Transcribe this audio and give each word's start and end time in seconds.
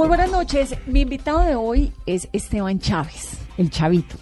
Muy 0.00 0.08
buenas 0.08 0.30
noches. 0.30 0.74
Mi 0.86 1.02
invitado 1.02 1.40
de 1.40 1.54
hoy 1.54 1.92
es 2.06 2.26
Esteban 2.32 2.78
Chávez, 2.78 3.36
el 3.58 3.68
chavito. 3.68 4.16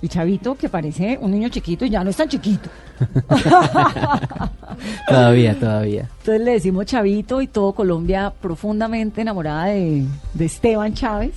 El 0.00 0.08
chavito 0.08 0.54
que 0.54 0.68
parece 0.68 1.18
un 1.20 1.32
niño 1.32 1.48
chiquito 1.48 1.84
y 1.84 1.90
ya 1.90 2.04
no 2.04 2.10
es 2.10 2.16
tan 2.16 2.28
chiquito. 2.28 2.70
todavía, 5.08 5.58
todavía. 5.58 6.08
Entonces 6.20 6.40
le 6.40 6.52
decimos 6.52 6.86
chavito 6.86 7.42
y 7.42 7.48
todo 7.48 7.72
Colombia 7.72 8.32
profundamente 8.40 9.22
enamorada 9.22 9.64
de, 9.64 10.06
de 10.34 10.44
Esteban 10.44 10.94
Chávez. 10.94 11.34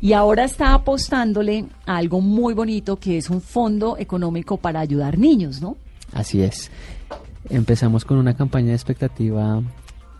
Y 0.00 0.12
ahora 0.12 0.42
está 0.42 0.74
apostándole 0.74 1.66
a 1.86 1.98
algo 1.98 2.20
muy 2.20 2.54
bonito 2.54 2.96
que 2.96 3.18
es 3.18 3.30
un 3.30 3.40
fondo 3.40 3.96
económico 3.98 4.56
para 4.56 4.80
ayudar 4.80 5.16
niños, 5.16 5.62
¿no? 5.62 5.76
Así 6.12 6.42
es. 6.42 6.72
Empezamos 7.48 8.04
con 8.04 8.18
una 8.18 8.34
campaña 8.34 8.70
de 8.70 8.74
expectativa 8.74 9.62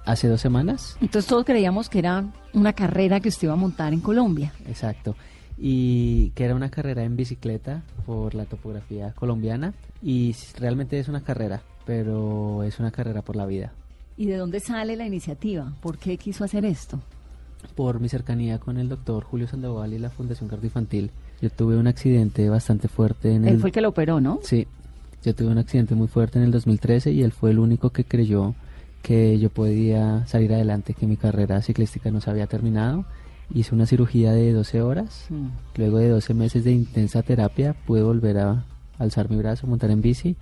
hace 0.05 0.29
dos 0.29 0.41
semanas. 0.41 0.97
Entonces 1.01 1.29
todos 1.29 1.45
creíamos 1.45 1.89
que 1.89 1.99
era 1.99 2.25
una 2.53 2.73
carrera 2.73 3.21
que 3.21 3.29
usted 3.29 3.45
iba 3.49 3.55
a 3.55 3.57
montar 3.57 3.93
en 3.93 4.01
Colombia. 4.01 4.53
Exacto. 4.67 5.17
Y 5.57 6.31
que 6.31 6.45
era 6.45 6.55
una 6.55 6.71
carrera 6.71 7.05
en 7.05 7.17
bicicleta 7.17 7.83
por 8.07 8.35
la 8.35 8.45
topografía 8.45 9.13
colombiana. 9.13 9.73
Y 10.03 10.35
realmente 10.59 10.99
es 10.99 11.09
una 11.09 11.23
carrera, 11.23 11.63
pero 11.87 12.63
es 12.65 12.79
una 12.79 12.91
carrera 12.91 13.23
por 13.23 13.37
la 13.37 13.47
vida. 13.47 13.73
¿Y 14.17 14.27
de 14.27 14.37
dónde 14.37 14.61
sale 14.61 14.97
la 14.97 15.07
iniciativa? 15.07 15.73
¿Por 15.81 15.99
qué 15.99 16.17
quiso 16.19 16.45
hacer 16.45 16.65
esto? 16.65 17.01
Por 17.75 17.99
mi 17.99 18.09
cercanía 18.09 18.59
con 18.59 18.79
el 18.79 18.89
doctor 18.89 19.25
Julio 19.25 19.49
Sandoval 19.49 19.93
y 19.95 19.99
la 19.99 20.11
Fundación 20.11 20.49
Cardioinfantil. 20.49 21.11
Yo 21.41 21.51
tuve 21.51 21.77
un 21.77 21.87
accidente 21.87 22.49
bastante 22.49 22.89
fuerte 22.89 23.35
en 23.35 23.47
Él 23.47 23.59
fue 23.59 23.71
el 23.71 23.75
que 23.75 23.81
lo 23.81 23.89
operó, 23.89 24.21
¿no? 24.21 24.41
Sí, 24.43 24.67
yo 25.25 25.35
tuve 25.35 25.49
un 25.49 25.59
accidente 25.59 25.95
muy 25.95 26.07
fuerte 26.07 26.39
en 26.39 26.45
el 26.45 26.51
2013 26.51 27.11
y 27.13 27.23
él 27.23 27.33
fue 27.33 27.51
el 27.51 27.59
único 27.59 27.91
que 27.91 28.05
creyó 28.05 28.55
que 29.05 29.39
yo 29.39 29.51
podía 29.51 30.27
salir 30.27 30.55
adelante, 30.55 30.95
que 30.95 31.07
mi 31.07 31.19
carrera 31.19 31.61
ciclística 31.61 32.11
no 32.11 32.23
se 32.23 32.31
había 32.31 32.47
terminado. 32.47 33.05
Hice 33.53 33.75
una 33.75 33.85
cirugía 33.85 34.33
de 34.33 34.51
12 34.55 34.81
horas. 34.81 35.27
Mm. 35.29 35.49
Luego 35.77 35.99
de 35.99 36.09
12 36.09 36.33
meses 36.33 36.65
de 36.65 36.73
intensa 36.73 37.23
terapia 37.23 37.75
pude 37.87 38.03
volver 38.03 38.39
a 38.39 38.65
alzar 38.99 39.29
mi 39.29 39.37
brazo, 39.37 39.67
montar 39.67 39.91
en 39.91 40.01
bici 40.01 40.37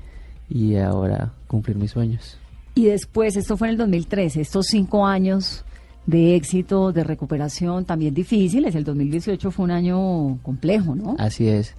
y 0.48 0.76
ahora 0.76 1.32
cumplir 1.48 1.76
mis 1.76 1.90
sueños. 1.90 2.38
Y 2.76 2.84
después, 2.84 3.36
esto 3.36 3.56
fue 3.56 3.66
en 3.66 3.72
el 3.72 3.78
2013, 3.78 4.40
estos 4.40 4.68
cinco 4.68 5.04
años 5.04 5.64
de 6.06 6.36
éxito, 6.36 6.92
de 6.92 7.02
recuperación 7.02 7.84
también 7.84 8.14
difíciles. 8.14 8.76
El 8.76 8.84
2018 8.84 9.50
fue 9.50 9.64
un 9.64 9.72
año 9.72 10.38
complejo, 10.44 10.94
¿no? 10.94 11.16
Así 11.18 11.48
es. 11.48 11.74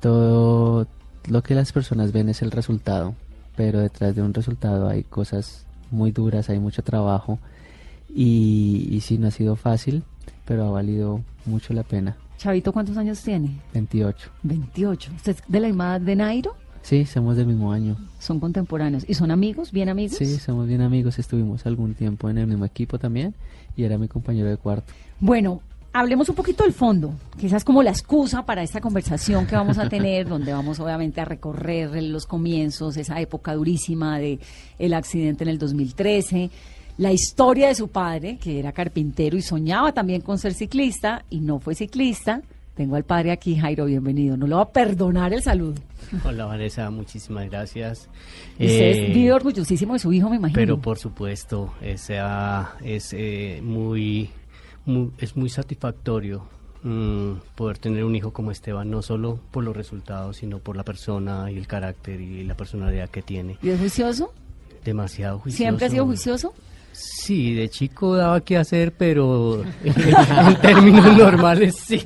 Todo 0.00 0.88
lo 1.28 1.42
que 1.44 1.54
las 1.54 1.70
personas 1.70 2.10
ven 2.10 2.28
es 2.28 2.42
el 2.42 2.50
resultado, 2.50 3.14
pero 3.54 3.78
detrás 3.78 4.16
de 4.16 4.22
un 4.22 4.34
resultado 4.34 4.88
hay 4.88 5.04
cosas 5.04 5.64
muy 5.94 6.10
duras, 6.10 6.50
hay 6.50 6.58
mucho 6.58 6.82
trabajo 6.82 7.38
y, 8.14 8.88
y 8.90 9.00
sí, 9.00 9.18
no 9.18 9.28
ha 9.28 9.30
sido 9.30 9.56
fácil, 9.56 10.02
pero 10.44 10.66
ha 10.66 10.70
valido 10.70 11.22
mucho 11.46 11.72
la 11.72 11.82
pena. 11.82 12.16
Chavito, 12.36 12.72
¿cuántos 12.72 12.96
años 12.96 13.22
tiene? 13.22 13.60
28. 13.72 14.30
28. 14.42 15.12
¿Usted 15.16 15.36
es 15.36 15.42
de 15.46 15.60
la 15.60 15.68
edad 15.68 16.00
de 16.00 16.16
Nairo? 16.16 16.56
Sí, 16.82 17.06
somos 17.06 17.36
del 17.36 17.46
mismo 17.46 17.72
año. 17.72 17.96
Son 18.18 18.40
contemporáneos. 18.40 19.04
¿Y 19.08 19.14
son 19.14 19.30
amigos? 19.30 19.72
¿Bien 19.72 19.88
amigos? 19.88 20.18
Sí, 20.18 20.26
somos 20.36 20.66
bien 20.66 20.82
amigos. 20.82 21.18
Estuvimos 21.18 21.64
algún 21.64 21.94
tiempo 21.94 22.28
en 22.28 22.36
el 22.36 22.46
mismo 22.46 22.66
equipo 22.66 22.98
también 22.98 23.34
y 23.74 23.84
era 23.84 23.96
mi 23.96 24.06
compañero 24.06 24.50
de 24.50 24.58
cuarto. 24.58 24.92
Bueno, 25.18 25.62
hablemos 25.94 26.28
un 26.28 26.34
poquito 26.34 26.64
del 26.64 26.72
fondo, 26.72 27.14
que 27.38 27.46
esa 27.46 27.56
es 27.56 27.64
como 27.64 27.82
la 27.82 27.90
excusa 27.90 28.44
para 28.44 28.62
esta 28.62 28.80
conversación 28.80 29.46
que 29.46 29.54
vamos 29.54 29.78
a 29.78 29.88
tener, 29.88 30.28
donde 30.28 30.52
vamos 30.52 30.80
obviamente 30.80 31.20
a 31.20 31.24
recorrer 31.24 32.02
los 32.02 32.26
comienzos, 32.26 32.96
esa 32.96 33.20
época 33.20 33.54
durísima 33.54 34.18
de 34.18 34.40
el 34.78 34.92
accidente 34.92 35.44
en 35.44 35.50
el 35.50 35.58
2013, 35.58 36.50
la 36.98 37.12
historia 37.12 37.68
de 37.68 37.76
su 37.76 37.88
padre, 37.88 38.38
que 38.38 38.58
era 38.58 38.72
carpintero 38.72 39.36
y 39.36 39.42
soñaba 39.42 39.92
también 39.92 40.20
con 40.20 40.38
ser 40.38 40.52
ciclista 40.52 41.24
y 41.30 41.40
no 41.40 41.60
fue 41.60 41.76
ciclista. 41.76 42.42
Tengo 42.74 42.96
al 42.96 43.04
padre 43.04 43.30
aquí, 43.30 43.56
Jairo, 43.56 43.84
bienvenido. 43.84 44.36
No 44.36 44.48
le 44.48 44.56
va 44.56 44.62
a 44.62 44.68
perdonar 44.72 45.32
el 45.32 45.42
saludo. 45.42 45.74
Hola 46.24 46.46
Vanessa, 46.46 46.90
muchísimas 46.90 47.48
gracias. 47.48 48.08
Usted 48.54 49.16
eh, 49.16 49.32
orgullosísimo 49.32 49.92
de 49.92 50.00
su 50.00 50.12
hijo, 50.12 50.28
me 50.28 50.36
imagino. 50.36 50.56
Pero 50.56 50.80
por 50.80 50.98
supuesto, 50.98 51.72
esa 51.80 52.74
es 52.82 53.12
eh, 53.12 53.60
muy 53.62 54.30
es 55.18 55.36
muy 55.36 55.48
satisfactorio 55.48 56.46
mm, 56.82 57.32
poder 57.54 57.78
tener 57.78 58.04
un 58.04 58.14
hijo 58.14 58.32
como 58.32 58.50
Esteban, 58.50 58.90
no 58.90 59.02
solo 59.02 59.38
por 59.50 59.64
los 59.64 59.76
resultados, 59.76 60.38
sino 60.38 60.58
por 60.58 60.76
la 60.76 60.84
persona 60.84 61.50
y 61.50 61.56
el 61.56 61.66
carácter 61.66 62.20
y 62.20 62.44
la 62.44 62.56
personalidad 62.56 63.08
que 63.08 63.22
tiene. 63.22 63.58
¿Y 63.62 63.70
es 63.70 63.78
juicioso? 63.78 64.32
Demasiado 64.84 65.38
juicioso. 65.38 65.62
¿Siempre 65.62 65.86
ha 65.86 65.90
sido 65.90 66.04
juicioso? 66.04 66.54
Sí, 66.94 67.54
de 67.54 67.68
chico 67.68 68.14
daba 68.14 68.40
que 68.42 68.56
hacer, 68.56 68.92
pero 68.96 69.64
en 69.82 70.60
términos 70.60 71.16
normales 71.18 71.74
sí. 71.74 72.00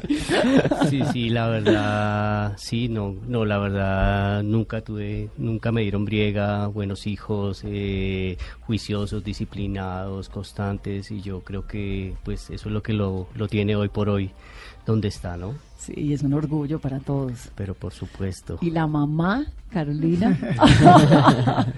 Sí, 0.88 1.03
sí, 1.12 1.28
la 1.28 1.49
verdad, 1.49 2.54
sí, 2.56 2.88
no, 2.88 3.15
no, 3.26 3.44
la 3.44 3.59
verdad 3.59 4.43
nunca 4.43 4.81
tuve, 4.81 5.28
nunca 5.37 5.72
me 5.72 5.82
dieron 5.82 6.06
briega, 6.06 6.69
buenos 6.69 7.06
hijos, 7.06 7.62
eh, 7.66 8.38
juiciosos, 8.60 9.22
disciplinados, 9.22 10.31
constantes, 10.31 11.10
y 11.10 11.20
yo 11.20 11.41
creo 11.41 11.66
que 11.66 12.15
pues 12.25 12.49
eso 12.49 12.69
es 12.70 12.72
lo 12.72 12.82
que 12.82 12.94
lo, 12.94 13.28
lo 13.34 13.47
tiene 13.47 13.76
hoy 13.76 13.91
por 13.91 14.09
hoy, 14.09 14.31
donde 14.87 15.09
está, 15.09 15.37
¿no? 15.37 15.55
Sí, 15.76 16.12
es 16.12 16.22
un 16.22 16.32
orgullo 16.32 16.81
para 16.81 16.99
todos. 16.99 17.50
Pero 17.55 17.75
por 17.75 17.93
supuesto. 17.93 18.59
¿Y 18.60 18.70
la 18.70 18.87
mamá, 18.87 19.47
Carolina? 19.70 20.37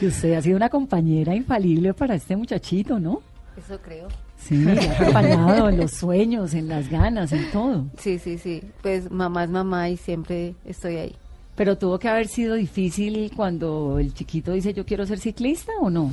que 0.00 0.06
usted 0.06 0.32
ha 0.32 0.40
sido 0.40 0.56
una 0.56 0.70
compañera 0.70 1.34
infalible 1.34 1.92
para 1.92 2.14
este 2.14 2.34
muchachito, 2.34 2.98
¿no? 2.98 3.20
Eso 3.54 3.78
creo. 3.82 4.08
Sí, 4.38 4.64
ha 4.66 4.92
acompañado 4.94 5.68
en 5.68 5.76
los 5.76 5.90
sueños, 5.90 6.54
en 6.54 6.68
las 6.68 6.88
ganas, 6.88 7.32
en 7.32 7.50
todo. 7.50 7.84
Sí, 7.98 8.18
sí, 8.18 8.38
sí. 8.38 8.62
Pues 8.80 9.10
mamá 9.10 9.44
es 9.44 9.50
mamá 9.50 9.90
y 9.90 9.98
siempre 9.98 10.54
estoy 10.64 10.96
ahí. 10.96 11.14
Pero 11.54 11.76
tuvo 11.76 11.98
que 11.98 12.08
haber 12.08 12.28
sido 12.28 12.54
difícil 12.54 13.30
cuando 13.36 13.98
el 13.98 14.14
chiquito 14.14 14.52
dice 14.52 14.72
yo 14.72 14.86
quiero 14.86 15.04
ser 15.04 15.18
ciclista 15.18 15.72
o 15.82 15.90
no? 15.90 16.10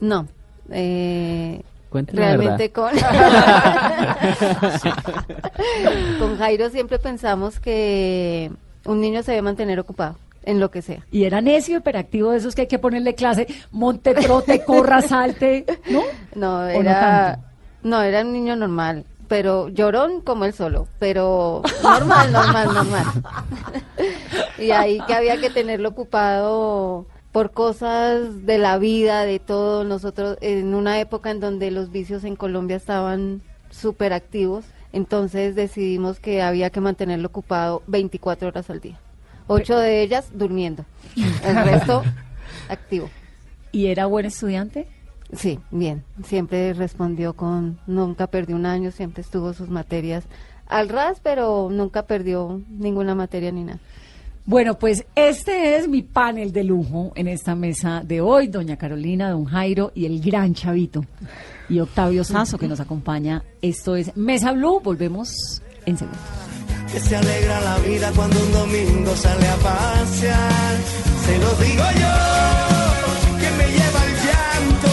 No. 0.00 0.26
Eh, 0.70 1.60
Realmente 1.90 2.72
con, 2.72 2.92
con 6.18 6.38
Jairo 6.38 6.70
siempre 6.70 6.98
pensamos 6.98 7.60
que 7.60 8.50
un 8.86 9.02
niño 9.02 9.22
se 9.22 9.32
debe 9.32 9.42
mantener 9.42 9.78
ocupado 9.80 10.16
en 10.48 10.60
lo 10.60 10.70
que 10.70 10.80
sea. 10.80 11.04
Y 11.10 11.24
era 11.24 11.42
necio, 11.42 11.76
hiperactivo 11.76 12.30
de 12.30 12.38
esos 12.38 12.54
que 12.54 12.62
hay 12.62 12.66
que 12.68 12.78
ponerle 12.78 13.14
clase, 13.14 13.46
monte, 13.70 14.14
trote, 14.14 14.64
corra, 14.64 15.02
salte, 15.02 15.66
¿no? 15.90 16.02
No, 16.34 16.66
era, 16.66 17.38
no, 17.82 18.00
era 18.00 18.22
un 18.22 18.32
niño 18.32 18.56
normal, 18.56 19.04
pero 19.28 19.68
llorón 19.68 20.22
como 20.22 20.46
él 20.46 20.54
solo, 20.54 20.88
pero 20.98 21.62
normal, 21.82 22.32
normal, 22.32 22.72
normal. 22.72 23.04
y 24.58 24.70
ahí 24.70 25.00
que 25.06 25.12
había 25.12 25.38
que 25.38 25.50
tenerlo 25.50 25.90
ocupado 25.90 27.04
por 27.30 27.50
cosas 27.50 28.46
de 28.46 28.56
la 28.56 28.78
vida, 28.78 29.26
de 29.26 29.40
todo, 29.40 29.84
nosotros 29.84 30.38
en 30.40 30.74
una 30.74 30.98
época 30.98 31.30
en 31.30 31.40
donde 31.40 31.70
los 31.70 31.90
vicios 31.90 32.24
en 32.24 32.36
Colombia 32.36 32.76
estaban 32.76 33.42
súper 33.68 34.14
activos, 34.14 34.64
entonces 34.94 35.54
decidimos 35.54 36.20
que 36.20 36.40
había 36.40 36.70
que 36.70 36.80
mantenerlo 36.80 37.28
ocupado 37.28 37.82
24 37.86 38.48
horas 38.48 38.70
al 38.70 38.80
día 38.80 38.98
ocho 39.48 39.76
de 39.76 40.02
ellas 40.02 40.30
durmiendo, 40.32 40.84
el 41.44 41.56
resto 41.64 42.04
activo. 42.68 43.10
¿Y 43.72 43.86
era 43.86 44.06
buen 44.06 44.26
estudiante? 44.26 44.86
Sí, 45.32 45.58
bien, 45.70 46.04
siempre 46.24 46.72
respondió 46.72 47.34
con, 47.34 47.78
nunca 47.86 48.28
perdió 48.28 48.56
un 48.56 48.64
año, 48.64 48.92
siempre 48.92 49.22
estuvo 49.22 49.52
sus 49.52 49.68
materias 49.68 50.24
al 50.66 50.88
ras, 50.88 51.20
pero 51.22 51.68
nunca 51.70 52.06
perdió 52.06 52.62
ninguna 52.68 53.14
materia 53.14 53.50
ni 53.52 53.64
nada. 53.64 53.80
Bueno, 54.46 54.78
pues 54.78 55.04
este 55.14 55.76
es 55.76 55.88
mi 55.88 56.00
panel 56.00 56.52
de 56.52 56.64
lujo 56.64 57.12
en 57.14 57.28
esta 57.28 57.54
mesa 57.54 58.02
de 58.02 58.22
hoy, 58.22 58.48
doña 58.48 58.78
Carolina, 58.78 59.30
don 59.30 59.44
Jairo 59.44 59.92
y 59.94 60.06
el 60.06 60.22
gran 60.22 60.54
Chavito 60.54 61.04
y 61.68 61.80
Octavio 61.80 62.24
Sazo 62.24 62.56
que 62.56 62.66
nos 62.66 62.80
acompaña. 62.80 63.42
Esto 63.60 63.94
es 63.94 64.16
Mesa 64.16 64.52
Blue, 64.52 64.80
volvemos 64.80 65.60
en 65.84 65.98
segundo 65.98 66.18
que 66.92 67.00
se 67.00 67.16
alegra 67.16 67.60
la 67.60 67.78
vida 67.78 68.10
cuando 68.14 68.40
un 68.40 68.52
domingo 68.52 69.14
sale 69.16 69.46
a 69.48 69.56
pasear. 69.56 70.76
Se 71.26 71.38
lo 71.38 71.50
digo 71.64 71.84
yo, 72.02 72.16
que 73.40 73.50
me 73.58 73.66
lleva 73.76 74.00
el 74.08 74.14
llanto, 74.26 74.92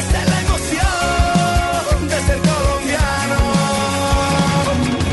esta 0.00 0.22
es 0.22 0.30
la 0.32 0.40
emoción 0.46 2.08
de 2.08 2.18
ser 2.26 2.38
colombiano. 2.50 3.38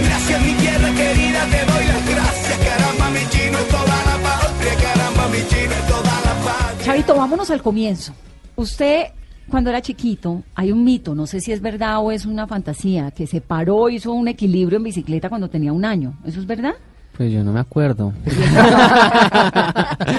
Gracias 0.06 0.42
mi 0.42 0.54
tierra 0.54 0.90
querida, 0.96 1.42
te 1.54 1.72
doy 1.72 1.86
las 1.86 2.10
gracias, 2.14 2.58
caramba 2.68 3.10
mi 3.10 3.30
chino, 3.30 3.58
toda 3.70 3.98
la 4.10 4.18
patria, 4.28 4.76
caramba 4.82 5.28
mi 5.28 5.48
chino, 5.48 5.76
toda 5.90 6.16
la 6.28 6.34
patria. 6.46 6.86
Chavito, 6.86 7.16
vámonos 7.16 7.50
al 7.52 7.62
comienzo. 7.62 8.14
Usted 8.56 9.08
cuando 9.50 9.70
era 9.70 9.82
chiquito, 9.82 10.44
hay 10.56 10.72
un 10.72 10.84
mito, 10.84 11.16
no 11.16 11.26
sé 11.26 11.40
si 11.40 11.52
es 11.52 11.62
verdad 11.62 12.00
o 12.00 12.12
es 12.12 12.26
una 12.26 12.48
fantasía, 12.48 13.12
que 13.12 13.28
se 13.28 13.42
paró, 13.42 13.90
hizo 13.90 14.12
un 14.12 14.28
equilibrio 14.28 14.78
en 14.78 14.84
bicicleta 14.84 15.30
cuando 15.30 15.50
tenía 15.50 15.72
un 15.74 15.86
año. 15.86 16.18
¿Eso 16.26 16.40
es 16.40 16.46
verdad? 16.46 16.74
Pues 17.16 17.32
yo 17.32 17.44
no 17.44 17.52
me 17.52 17.60
acuerdo. 17.60 18.14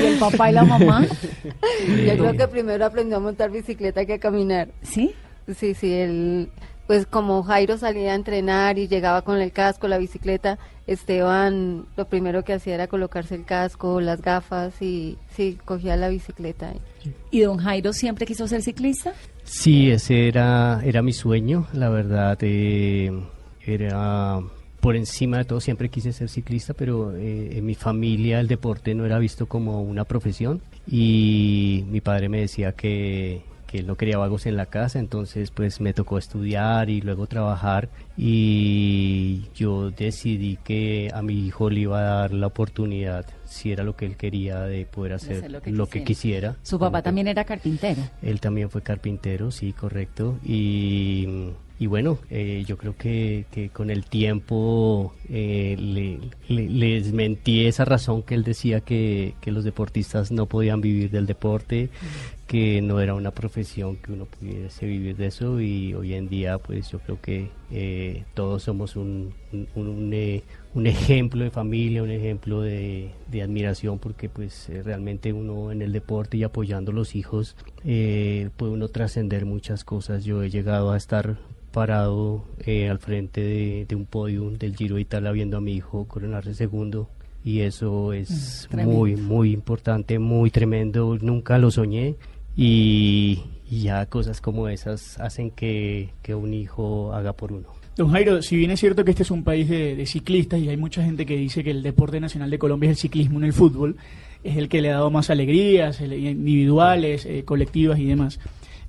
¿Y 0.01 0.05
el 0.05 0.19
papá 0.19 0.51
y 0.51 0.55
la 0.55 0.65
mamá? 0.65 1.07
Yo 1.87 2.19
creo 2.19 2.37
que 2.37 2.49
primero 2.49 2.85
aprendió 2.85 3.19
a 3.19 3.21
montar 3.21 3.53
bicicleta 3.53 4.05
que 4.05 4.15
a 4.15 4.19
caminar. 4.19 4.69
¿Sí? 4.83 5.15
Sí, 5.57 5.75
sí, 5.75 5.93
él 5.93 6.51
pues 6.89 7.07
como 7.07 7.43
Jairo 7.43 7.77
salía 7.77 8.13
a 8.13 8.15
entrenar 8.15 8.79
y 8.79 8.89
llegaba 8.89 9.21
con 9.21 9.39
el 9.39 9.53
casco, 9.53 9.89
la 9.89 9.99
bicicleta, 9.99 10.59
Esteban 10.87 11.85
lo 11.99 12.09
primero 12.09 12.45
que 12.45 12.55
hacía 12.55 12.75
era 12.75 12.87
colocarse 12.87 13.35
el 13.35 13.45
casco, 13.45 14.01
las 14.01 14.23
gafas 14.23 14.81
y 14.81 15.19
sí, 15.37 15.59
cogía 15.67 15.97
la 15.97 16.09
bicicleta. 16.09 16.73
¿Y 17.31 17.41
don 17.41 17.59
Jairo 17.59 17.93
siempre 17.93 18.25
quiso 18.25 18.49
ser 18.49 18.63
ciclista? 18.63 19.13
Sí, 19.45 19.91
ese 19.91 20.29
era, 20.29 20.81
era 20.83 21.03
mi 21.03 21.13
sueño, 21.13 21.69
la 21.75 21.91
verdad. 21.91 22.39
eh, 22.41 23.13
era 23.67 24.41
por 24.81 24.97
encima 24.97 25.37
de 25.37 25.45
todo, 25.45 25.61
siempre 25.61 25.91
quise 25.91 26.15
ser 26.15 26.31
ciclista, 26.31 26.73
pero 26.73 27.15
eh, 27.15 27.59
en 27.59 27.67
mi 27.67 27.75
familia 27.75 28.41
el 28.41 28.49
deporte 28.49 28.95
no 28.95 29.05
era 29.05 29.19
visto 29.19 29.45
como 29.45 29.83
una 29.83 30.05
profesión 30.05 30.63
y 30.87 31.85
mi 31.91 32.01
padre 32.01 32.31
me 32.31 32.41
decía 32.41 32.73
que, 32.73 33.43
que 33.69 33.83
no 33.85 33.95
quería 33.97 34.19
vagos 34.19 34.47
en 34.47 34.57
la 34.57 34.67
casa, 34.67 34.99
entonces 34.99 35.51
pues 35.53 35.81
me 35.81 35.93
tocó 35.93 36.19
estudiar 36.19 36.89
y 36.91 37.01
luego 37.03 37.27
trabajar 37.29 37.89
y 38.17 39.43
yo 39.55 39.91
decidí 39.91 40.59
que 40.65 41.11
a 41.15 41.23
mi 41.23 41.47
hijo 41.47 41.71
le 41.71 41.81
iba 41.81 41.99
a 42.01 42.03
dar 42.03 42.33
la 42.33 42.47
oportunidad, 42.49 43.27
si 43.45 43.71
era 43.73 43.85
lo 43.85 43.95
que 43.97 44.07
él 44.07 44.17
quería, 44.17 44.61
de 44.63 44.87
poder 44.87 45.13
hacer, 45.15 45.37
hacer 45.39 45.51
lo 45.51 45.61
que 45.63 45.71
lo 45.71 45.87
que 45.87 46.03
quisiera. 46.05 46.57
Su 46.63 46.79
papá 46.79 47.03
también 47.03 47.29
era 47.29 47.45
carpintero. 47.45 48.03
él 48.23 48.41
también 48.41 48.71
fue 48.71 48.83
carpintero, 48.83 49.51
sí, 49.51 49.73
correcto. 49.73 50.39
Y, 50.45 51.27
y 51.79 51.87
bueno, 51.87 52.19
eh, 52.31 52.65
yo 52.67 52.77
creo 52.77 52.97
que, 52.97 53.45
que 53.53 53.69
con 53.71 53.91
el 53.91 54.05
tiempo 54.07 55.15
eh, 55.29 55.77
le, 55.79 56.19
le- 56.49 56.69
le 56.71 56.95
desmentí 57.01 57.67
esa 57.67 57.85
razón 57.85 58.23
que 58.23 58.35
él 58.35 58.43
decía 58.45 58.81
que, 58.81 59.35
que 59.41 59.53
los 59.53 59.65
deportistas 59.65 60.31
no 60.33 60.47
podían 60.47 60.81
vivir 60.81 61.11
del 61.11 61.27
deporte, 61.27 61.91
que 62.49 62.83
no 62.83 62.99
era 63.01 63.15
una 63.15 63.31
profesión 63.31 63.97
que 63.97 64.11
uno 64.11 64.25
pudiese 64.25 64.87
vivir 64.87 65.17
de 65.17 65.27
eso. 65.27 65.61
Y 65.61 65.95
hoy 65.95 66.15
en 66.15 66.29
día, 66.29 66.59
pues 66.59 66.91
yo 66.91 66.99
creo 66.99 67.21
que 67.21 67.51
eh, 67.71 68.25
todos 68.35 68.65
somos 68.65 68.97
un, 68.97 69.35
un, 69.53 69.69
un, 69.77 70.13
eh, 70.15 70.43
un 70.75 70.87
ejemplo 70.87 71.45
de 71.45 71.51
familia, 71.51 72.03
un 72.03 72.11
ejemplo 72.11 72.63
de, 72.63 73.11
de 73.31 73.43
admiración, 73.43 73.99
porque 73.99 74.29
pues 74.29 74.69
eh, 74.71 74.83
realmente 74.83 75.33
uno 75.33 75.71
en 75.71 75.83
el 75.83 75.93
deporte 75.93 76.39
y 76.39 76.43
apoyando 76.43 76.91
a 76.91 76.95
los 76.95 77.15
hijos 77.15 77.55
eh, 77.85 78.49
puede 78.57 78.73
uno 78.73 78.89
trascender 78.89 79.45
muchas 79.47 79.85
cosas. 79.85 80.25
Yo 80.25 80.43
he 80.43 80.51
llegado 80.51 80.91
a 80.91 80.97
estar 80.97 81.37
parado 81.71 82.45
eh, 82.65 82.89
al 82.89 82.99
frente 82.99 83.43
de, 83.43 83.85
de 83.87 83.95
un 83.95 84.07
podio 84.07 84.51
del 84.51 84.75
Giro 84.75 84.97
de 84.97 85.03
Italia 85.03 85.31
viendo 85.33 85.59
a 85.59 85.61
mi 85.61 85.75
hijo 85.75 86.07
coronarse 86.09 86.55
segundo 86.55 87.11
y 87.45 87.61
eso 87.61 88.13
es 88.15 88.67
Mm, 88.69 88.71
tremendo. 88.71 88.93
muy, 88.97 89.17
muy 89.17 89.53
importante, 89.53 90.19
muy 90.19 90.51
tremendo. 90.51 91.19
Nunca 91.21 91.59
lo 91.59 91.71
soñé 91.71 92.17
y, 92.59 93.45
ya 93.71 94.07
cosas 94.07 94.41
como 94.41 94.69
esas 94.69 95.19
hacen 95.21 95.51
que, 95.51 96.11
que 96.23 96.35
un 96.35 96.53
hijo 96.53 97.13
haga 97.13 97.33
por 97.33 97.53
uno. 97.53 97.69
Don 97.97 98.11
Jairo, 98.11 98.43
si 98.43 98.57
bien 98.57 98.71
es 98.71 98.81
cierto 98.81 99.05
que 99.05 99.11
este 99.13 99.23
es 99.23 99.31
un 99.31 99.45
país 99.45 99.69
de, 99.69 100.05
ciclistas 100.07 100.61
y 100.61 100.69
hay 100.69 100.77
mucha 100.77 101.03
gente 101.03 101.25
que 101.25 101.37
dice 101.37 101.63
que 101.63 101.71
el 101.71 101.83
deporte 101.83 102.19
nacional 102.21 102.51
de 102.51 102.59
Colombia 102.59 102.91
es 102.91 102.97
el 102.97 103.01
ciclismo, 103.01 103.39
no 103.39 103.47
el 103.47 103.53
fútbol, 103.53 103.97
es 104.43 104.57
el 104.57 104.69
que 104.69 104.83
le 104.83 104.91
ha 104.91 104.95
dado 104.95 105.11
más 105.11 105.31
alegrías 105.31 106.01
individuales, 106.01 107.27
eh, 107.27 107.45
colectivas 107.45 107.99
y 107.99 108.07
demás. 108.07 108.41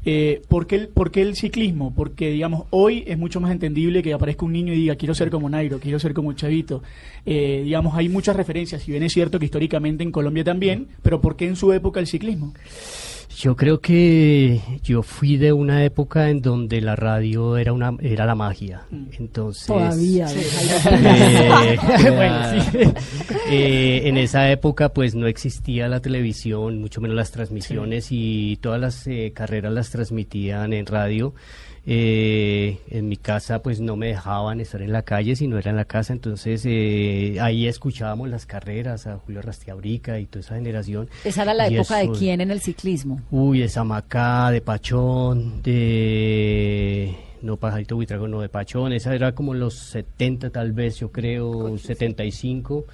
Eh, 0.05 0.41
¿por, 0.47 0.65
qué 0.65 0.75
el, 0.75 0.87
por 0.87 1.11
qué 1.11 1.21
el 1.21 1.35
ciclismo? 1.35 1.93
Porque, 1.93 2.29
digamos, 2.29 2.65
hoy 2.69 3.03
es 3.05 3.17
mucho 3.17 3.41
más 3.41 3.51
entendible 3.51 4.01
que 4.01 4.13
aparezca 4.13 4.45
un 4.45 4.53
niño 4.53 4.73
y 4.73 4.77
diga, 4.77 4.95
quiero 4.95 5.13
ser 5.13 5.29
como 5.29 5.49
Nairo, 5.49 5.79
quiero 5.79 5.99
ser 5.99 6.13
como 6.13 6.33
Chavito. 6.33 6.81
Eh, 7.25 7.61
digamos, 7.65 7.95
hay 7.95 8.09
muchas 8.09 8.35
referencias, 8.35 8.81
si 8.81 8.91
bien 8.91 9.03
es 9.03 9.13
cierto 9.13 9.39
que 9.39 9.45
históricamente 9.45 10.03
en 10.03 10.11
Colombia 10.11 10.43
también, 10.43 10.87
pero 11.01 11.19
¿por 11.19 11.35
qué 11.35 11.47
en 11.47 11.55
su 11.55 11.73
época 11.73 11.99
el 11.99 12.07
ciclismo? 12.07 12.53
Yo 13.39 13.55
creo 13.55 13.79
que 13.79 14.59
yo 14.83 15.01
fui 15.01 15.37
de 15.37 15.53
una 15.53 15.85
época 15.85 16.29
en 16.29 16.41
donde 16.41 16.81
la 16.81 16.97
radio 16.97 17.55
era 17.55 17.71
una 17.71 17.95
era 18.01 18.25
la 18.25 18.35
magia. 18.35 18.81
Entonces 19.17 19.65
Todavía. 19.65 20.27
Eh, 20.91 21.77
Bueno, 22.01 22.61
sí. 22.69 22.79
eh, 23.49 24.01
en 24.03 24.17
esa 24.17 24.51
época 24.51 24.89
pues 24.89 25.15
no 25.15 25.25
existía 25.25 25.87
la 25.87 26.01
televisión, 26.01 26.81
mucho 26.81 26.99
menos 26.99 27.15
las 27.15 27.31
transmisiones 27.31 28.07
y 28.11 28.57
todas 28.57 28.81
las 28.81 29.07
eh, 29.07 29.31
carreras 29.33 29.71
las 29.71 29.89
transmitían 29.89 30.73
en 30.73 30.85
radio. 30.85 31.33
Eh, 31.91 32.77
en 32.91 33.09
mi 33.09 33.17
casa 33.17 33.63
pues 33.63 33.79
no 33.79 33.95
me 33.95 34.09
dejaban 34.09 34.61
estar 34.61 34.79
en 34.83 34.91
la 34.91 35.01
calle 35.01 35.35
si 35.35 35.47
no 35.47 35.57
era 35.57 35.71
en 35.71 35.75
la 35.75 35.85
casa, 35.85 36.13
entonces 36.13 36.61
eh, 36.67 37.37
ahí 37.41 37.65
escuchábamos 37.65 38.29
las 38.29 38.45
carreras 38.45 39.07
a 39.07 39.17
Julio 39.17 39.41
Rastiabrica 39.41 40.19
y 40.19 40.27
toda 40.27 40.41
esa 40.41 40.53
generación. 40.53 41.09
Esa 41.23 41.41
era 41.41 41.55
la 41.55 41.67
Y 41.67 41.77
época 41.77 41.97
de 41.97 42.11
quién 42.11 42.41
en 42.41 42.51
el 42.51 42.61
ciclismo. 42.61 43.21
Uy, 43.31 43.61
de 43.61 43.69
Samacá, 43.69 44.51
de 44.51 44.61
Pachón, 44.61 45.63
de... 45.63 47.15
No, 47.41 47.57
Pajarito 47.57 47.95
Buitrago, 47.95 48.27
no, 48.27 48.41
de 48.41 48.49
Pachón. 48.49 48.93
Esa 48.93 49.15
era 49.15 49.31
como 49.31 49.55
los 49.55 49.73
70 49.73 50.51
tal 50.51 50.73
vez, 50.73 50.97
yo 50.99 51.11
creo, 51.11 51.75
75. 51.75 52.85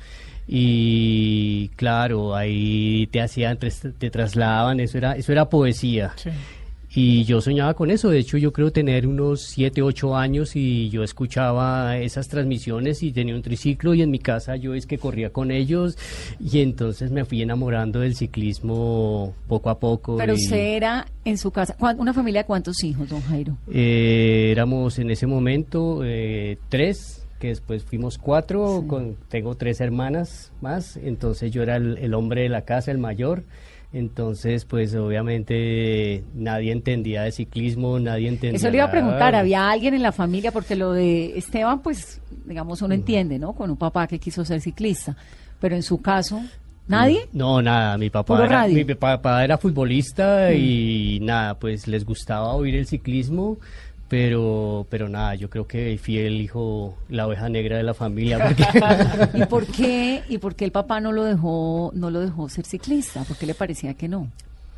Y 0.47 1.67
claro, 1.75 2.33
ahí 2.33 3.09
te 3.11 3.19
hacían, 3.19 3.57
te, 3.57 3.69
te 3.69 4.09
trasladaban, 4.09 4.79
eso 4.79 4.97
era, 4.97 5.17
eso 5.17 5.33
era 5.33 5.49
poesía. 5.49 6.13
Sí. 6.15 6.29
Y 6.97 7.25
yo 7.25 7.41
soñaba 7.41 7.73
con 7.73 7.91
eso, 7.91 8.09
de 8.09 8.19
hecho 8.19 8.37
yo 8.37 8.53
creo 8.53 8.71
tener 8.71 9.05
unos 9.05 9.41
7, 9.41 9.81
8 9.81 10.15
años 10.15 10.55
y 10.55 10.89
yo 10.89 11.03
escuchaba 11.03 11.97
esas 11.97 12.29
transmisiones 12.29 13.03
y 13.03 13.11
tenía 13.11 13.35
un 13.35 13.41
triciclo 13.41 13.93
y 13.93 14.01
en 14.01 14.09
mi 14.11 14.19
casa 14.19 14.55
yo 14.55 14.73
es 14.73 14.85
que 14.85 14.97
corría 14.97 15.29
con 15.31 15.51
ellos 15.51 15.97
y 16.39 16.61
entonces 16.61 17.11
me 17.11 17.25
fui 17.25 17.41
enamorando 17.41 17.99
del 17.99 18.15
ciclismo 18.15 19.33
poco 19.49 19.69
a 19.69 19.77
poco. 19.77 20.15
Pero 20.15 20.33
y, 20.33 20.35
usted 20.37 20.75
era 20.77 21.05
en 21.25 21.37
su 21.37 21.51
casa. 21.51 21.75
¿cuán- 21.77 21.99
¿Una 21.99 22.13
familia 22.13 22.43
de 22.43 22.47
cuántos 22.47 22.81
hijos, 22.83 23.09
don 23.09 23.21
Jairo? 23.23 23.57
eh, 23.71 24.47
éramos 24.51 24.97
en 24.97 25.11
ese 25.11 25.27
momento 25.27 25.99
eh, 26.05 26.57
tres, 26.69 27.27
que 27.39 27.47
después 27.49 27.83
fuimos 27.83 28.17
cuatro, 28.17 28.85
con, 28.87 29.17
tengo 29.27 29.55
tres 29.55 29.81
hermanas 29.81 30.53
más, 30.61 30.95
entonces 30.95 31.51
yo 31.51 31.61
era 31.61 31.75
el, 31.75 31.97
el 31.97 32.13
hombre 32.13 32.43
de 32.43 32.49
la 32.49 32.61
casa, 32.61 32.91
el 32.91 32.99
mayor. 32.99 33.43
Entonces, 33.95 34.65
pues 34.65 34.93
obviamente 34.93 36.21
nadie 36.33 36.73
entendía 36.73 37.23
de 37.23 37.31
ciclismo, 37.31 37.97
nadie 37.97 38.27
entendía. 38.27 38.57
Eso 38.57 38.69
le 38.69 38.75
iba 38.75 38.87
a 38.87 38.91
preguntar, 38.91 39.35
¿había 39.35 39.71
alguien 39.71 39.93
en 39.93 40.03
la 40.03 40.11
familia? 40.11 40.51
Porque 40.51 40.75
lo 40.75 40.91
de 40.91 41.37
Esteban, 41.37 41.81
pues, 41.81 42.19
digamos, 42.43 42.81
uno 42.81 42.93
entiende, 42.93 43.39
¿no? 43.39 43.53
Con 43.53 43.69
un 43.71 43.77
papá 43.77 44.05
que 44.05 44.19
quiso 44.19 44.43
ser 44.43 44.59
ciclista. 44.59 45.15
Pero 45.61 45.77
en 45.77 45.81
su 45.81 46.01
caso, 46.01 46.41
¿nadie? 46.89 47.29
No, 47.31 47.61
nada, 47.61 47.97
mi 47.97 48.09
papá, 48.09 48.43
era, 48.43 48.67
mi 48.67 48.83
papá 48.83 49.45
era 49.45 49.57
futbolista 49.57 50.53
y 50.53 51.19
nada, 51.21 51.57
pues 51.57 51.87
les 51.87 52.03
gustaba 52.03 52.51
oír 52.51 52.75
el 52.75 52.87
ciclismo, 52.87 53.59
pero, 54.15 54.87
pero 54.89 55.09
nada, 55.09 55.35
yo 55.35 55.49
creo 55.49 55.67
que 55.67 55.99
fui 56.01 56.19
el 56.19 56.39
hijo, 56.39 56.97
la 57.09 57.27
oveja 57.27 57.49
negra 57.49 57.75
de 57.75 57.83
la 57.83 57.93
familia, 57.93 58.55
¿Y 59.33 59.43
por 59.43 59.67
qué? 59.67 60.23
¿Y 60.29 60.37
por 60.37 60.55
qué 60.55 60.63
el 60.63 60.71
papá 60.71 61.01
no 61.01 61.11
lo 61.11 61.25
dejó, 61.25 61.91
no 61.93 62.09
lo 62.09 62.21
dejó 62.21 62.47
ser 62.47 62.65
ciclista? 62.65 63.25
¿Por 63.25 63.35
qué 63.35 63.45
le 63.45 63.53
parecía 63.53 63.93
que 63.95 64.07
no? 64.07 64.29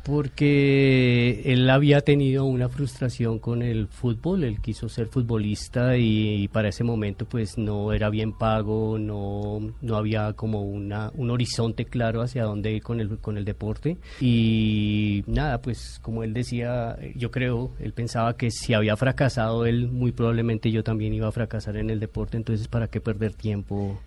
Porque 0.04 1.42
él 1.44 1.68
había 1.68 2.00
tenido 2.00 2.44
una 2.44 2.68
frustración 2.68 3.38
con 3.38 3.62
el 3.62 3.88
fútbol, 3.88 4.44
él 4.44 4.60
quiso 4.60 4.88
ser 4.88 5.08
futbolista 5.08 5.96
y, 5.96 6.48
para 6.48 6.68
ese 6.68 6.84
momento 6.84 7.26
pues 7.26 7.58
no 7.58 7.92
era 7.92 8.08
bien 8.08 8.32
pago, 8.32 8.98
no, 8.98 9.60
no 9.82 9.96
había 9.96 10.32
como 10.32 10.62
una, 10.62 11.10
un 11.14 11.30
horizonte 11.30 11.84
claro 11.84 12.22
hacia 12.22 12.44
dónde 12.44 12.72
ir 12.72 12.82
con 12.82 13.00
el, 13.00 13.18
con 13.18 13.36
el 13.36 13.44
deporte 13.44 13.98
y 14.20 15.24
nada, 15.26 15.60
pues 15.60 15.98
como 16.00 16.22
él 16.22 16.32
decía, 16.32 16.96
yo 17.14 17.30
creo, 17.30 17.72
él 17.78 17.92
pensaba 17.92 18.36
que 18.36 18.50
si 18.50 18.74
había 18.74 18.96
fracasado 18.96 19.66
él, 19.66 19.88
muy 19.88 20.12
probablemente 20.12 20.70
yo 20.70 20.82
también 20.82 21.12
iba 21.12 21.28
a 21.28 21.32
fracasar 21.32 21.76
en 21.76 21.90
el 21.90 22.00
deporte, 22.00 22.36
entonces 22.36 22.68
para 22.68 22.88
qué 22.88 23.00
perder 23.00 23.34
tiempo 23.34 24.00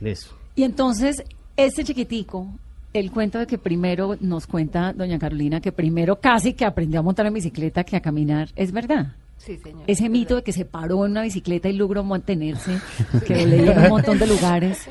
en 0.00 0.06
eso. 0.06 0.36
Y 0.56 0.62
entonces, 0.62 1.22
este 1.56 1.84
chiquitico, 1.84 2.48
el 2.94 3.10
cuento 3.10 3.40
de 3.40 3.46
que 3.46 3.58
primero 3.58 4.16
nos 4.20 4.46
cuenta 4.46 4.92
doña 4.92 5.18
Carolina 5.18 5.60
que 5.60 5.72
primero 5.72 6.20
casi 6.20 6.54
que 6.54 6.64
aprendió 6.64 7.00
a 7.00 7.02
montar 7.02 7.26
en 7.26 7.34
bicicleta 7.34 7.82
que 7.82 7.96
a 7.96 8.00
caminar, 8.00 8.50
¿es 8.54 8.70
verdad? 8.70 9.16
Sí, 9.36 9.58
señor. 9.58 9.82
Ese 9.88 10.08
mito 10.08 10.36
de 10.36 10.42
que 10.44 10.52
se 10.52 10.64
paró 10.64 11.04
en 11.04 11.10
una 11.10 11.22
bicicleta 11.22 11.68
y 11.68 11.72
logró 11.72 12.04
mantenerse, 12.04 12.78
que 13.26 13.44
leí 13.44 13.68
en 13.68 13.78
un 13.78 13.88
montón 13.88 14.18
de 14.18 14.28
lugares, 14.28 14.86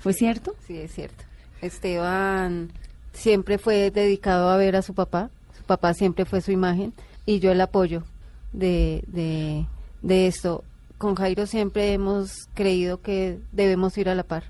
¿fue 0.00 0.12
cierto? 0.12 0.54
Sí, 0.66 0.76
es 0.76 0.92
cierto. 0.92 1.24
Esteban 1.62 2.70
siempre 3.14 3.56
fue 3.56 3.90
dedicado 3.90 4.50
a 4.50 4.58
ver 4.58 4.76
a 4.76 4.82
su 4.82 4.94
papá. 4.94 5.30
Su 5.56 5.64
papá 5.64 5.94
siempre 5.94 6.26
fue 6.26 6.42
su 6.42 6.52
imagen 6.52 6.92
y 7.24 7.40
yo 7.40 7.50
el 7.50 7.60
apoyo 7.62 8.04
de, 8.52 9.02
de, 9.06 9.66
de 10.02 10.26
esto. 10.26 10.62
Con 10.98 11.14
Jairo 11.14 11.46
siempre 11.46 11.94
hemos 11.94 12.48
creído 12.52 13.00
que 13.00 13.38
debemos 13.52 13.96
ir 13.96 14.10
a 14.10 14.14
la 14.14 14.24
par. 14.24 14.44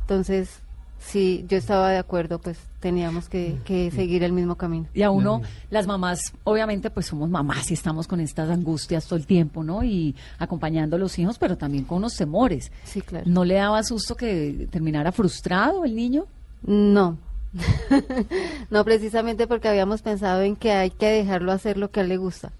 Entonces, 0.00 0.60
si 1.00 1.44
yo 1.48 1.56
estaba 1.56 1.90
de 1.90 1.98
acuerdo, 1.98 2.38
pues 2.38 2.58
teníamos 2.78 3.28
que, 3.28 3.58
que 3.64 3.90
seguir 3.90 4.22
el 4.22 4.32
mismo 4.32 4.56
camino. 4.56 4.86
Y 4.94 5.02
a 5.02 5.10
uno, 5.10 5.42
las 5.70 5.86
mamás, 5.86 6.32
obviamente, 6.44 6.90
pues 6.90 7.06
somos 7.06 7.28
mamás 7.28 7.70
y 7.70 7.74
estamos 7.74 8.06
con 8.06 8.20
estas 8.20 8.50
angustias 8.50 9.06
todo 9.06 9.18
el 9.18 9.26
tiempo, 9.26 9.64
¿no? 9.64 9.82
Y 9.82 10.14
acompañando 10.38 10.96
a 10.96 10.98
los 10.98 11.18
hijos, 11.18 11.38
pero 11.38 11.56
también 11.56 11.84
con 11.84 11.98
unos 11.98 12.16
temores. 12.16 12.70
Sí, 12.84 13.00
claro. 13.00 13.24
¿No 13.28 13.44
le 13.44 13.54
daba 13.54 13.82
susto 13.82 14.14
que 14.14 14.68
terminara 14.70 15.10
frustrado 15.10 15.84
el 15.84 15.96
niño? 15.96 16.26
No. 16.62 17.18
no, 18.70 18.84
precisamente 18.84 19.46
porque 19.46 19.68
habíamos 19.68 20.02
pensado 20.02 20.42
en 20.42 20.54
que 20.54 20.72
hay 20.72 20.90
que 20.90 21.06
dejarlo 21.06 21.50
hacer 21.50 21.78
lo 21.78 21.90
que 21.90 22.00
a 22.00 22.02
él 22.02 22.10
le 22.10 22.18
gusta. 22.18 22.52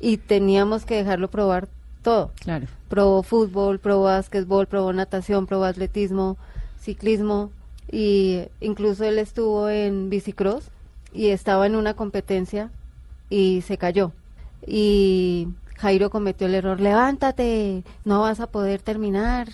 Y 0.00 0.18
teníamos 0.18 0.84
que 0.84 0.96
dejarlo 0.96 1.30
probar 1.30 1.68
todo. 2.02 2.32
Claro. 2.40 2.66
Probó 2.88 3.22
fútbol, 3.22 3.78
probó 3.78 4.04
básquetbol, 4.04 4.66
probó 4.66 4.92
natación, 4.92 5.46
probó 5.46 5.64
atletismo, 5.64 6.36
ciclismo 6.80 7.52
y 7.90 8.44
incluso 8.60 9.04
él 9.04 9.18
estuvo 9.18 9.68
en 9.68 10.10
bicicross 10.10 10.64
y 11.12 11.28
estaba 11.28 11.66
en 11.66 11.76
una 11.76 11.94
competencia 11.94 12.70
y 13.30 13.62
se 13.62 13.78
cayó. 13.78 14.12
Y 14.66 15.48
Jairo 15.76 16.10
cometió 16.10 16.46
el 16.46 16.54
error, 16.54 16.80
levántate, 16.80 17.84
no 18.04 18.20
vas 18.20 18.40
a 18.40 18.48
poder 18.48 18.82
terminar. 18.82 19.48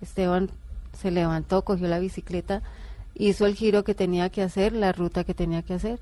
Esteban 0.00 0.50
se 0.96 1.10
levantó, 1.10 1.62
cogió 1.62 1.88
la 1.88 1.98
bicicleta, 1.98 2.62
hizo 3.14 3.46
el 3.46 3.54
giro 3.54 3.84
que 3.84 3.94
tenía 3.94 4.28
que 4.28 4.42
hacer, 4.42 4.72
la 4.72 4.92
ruta 4.92 5.24
que 5.24 5.34
tenía 5.34 5.62
que 5.62 5.74
hacer 5.74 5.98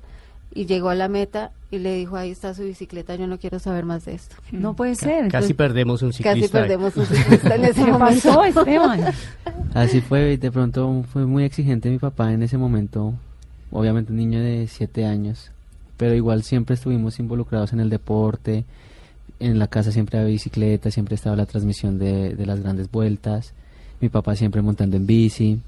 y 0.55 0.65
llegó 0.65 0.89
a 0.89 0.95
la 0.95 1.07
meta 1.07 1.51
y 1.71 1.79
le 1.79 1.95
dijo, 1.95 2.15
ahí 2.15 2.31
está 2.31 2.53
su 2.53 2.63
bicicleta, 2.63 3.15
yo 3.15 3.25
no 3.25 3.39
quiero 3.39 3.57
saber 3.59 3.85
más 3.85 4.05
de 4.05 4.13
esto. 4.13 4.35
No 4.51 4.75
puede 4.75 4.95
ser. 4.95 5.29
Casi 5.29 5.53
perdemos 5.53 6.01
un 6.03 6.13
ciclista. 6.13 6.39
Casi 6.39 6.51
perdemos 6.51 6.95
un 6.95 7.05
ciclista 7.07 7.55
en 7.55 7.65
ese 7.65 7.83
¿Qué 7.83 7.91
momento. 7.91 8.29
pasó, 8.29 8.43
Esteban? 8.43 9.01
Así 9.73 10.01
fue, 10.01 10.33
y 10.33 10.37
de 10.37 10.51
pronto 10.51 11.03
fue 11.11 11.25
muy 11.25 11.43
exigente 11.43 11.89
mi 11.89 11.97
papá 11.97 12.31
en 12.31 12.43
ese 12.43 12.57
momento, 12.57 13.13
obviamente 13.71 14.11
un 14.11 14.17
niño 14.17 14.39
de 14.39 14.67
7 14.67 15.05
años, 15.05 15.49
pero 15.97 16.13
igual 16.13 16.43
siempre 16.43 16.75
estuvimos 16.75 17.19
involucrados 17.19 17.73
en 17.73 17.79
el 17.79 17.89
deporte, 17.89 18.65
en 19.39 19.57
la 19.57 19.67
casa 19.67 19.91
siempre 19.91 20.19
había 20.19 20.29
bicicleta, 20.29 20.91
siempre 20.91 21.15
estaba 21.15 21.35
la 21.35 21.47
transmisión 21.47 21.97
de, 21.97 22.35
de 22.35 22.45
las 22.45 22.61
grandes 22.61 22.91
vueltas, 22.91 23.53
mi 23.99 24.09
papá 24.09 24.35
siempre 24.35 24.61
montando 24.61 24.97
en 24.97 25.07
bici, 25.07 25.59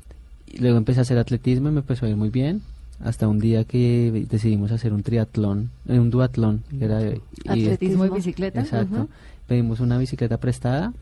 y 0.45 0.59
luego 0.59 0.77
empecé 0.77 0.99
a 0.99 1.01
hacer 1.01 1.17
atletismo 1.17 1.69
y 1.69 1.71
me 1.71 1.79
empezó 1.79 2.05
a 2.05 2.09
ir 2.09 2.15
muy 2.15 2.29
bien, 2.29 2.61
hasta 3.03 3.27
un 3.27 3.39
día 3.39 3.63
que 3.65 4.25
decidimos 4.29 4.71
hacer 4.71 4.93
un 4.93 5.03
triatlón, 5.03 5.69
eh, 5.87 5.99
un 5.99 6.09
duatlón, 6.09 6.63
era, 6.79 7.01
y- 7.01 7.21
Atletismo 7.47 8.05
y 8.05 8.09
bicicleta. 8.09 8.61
Exacto. 8.61 9.07
Pedimos 9.47 9.79
una 9.79 9.97
bicicleta 9.97 10.37
prestada 10.37 10.93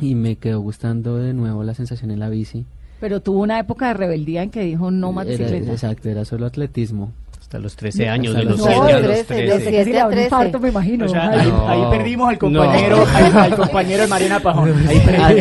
y 0.00 0.14
me 0.14 0.36
quedó 0.36 0.60
gustando 0.60 1.16
de 1.16 1.32
nuevo 1.34 1.62
la 1.64 1.74
sensación 1.74 2.10
en 2.10 2.18
la 2.20 2.28
bici. 2.28 2.64
Pero 3.00 3.20
tuvo 3.20 3.40
una 3.42 3.58
época 3.60 3.88
de 3.88 3.94
rebeldía 3.94 4.42
en 4.42 4.50
que 4.50 4.62
dijo 4.64 4.90
no 4.90 5.12
más 5.12 5.26
Era- 5.28 5.38
bicicleta. 5.46 5.72
exacto, 5.72 6.08
era 6.08 6.24
solo 6.24 6.46
atletismo. 6.46 7.12
Hasta 7.48 7.58
los 7.60 7.76
13 7.76 8.10
años, 8.10 8.34
de 8.34 8.44
los 8.44 8.58
los 8.58 8.66
7 8.66 8.92
a 8.92 9.00
los 9.00 9.08
13, 9.08 9.24
13. 9.24 9.70
de 9.72 9.80
un 10.04 10.10
13. 10.10 10.24
infarto, 10.24 10.60
me 10.60 10.68
imagino. 10.68 11.06
O 11.06 11.08
sea, 11.08 11.30
ahí, 11.30 11.48
No. 11.48 11.66
ahí 11.66 11.96
perdimos 11.98 12.28
al 12.28 12.34
No. 12.34 12.38
compañero, 12.60 13.06
al, 13.14 13.36
al 13.38 13.56
compañero 13.56 14.02
de 14.02 14.08
Mariana 14.08 14.38
Pajón. 14.40 14.74
Ahí 14.86 15.00
perdimos. 15.00 15.32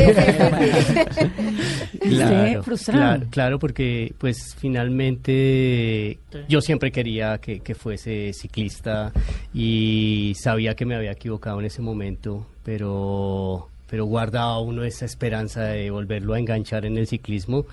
frustrado. 2.65 3.01
Claro, 3.01 3.25
claro, 3.29 3.59
porque 3.59 4.13
pues 4.17 4.55
finalmente 4.57 6.17
yo 6.47 6.61
siempre 6.61 6.91
quería 6.91 7.37
que, 7.39 7.59
que 7.59 7.75
fuese 7.75 8.31
ciclista 8.33 9.11
y 9.53 10.33
sabía 10.41 10.75
que 10.75 10.85
me 10.85 10.95
había 10.95 11.11
equivocado 11.11 11.59
en 11.59 11.65
ese 11.65 11.81
momento, 11.81 12.45
pero, 12.63 13.67
pero 13.89 14.05
guardaba 14.05 14.59
uno 14.59 14.83
esa 14.83 15.03
esperanza 15.05 15.63
de 15.63 15.89
volverlo 15.91 16.33
a 16.35 16.39
enganchar 16.39 16.85
en 16.85 16.97
el 16.97 17.07
ciclismo. 17.07 17.65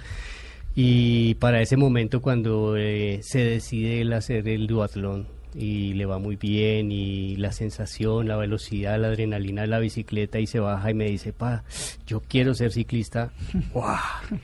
Y 0.76 1.34
para 1.36 1.60
ese 1.62 1.76
momento 1.76 2.20
cuando 2.20 2.76
eh, 2.76 3.20
se 3.22 3.38
decide 3.44 4.00
el 4.00 4.12
hacer 4.12 4.48
el 4.48 4.66
duatlón 4.66 5.28
y 5.54 5.94
le 5.94 6.04
va 6.04 6.18
muy 6.18 6.34
bien 6.34 6.90
y 6.90 7.36
la 7.36 7.52
sensación, 7.52 8.26
la 8.26 8.36
velocidad, 8.36 8.98
la 8.98 9.06
adrenalina 9.08 9.62
de 9.62 9.68
la 9.68 9.78
bicicleta 9.78 10.40
y 10.40 10.48
se 10.48 10.58
baja 10.58 10.90
y 10.90 10.94
me 10.94 11.04
dice, 11.04 11.32
pa, 11.32 11.62
yo 12.08 12.20
quiero 12.26 12.54
ser 12.54 12.72
ciclista. 12.72 13.30
¡Guau! 13.72 13.96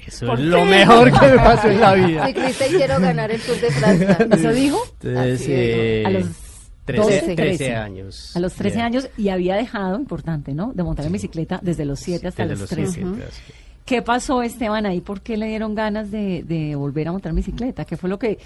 Eso 0.06 0.32
es 0.34 0.40
lo 0.40 0.64
mejor 0.64 1.10
que 1.10 1.26
me 1.26 1.36
pasó 1.36 1.68
en 1.68 1.80
la 1.80 1.94
vida. 1.94 2.26
Ciclista 2.28 2.66
y 2.68 2.70
quiero 2.70 3.00
ganar 3.00 3.30
el 3.32 3.40
Tour 3.40 3.60
de 3.60 3.70
Francia. 3.72 4.18
¿Eso 4.32 4.52
dijo? 4.52 4.78
Entonces, 5.02 5.40
Así 5.40 5.52
es, 5.52 5.58
eh, 5.58 6.02
A 6.06 6.10
los 6.10 6.26
13, 6.84 7.02
12, 7.02 7.20
13 7.20 7.34
13. 7.36 7.74
años. 7.74 8.36
A 8.36 8.40
los 8.40 8.54
13 8.54 8.78
Ya. 8.78 8.84
años 8.86 9.08
y 9.16 9.28
había 9.30 9.56
dejado, 9.56 9.98
importante, 9.98 10.54
¿no? 10.54 10.72
De 10.74 10.84
montar 10.84 11.06
en 11.06 11.12
bicicleta 11.12 11.58
desde 11.60 11.84
los 11.84 11.98
7 11.98 12.28
hasta 12.28 12.44
Desde 12.44 12.52
los 12.52 12.60
los 12.60 12.70
13. 12.70 12.92
7, 12.92 13.08
¿Qué 13.84 14.02
pasó, 14.02 14.42
Esteban, 14.42 14.86
ahí? 14.86 15.00
¿Por 15.00 15.20
qué 15.20 15.36
le 15.36 15.46
dieron 15.46 15.74
ganas 15.74 16.10
de, 16.10 16.74
volver 16.76 17.08
a 17.08 17.12
montar 17.12 17.32
bicicleta? 17.32 17.84
¿Qué 17.84 17.96
fue 17.96 18.08
lo 18.08 18.18
que 18.18 18.38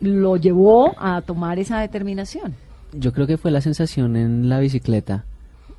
lo 0.00 0.36
llevó 0.36 0.94
a 0.98 1.22
tomar 1.22 1.58
esa 1.58 1.80
determinación? 1.80 2.54
Yo 2.92 3.12
creo 3.12 3.26
que 3.26 3.38
fue 3.38 3.50
la 3.50 3.60
sensación 3.60 4.16
en 4.16 4.48
la 4.48 4.60
bicicleta. 4.60 5.24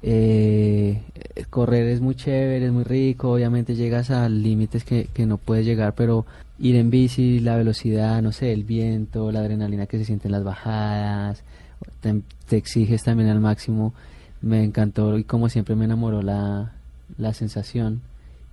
Eh, 0.02 1.02
correr 1.50 1.88
es 1.88 2.02
muy 2.02 2.16
chévere, 2.16 2.66
es 2.66 2.72
muy 2.72 2.84
rico, 2.84 3.32
obviamente 3.32 3.76
llegas 3.76 4.12
a 4.12 4.30
límites 4.30 4.84
que, 4.84 5.08
que 5.14 5.26
no 5.26 5.38
puedes 5.38 5.66
llegar, 5.66 5.94
pero 5.96 6.26
ir 6.60 6.76
en 6.76 6.90
bici, 6.90 7.40
la 7.40 7.56
velocidad, 7.56 8.22
no 8.22 8.32
sé, 8.32 8.54
el 8.54 8.64
viento, 8.64 9.32
la 9.32 9.40
adrenalina 9.40 9.88
que 9.88 9.98
se 9.98 10.06
siente 10.06 10.28
en 10.28 10.34
las 10.34 10.44
bajadas, 10.44 11.44
te, 12.02 12.22
te 12.48 12.58
exiges 12.58 13.04
también 13.04 13.30
al 13.30 13.40
máximo, 13.40 13.94
me 14.42 14.64
encantó 14.64 15.18
y 15.18 15.24
como 15.24 15.50
siempre 15.50 15.76
me 15.76 15.86
enamoró 15.86 16.22
la, 16.22 16.74
la 17.18 17.34
sensación 17.34 18.02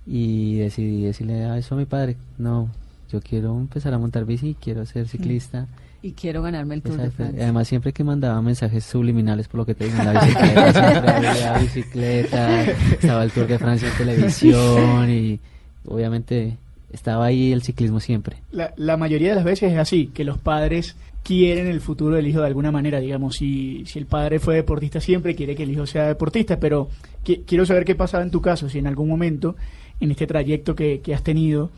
y 0.07 0.57
decidí 0.57 1.01
decirle 1.03 1.43
a 1.45 1.57
eso 1.57 1.75
a 1.75 1.77
mi 1.77 1.85
padre, 1.85 2.15
no, 2.37 2.69
yo 3.11 3.21
quiero 3.21 3.57
empezar 3.57 3.93
a 3.93 3.97
montar 3.97 4.25
bici, 4.25 4.55
quiero 4.61 4.85
ser 4.85 5.07
ciclista. 5.07 5.67
Y 6.01 6.11
quiero 6.11 6.43
ganarme 6.43 6.75
el 6.75 6.83
Tour 6.83 6.97
de. 6.97 7.09
Francia. 7.09 7.43
Además, 7.43 7.67
siempre 7.67 7.91
que 7.91 8.03
mandaba 8.03 8.39
mensajes 8.41 8.83
subliminales 8.83 9.47
por 9.47 9.59
lo 9.61 9.65
que 9.65 9.73
te 9.73 9.85
digo 9.85 9.97
en 9.99 10.13
la 10.13 10.21
bicicleta, 10.21 10.73
siempre 10.91 11.11
había 11.27 11.57
bicicleta, 11.57 12.63
estaba 12.63 13.23
el 13.23 13.31
Tour 13.31 13.47
de 13.47 13.57
Francia 13.57 13.87
en 13.89 13.97
televisión 13.97 15.09
y 15.09 15.39
obviamente 15.87 16.57
estaba 16.93 17.25
ahí 17.25 17.51
el 17.51 17.63
ciclismo 17.63 17.99
siempre. 17.99 18.37
La, 18.51 18.73
la 18.77 18.97
mayoría 18.97 19.29
de 19.29 19.35
las 19.35 19.43
veces 19.43 19.71
es 19.73 19.79
así, 19.79 20.07
que 20.13 20.23
los 20.23 20.37
padres 20.37 20.95
quieren 21.23 21.65
el 21.65 21.81
futuro 21.81 22.15
del 22.17 22.27
hijo 22.27 22.39
de 22.41 22.47
alguna 22.47 22.71
manera, 22.71 22.99
digamos, 22.99 23.37
si, 23.37 23.83
si 23.87 23.97
el 23.97 24.05
padre 24.05 24.37
fue 24.39 24.55
deportista 24.55 24.99
siempre 25.01 25.33
quiere 25.35 25.55
que 25.55 25.63
el 25.63 25.71
hijo 25.71 25.87
sea 25.87 26.05
deportista, 26.05 26.59
pero 26.59 26.87
qui- 27.25 27.41
quiero 27.47 27.65
saber 27.65 27.83
qué 27.83 27.95
pasaba 27.95 28.23
en 28.23 28.29
tu 28.29 28.41
caso, 28.41 28.69
si 28.69 28.77
en 28.77 28.85
algún 28.85 29.09
momento, 29.09 29.55
en 29.99 30.11
este 30.11 30.27
trayecto 30.27 30.75
que, 30.75 30.99
que 31.01 31.13
has 31.13 31.23
tenido, 31.23 31.71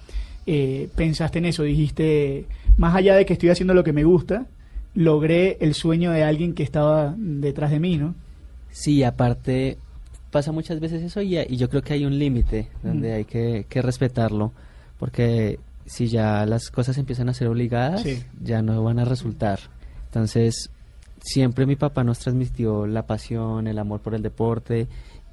eh, 0.45 0.89
pensaste 0.95 1.39
en 1.39 1.45
eso, 1.45 1.63
dijiste, 1.63 2.45
más 2.77 2.95
allá 2.95 3.15
de 3.15 3.25
que 3.25 3.33
estoy 3.33 3.49
haciendo 3.49 3.73
lo 3.73 3.83
que 3.83 3.93
me 3.93 4.03
gusta, 4.03 4.45
logré 4.93 5.57
el 5.61 5.73
sueño 5.73 6.11
de 6.11 6.23
alguien 6.23 6.53
que 6.53 6.63
estaba 6.63 7.13
detrás 7.17 7.71
de 7.71 7.79
mí, 7.79 7.97
¿no? 7.97 8.15
Sí, 8.71 9.03
aparte 9.03 9.77
pasa 10.31 10.51
muchas 10.51 10.79
veces 10.79 11.01
eso 11.03 11.21
y, 11.21 11.37
y 11.37 11.57
yo 11.57 11.69
creo 11.69 11.81
que 11.81 11.93
hay 11.93 12.05
un 12.05 12.17
límite 12.19 12.67
donde 12.83 13.11
Mm. 13.11 13.15
hay 13.15 13.25
que, 13.25 13.65
que 13.69 13.81
respetarlo, 13.81 14.51
porque 14.99 15.59
si 15.85 16.07
ya 16.07 16.45
las 16.45 16.69
cosas 16.69 16.97
empiezan 16.97 17.29
a 17.29 17.33
ser 17.33 17.47
obligadas, 17.47 18.01
Sí. 18.03 18.23
ya 18.43 18.61
no 18.61 18.83
van 18.83 18.99
a 18.99 19.05
resultar. 19.05 19.59
Entonces, 20.05 20.69
siempre 21.21 21.65
mi 21.65 21.75
papá 21.75 22.03
nos 22.03 22.19
transmitió 22.19 22.87
la 22.87 23.05
pasión, 23.05 23.67
el 23.67 23.79
amor 23.79 24.01
por 24.01 24.15
el 24.15 24.21
deporte 24.21 24.87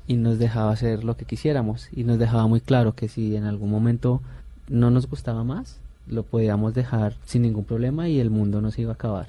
y 0.07 0.15
nos 0.17 0.39
dejaba 0.39 0.73
hacer 0.73 1.05
lo 1.05 1.17
que 1.17 1.25
quisiéramos 1.25 1.89
y 1.93 2.05
nos 2.05 2.19
dejaba 2.19 2.47
muy 2.47 2.61
claro 2.61 2.95
que 2.95 3.09
si 3.09 3.37
en 3.37 3.45
algún 3.45 3.71
momento 3.71 4.21
no 4.69 4.91
nos 4.91 5.09
gustaba 5.09 5.45
más, 5.45 5.79
lo 6.07 6.23
podíamos 6.23 6.75
dejar 6.75 7.15
sin 7.25 7.43
ningún 7.43 7.65
problema 7.65 8.09
y 8.09 8.21
el 8.21 8.31
mundo 8.31 8.61
no 8.61 8.71
se 8.71 8.83
iba 8.83 8.93
a 8.93 8.95
acabar 8.95 9.27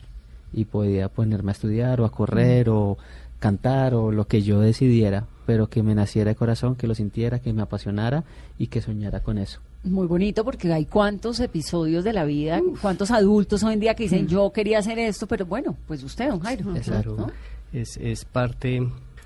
y 0.53 0.65
podía 0.65 1.09
ponerme 1.09 1.51
a 1.51 1.53
estudiar 1.53 2.01
o 2.01 2.05
a 2.05 2.11
correr 2.11 2.69
o 2.69 2.97
cantar 3.39 3.93
o 3.93 4.11
lo 4.11 4.27
que 4.27 4.41
yo 4.41 4.59
decidiera, 4.59 5.25
pero 5.45 5.67
que 5.67 5.83
me 5.83 5.95
naciera 5.95 6.29
de 6.29 6.35
corazón, 6.35 6.75
que 6.75 6.87
lo 6.87 6.95
sintiera, 6.95 7.39
que 7.39 7.53
me 7.53 7.61
apasionara 7.61 8.23
y 8.57 8.67
que 8.67 8.81
soñara 8.81 9.19
con 9.19 9.37
eso. 9.37 9.59
Muy 9.83 10.07
bonito 10.07 10.43
porque 10.43 10.71
hay 10.73 10.85
cuántos 10.85 11.39
episodios 11.39 12.03
de 12.03 12.13
la 12.13 12.25
vida, 12.25 12.61
cuántos 12.81 13.11
adultos 13.11 13.63
hoy 13.63 13.73
en 13.73 13.79
día 13.81 13.93
que 13.93 14.03
dicen 14.03 14.27
yo 14.27 14.51
quería 14.51 14.79
hacer 14.79 14.97
esto, 14.97 15.27
pero 15.27 15.45
bueno, 15.45 15.75
pues 15.87 16.03
usted, 16.03 16.29
don 16.29 16.39
Jairo. 16.39 16.75
Exacto. 16.75 17.15
¿no? 17.17 17.31
Es, 17.71 17.97
es 17.97 18.25
parte, 18.25 18.81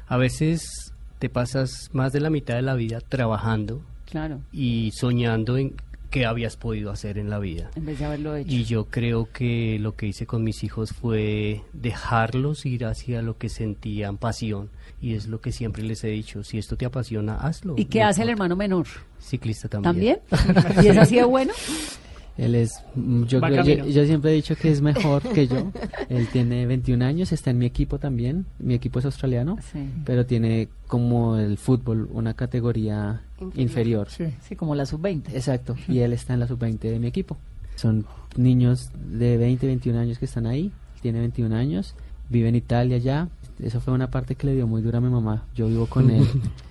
a 0.07 0.17
veces 0.17 0.91
te 1.19 1.29
pasas 1.29 1.89
más 1.93 2.11
de 2.13 2.21
la 2.21 2.29
mitad 2.29 2.55
de 2.55 2.61
la 2.61 2.75
vida 2.75 2.99
trabajando 3.01 3.81
Claro, 4.09 4.41
y 4.51 4.91
soñando 4.95 5.57
en 5.57 5.75
qué 6.09 6.25
habías 6.25 6.57
podido 6.57 6.89
hacer 6.89 7.19
en 7.19 7.29
la 7.29 7.37
vida. 7.37 7.69
en 7.75 7.85
vez 7.85 7.99
de 7.99 8.05
haberlo 8.05 8.35
hecho. 8.35 8.49
Y 8.51 8.63
yo 8.63 8.85
creo 8.85 9.29
que 9.31 9.77
lo 9.79 9.95
que 9.95 10.07
hice 10.07 10.25
con 10.25 10.43
mis 10.43 10.63
hijos 10.63 10.91
fue 10.93 11.61
dejarlos 11.73 12.65
ir 12.65 12.85
hacia 12.85 13.21
lo 13.21 13.37
que 13.37 13.49
sentían 13.49 14.17
pasión. 14.17 14.71
Y 15.01 15.13
es 15.13 15.27
lo 15.27 15.39
que 15.39 15.51
siempre 15.51 15.83
les 15.83 16.03
he 16.03 16.07
dicho, 16.07 16.43
si 16.43 16.57
esto 16.57 16.75
te 16.75 16.85
apasiona, 16.85 17.35
hazlo. 17.35 17.75
¿Y 17.77 17.85
qué 17.85 18.01
hace 18.01 18.23
el 18.23 18.29
hermano 18.29 18.55
menor? 18.55 18.87
Ciclista 19.19 19.67
también. 19.69 20.19
¿También? 20.29 20.83
¿Y 20.83 20.87
es 20.87 20.97
así 20.97 21.15
de 21.17 21.23
bueno? 21.25 21.53
Él 22.39 22.55
es, 22.55 22.71
mm, 22.95 23.23
yo, 23.25 23.41
creo- 23.41 23.63
yo, 23.63 23.85
yo 23.85 24.05
siempre 24.05 24.31
he 24.31 24.33
dicho 24.35 24.55
que 24.55 24.71
es 24.71 24.81
mejor 24.81 25.21
que 25.21 25.47
yo. 25.47 25.71
Él 26.09 26.27
tiene 26.31 26.65
21 26.65 27.03
años, 27.05 27.31
está 27.31 27.49
en 27.51 27.57
mi 27.59 27.65
equipo 27.65 27.99
también. 27.99 28.45
Mi 28.59 28.73
equipo 28.75 28.99
es 28.99 29.05
australiano, 29.05 29.57
Sí. 29.71 29.79
pero 30.05 30.25
tiene 30.25 30.69
como 30.87 31.35
el 31.37 31.57
fútbol 31.57 32.07
una 32.13 32.33
categoría 32.33 33.21
Inferior. 33.39 33.59
inferior. 33.61 34.07
Sí. 34.09 34.25
Sí, 34.41 34.55
como 34.55 34.73
la 34.75 34.85
sub-20. 34.85 35.29
Exacto, 35.33 35.75
y 35.87 35.99
él 35.99 36.13
está 36.13 36.33
en 36.33 36.39
la 36.39 36.47
sub-20 36.47 36.79
de 36.79 36.99
mi 36.99 37.07
equipo. 37.07 37.37
Son 37.75 38.05
niños 38.37 38.89
de 39.11 39.37
20, 39.37 39.67
21 39.67 39.99
años 39.99 40.17
que 40.19 40.25
están 40.25 40.45
ahí. 40.45 40.71
Tiene 41.01 41.19
21 41.19 41.55
años, 41.55 41.95
vive 42.29 42.49
en 42.49 42.55
Italia 42.55 42.97
ya. 42.97 43.27
Eso 43.61 43.81
fue 43.81 43.93
una 43.93 44.09
parte 44.09 44.35
que 44.35 44.47
le 44.47 44.55
dio 44.55 44.67
muy 44.67 44.81
dura 44.81 44.99
a 44.99 45.01
mi 45.01 45.09
mamá. 45.09 45.43
Yo 45.55 45.67
vivo 45.67 45.85
con 45.87 46.09
él 46.09 46.25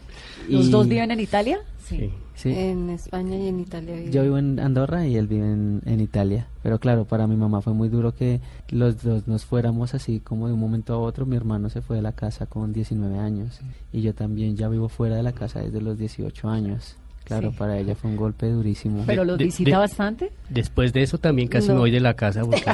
¿Los 0.49 0.67
Y- 0.69 0.71
dos 0.71 0.89
viven 0.89 1.11
en 1.11 1.21
Italia? 1.21 1.59
Sí. 1.85 2.11
Sí. 2.35 2.51
En 2.55 2.91
España 2.91 3.37
y 3.37 3.49
en 3.49 3.59
Italia. 3.61 3.97
vive. 3.97 4.11
Yo 4.13 4.23
vivo 4.23 4.39
en 4.39 4.61
Andorra 4.61 5.07
y 5.07 5.17
él 5.17 5.27
vive 5.27 5.45
en, 5.51 5.83
en 5.87 6.01
Italia. 6.01 6.47
Pero 6.63 6.79
claro, 6.79 7.05
para 7.05 7.27
mi 7.27 7.35
mamá 7.37 7.61
fue 7.63 7.73
muy 7.73 7.89
duro 7.89 8.15
que 8.15 8.41
los 8.69 9.03
dos 9.03 9.27
nos 9.27 9.45
fuéramos 9.45 9.95
así 9.95 10.21
como 10.21 10.47
de 10.47 10.55
un 10.55 10.61
momento 10.61 10.95
a 10.95 10.99
otro. 10.99 11.27
Mi 11.27 11.35
hermano 11.37 11.69
se 11.69 11.81
fue 11.83 11.97
de 11.97 12.03
la 12.03 12.13
casa 12.13 12.47
con 12.47 12.73
19 12.73 13.19
años 13.19 13.61
y 13.93 14.03
yo 14.03 14.15
también 14.15 14.57
ya 14.57 14.69
vivo 14.69 14.89
fuera 14.89 15.17
de 15.17 15.23
la 15.25 15.33
casa 15.33 15.61
desde 15.61 15.81
los 15.81 15.99
18 15.99 16.49
años. 16.49 16.97
Claro, 17.29 17.51
Sí. 17.51 17.57
para 17.59 17.79
ella 17.79 17.95
fue 17.95 18.11
un 18.11 18.17
golpe 18.17 18.47
durísimo. 18.49 19.05
¿Pero 19.07 19.25
los 19.25 19.39
De- 19.39 19.45
visita 19.45 19.71
de- 19.71 19.77
bastante? 19.77 20.33
Después 20.49 20.93
de 20.93 21.03
eso 21.03 21.19
también 21.19 21.47
casi 21.49 21.69
No. 21.69 21.75
me 21.75 21.81
voy 21.81 21.91
de 21.91 22.01
la 22.01 22.15
casa 22.15 22.41
porque 22.43 22.65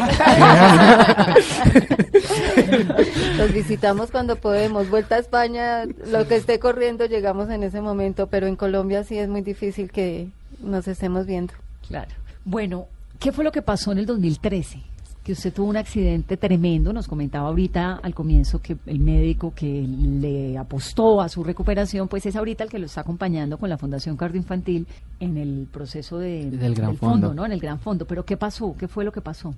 Los 3.36 3.52
visitamos 3.52 4.10
cuando 4.10 4.36
podemos. 4.36 4.88
Vuelta 4.90 5.16
a 5.16 5.18
España, 5.18 5.84
lo 6.10 6.26
que 6.28 6.36
esté 6.36 6.58
corriendo, 6.58 7.06
llegamos 7.06 7.50
en 7.50 7.62
ese 7.62 7.80
momento, 7.80 8.26
pero 8.28 8.46
en 8.46 8.56
Colombia 8.56 9.04
sí 9.04 9.18
es 9.18 9.28
muy 9.28 9.42
difícil 9.42 9.90
que 9.90 10.28
nos 10.60 10.86
estemos 10.88 11.26
viendo. 11.26 11.52
Claro. 11.88 12.10
Bueno, 12.44 12.86
¿qué 13.18 13.32
fue 13.32 13.44
lo 13.44 13.52
que 13.52 13.62
pasó 13.62 13.92
en 13.92 13.98
el 13.98 14.06
2013? 14.06 14.78
Que 15.24 15.32
usted 15.32 15.54
tuvo 15.54 15.68
un 15.68 15.78
accidente 15.78 16.36
tremendo, 16.36 16.92
nos 16.92 17.08
comentaba 17.08 17.48
ahorita 17.48 17.94
al 18.02 18.14
comienzo 18.14 18.60
que 18.60 18.76
el 18.84 18.98
médico 18.98 19.54
que 19.54 19.66
le 19.66 20.58
apostó 20.58 21.22
a 21.22 21.30
su 21.30 21.42
recuperación, 21.42 22.08
pues 22.08 22.26
es 22.26 22.36
ahorita 22.36 22.64
el 22.64 22.70
que 22.70 22.78
lo 22.78 22.84
está 22.84 23.00
acompañando 23.00 23.56
con 23.56 23.70
la 23.70 23.78
Fundación 23.78 24.18
Cardioinfantil 24.18 24.86
en 25.20 25.38
el 25.38 25.66
proceso 25.72 26.18
de, 26.18 26.50
Del 26.50 26.74
Gran 26.74 26.98
fondo, 26.98 27.28
Fondo. 27.28 27.34
¿no? 27.34 27.46
En 27.46 27.52
el 27.52 27.60
Gran 27.60 27.80
Fondo. 27.80 28.06
Pero 28.06 28.26
¿qué 28.26 28.36
pasó? 28.36 28.76
¿Qué 28.78 28.86
fue 28.86 29.02
lo 29.02 29.12
que 29.12 29.22
pasó? 29.22 29.54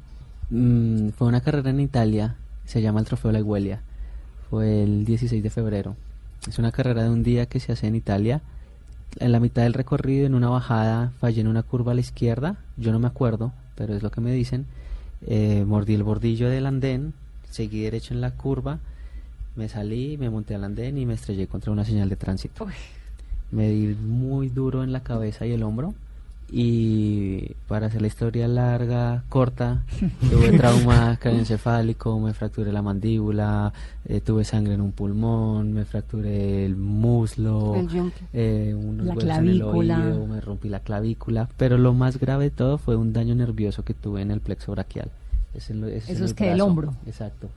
Mm, 0.51 1.09
fue 1.09 1.27
una 1.27 1.41
carrera 1.41 1.71
en 1.71 1.81
Italia, 1.81 2.37
se 2.65 2.81
llama 2.81 3.01
el 3.01 3.07
Trofeo 3.07 3.33
La 3.33 3.41
Iguelia. 3.41 3.81
Fue 4.49 4.85
el 4.85 5.05
16 5.05 5.43
de 5.43 5.51
febrero. 5.51 5.97
Es 6.49 6.59
una 6.61 6.71
carrera 6.71 7.03
de 7.03 7.11
un 7.11 7.25
día 7.25 7.47
que 7.47 7.59
se 7.59 7.73
hace 7.73 7.89
en 7.89 7.97
Italia. 7.97 8.41
En 9.19 9.33
la 9.33 9.41
mitad 9.41 9.63
del 9.63 9.73
recorrido, 9.73 10.27
en 10.27 10.35
una 10.35 10.49
bajada, 10.49 11.11
fallé 11.19 11.41
en 11.41 11.49
una 11.49 11.65
curva 11.65 11.93
a 11.93 11.95
la 11.97 12.01
izquierda. 12.01 12.57
Yo 12.77 12.93
no 12.93 13.01
me 13.01 13.09
acuerdo, 13.09 13.53
pero 13.75 13.95
es 13.95 14.03
lo 14.05 14.11
que 14.11 14.21
me 14.21 14.31
dicen. 14.31 14.67
Eh, 15.27 15.65
mordí 15.67 15.95
el 15.95 16.03
bordillo 16.03 16.49
del 16.49 16.67
andén, 16.67 17.13
seguí 17.51 17.83
derecho 17.83 18.15
en 18.15 18.21
la 18.21 18.31
curva, 18.31 18.79
me 19.57 19.69
salí, 19.69 20.17
me 20.19 20.31
monté 20.31 20.55
al 20.55 20.65
andén 20.65 20.99
y 20.99 21.07
me 21.07 21.15
estrellé 21.15 21.47
contra 21.47 21.73
una 21.73 21.85
señal 21.85 22.09
de 22.09 22.17
tránsito. 22.17 22.65
Uy. 22.65 22.73
Me 23.51 23.69
di 23.69 23.95
muy 23.95 24.49
duro 24.49 24.83
en 24.83 24.93
la 24.93 25.03
cabeza 25.03 25.47
y 25.47 25.53
el 25.53 25.63
hombro. 25.63 25.95
Y 26.51 27.55
para 27.67 27.89
hacer 27.89 28.01
la 28.01 28.07
historia 28.07 28.47
larga, 28.47 29.25
corta, 29.29 29.83
tuve 30.31 30.57
trauma 30.57 31.17
craneoencefálico, 31.21 32.19
me 32.21 32.33
fracturé 32.35 32.73
la 32.73 32.83
mandíbula, 32.83 33.73
eh, 34.05 34.21
tuve 34.21 34.45
sangre 34.45 34.75
en 34.75 34.81
un 34.81 34.93
pulmón, 34.93 35.73
me 35.73 35.85
fracturé 35.85 36.65
el 36.65 36.77
muslo, 36.77 37.75
El 37.75 38.13
eh, 38.33 38.75
unos 38.75 39.07
La 39.07 39.15
huesos 39.15 39.31
en 39.39 39.49
el 39.49 39.59
clavícula. 39.59 39.99
oído, 40.07 40.27
me 40.27 40.41
rompí 40.41 40.69
la 40.69 40.81
clavícula. 40.81 41.49
Pero 41.57 41.79
lo 41.79 41.93
más 41.95 42.19
grave 42.19 42.45
de 42.45 42.51
todo 42.51 42.79
fue 42.79 42.97
un 42.97 43.13
daño 43.13 43.35
nervioso 43.35 43.85
que 43.85 43.95
tuve 43.95 44.23
en 44.23 44.31
el 44.31 44.41
plexo 44.41 44.73
braquial. 44.73 45.11
Lo- 45.71 45.89
Eso 45.89 46.13
en 46.13 46.23
es 46.25 46.35
que 46.35 46.53
el 46.53 46.61
hombro. 46.61 46.95
Exacto. 47.07 47.49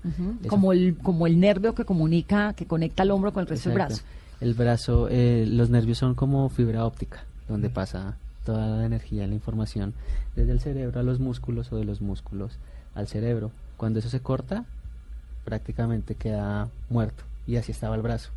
Como 0.47 0.71
el, 0.73 0.95
como 0.97 1.27
el 1.27 1.39
nervio 1.39 1.75
que 1.75 1.83
comunica, 1.85 2.53
que 2.53 2.65
conecta 2.65 3.03
el 3.03 3.11
hombro 3.11 3.33
con 3.33 3.41
el 3.41 3.47
resto 3.47 3.69
del 3.69 3.75
brazo. 3.75 4.01
El 4.39 4.53
brazo, 4.53 5.07
eh, 5.11 5.45
los 5.47 5.69
nervios 5.69 5.97
son 5.97 6.15
como 6.15 6.47
fibra 6.49 6.85
óptica, 6.85 7.25
donde 7.47 7.69
pasa 7.69 8.15
toda 8.49 8.65
la 8.65 8.85
energía, 8.85 9.27
la 9.27 9.35
información, 9.35 9.93
desde 10.35 10.51
el 10.51 10.59
cerebro 10.59 10.99
a 10.99 11.03
los 11.03 11.19
músculos 11.19 11.71
o 11.71 11.77
de 11.77 11.85
los 11.85 12.01
músculos 12.01 12.57
al 12.95 13.07
cerebro. 13.07 13.51
Cuando 13.77 13.99
eso 13.99 14.09
se 14.09 14.21
corta, 14.21 14.65
prácticamente 15.45 16.15
queda 16.15 16.67
muerto. 16.89 17.23
Y 17.45 17.57
así 17.57 17.71
estaba 17.71 17.95
el 17.95 18.01
brazo. 18.01 18.31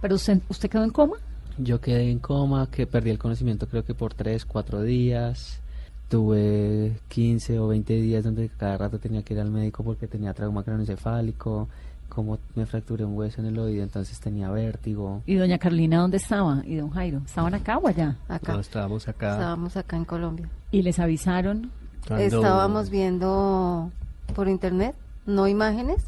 Pero 0.00 0.16
usted, 0.16 0.40
usted 0.48 0.68
quedó 0.68 0.82
en 0.82 0.90
coma. 0.90 1.18
Yo 1.56 1.80
quedé 1.80 2.10
en 2.10 2.18
coma, 2.18 2.68
que 2.68 2.88
perdí 2.88 3.10
el 3.10 3.18
conocimiento 3.20 3.68
creo 3.68 3.84
que 3.84 3.94
por 3.94 4.12
3, 4.12 4.44
4 4.44 4.82
días. 4.82 5.60
Tuve 6.08 6.98
15 7.08 7.60
o 7.60 7.68
20 7.68 7.94
días 7.94 8.24
donde 8.24 8.48
cada 8.48 8.76
rato 8.76 8.98
tenía 8.98 9.22
que 9.22 9.34
ir 9.34 9.40
al 9.40 9.52
médico 9.52 9.84
porque 9.84 10.08
tenía 10.08 10.34
trauma 10.34 10.64
craneoencefálico, 10.64 11.68
como 12.08 12.38
me 12.54 12.64
fracturé 12.66 13.04
un 13.04 13.16
hueso 13.16 13.40
en 13.40 13.48
el 13.48 13.58
oído, 13.58 13.82
entonces 13.82 14.18
tenía 14.20 14.50
vértigo. 14.50 15.22
¿Y 15.26 15.34
doña 15.34 15.58
Carolina 15.58 15.98
dónde 16.00 16.18
estaba? 16.18 16.62
¿Y 16.64 16.76
don 16.76 16.90
Jairo? 16.90 17.22
¿Estaban 17.26 17.54
acá 17.54 17.78
o 17.78 17.88
allá? 17.88 18.16
Acá. 18.28 18.52
no, 18.54 18.60
estábamos 18.60 19.08
acá. 19.08 19.32
Estábamos 19.32 19.76
acá 19.76 19.96
en 19.96 20.04
Colombia. 20.04 20.48
Y 20.70 20.82
les 20.82 20.98
avisaron. 20.98 21.70
cuando- 22.06 22.24
Estábamos 22.24 22.90
viendo 22.90 23.90
por 24.34 24.48
internet, 24.48 24.94
no 25.26 25.48
imágenes, 25.48 26.04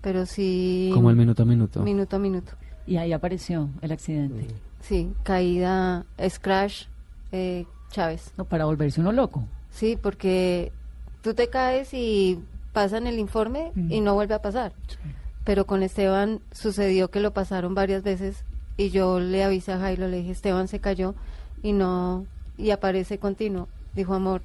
pero 0.00 0.26
sí 0.26 0.90
Como 0.94 1.10
el 1.10 1.16
minuto 1.16 1.42
a 1.42 1.46
minuto. 1.46 1.82
minuto 1.82 2.16
a 2.16 2.18
minuto. 2.18 2.52
Y 2.86 2.96
ahí 2.96 3.12
apareció 3.12 3.68
el 3.80 3.92
accidente. 3.92 4.46
Sí, 4.80 5.12
caída, 5.22 6.04
scratch, 6.28 6.86
eh, 7.32 7.64
Chávez. 7.90 8.32
No, 8.36 8.44
para 8.44 8.64
volverse 8.64 9.00
uno 9.00 9.12
loco. 9.12 9.44
Sí, 9.70 9.98
porque 10.00 10.72
tú 11.22 11.32
te 11.34 11.48
caes 11.48 11.94
y 11.94 12.40
pasan 12.72 13.06
el 13.06 13.18
informe 13.18 13.72
y 13.88 14.00
no 14.00 14.14
vuelve 14.14 14.34
a 14.34 14.42
pasar. 14.42 14.72
Pero 15.44 15.66
con 15.66 15.82
Esteban 15.82 16.40
sucedió 16.52 17.10
que 17.10 17.20
lo 17.20 17.32
pasaron 17.32 17.74
varias 17.74 18.02
veces 18.02 18.44
y 18.76 18.90
yo 18.90 19.20
le 19.20 19.44
avisé 19.44 19.72
a 19.72 19.78
Jairo, 19.78 20.08
le 20.08 20.18
dije, 20.18 20.32
Esteban 20.32 20.68
se 20.68 20.80
cayó 20.80 21.14
y 21.62 21.72
no, 21.72 22.26
y 22.56 22.70
aparece 22.70 23.18
continuo. 23.18 23.68
Dijo, 23.94 24.14
amor, 24.14 24.42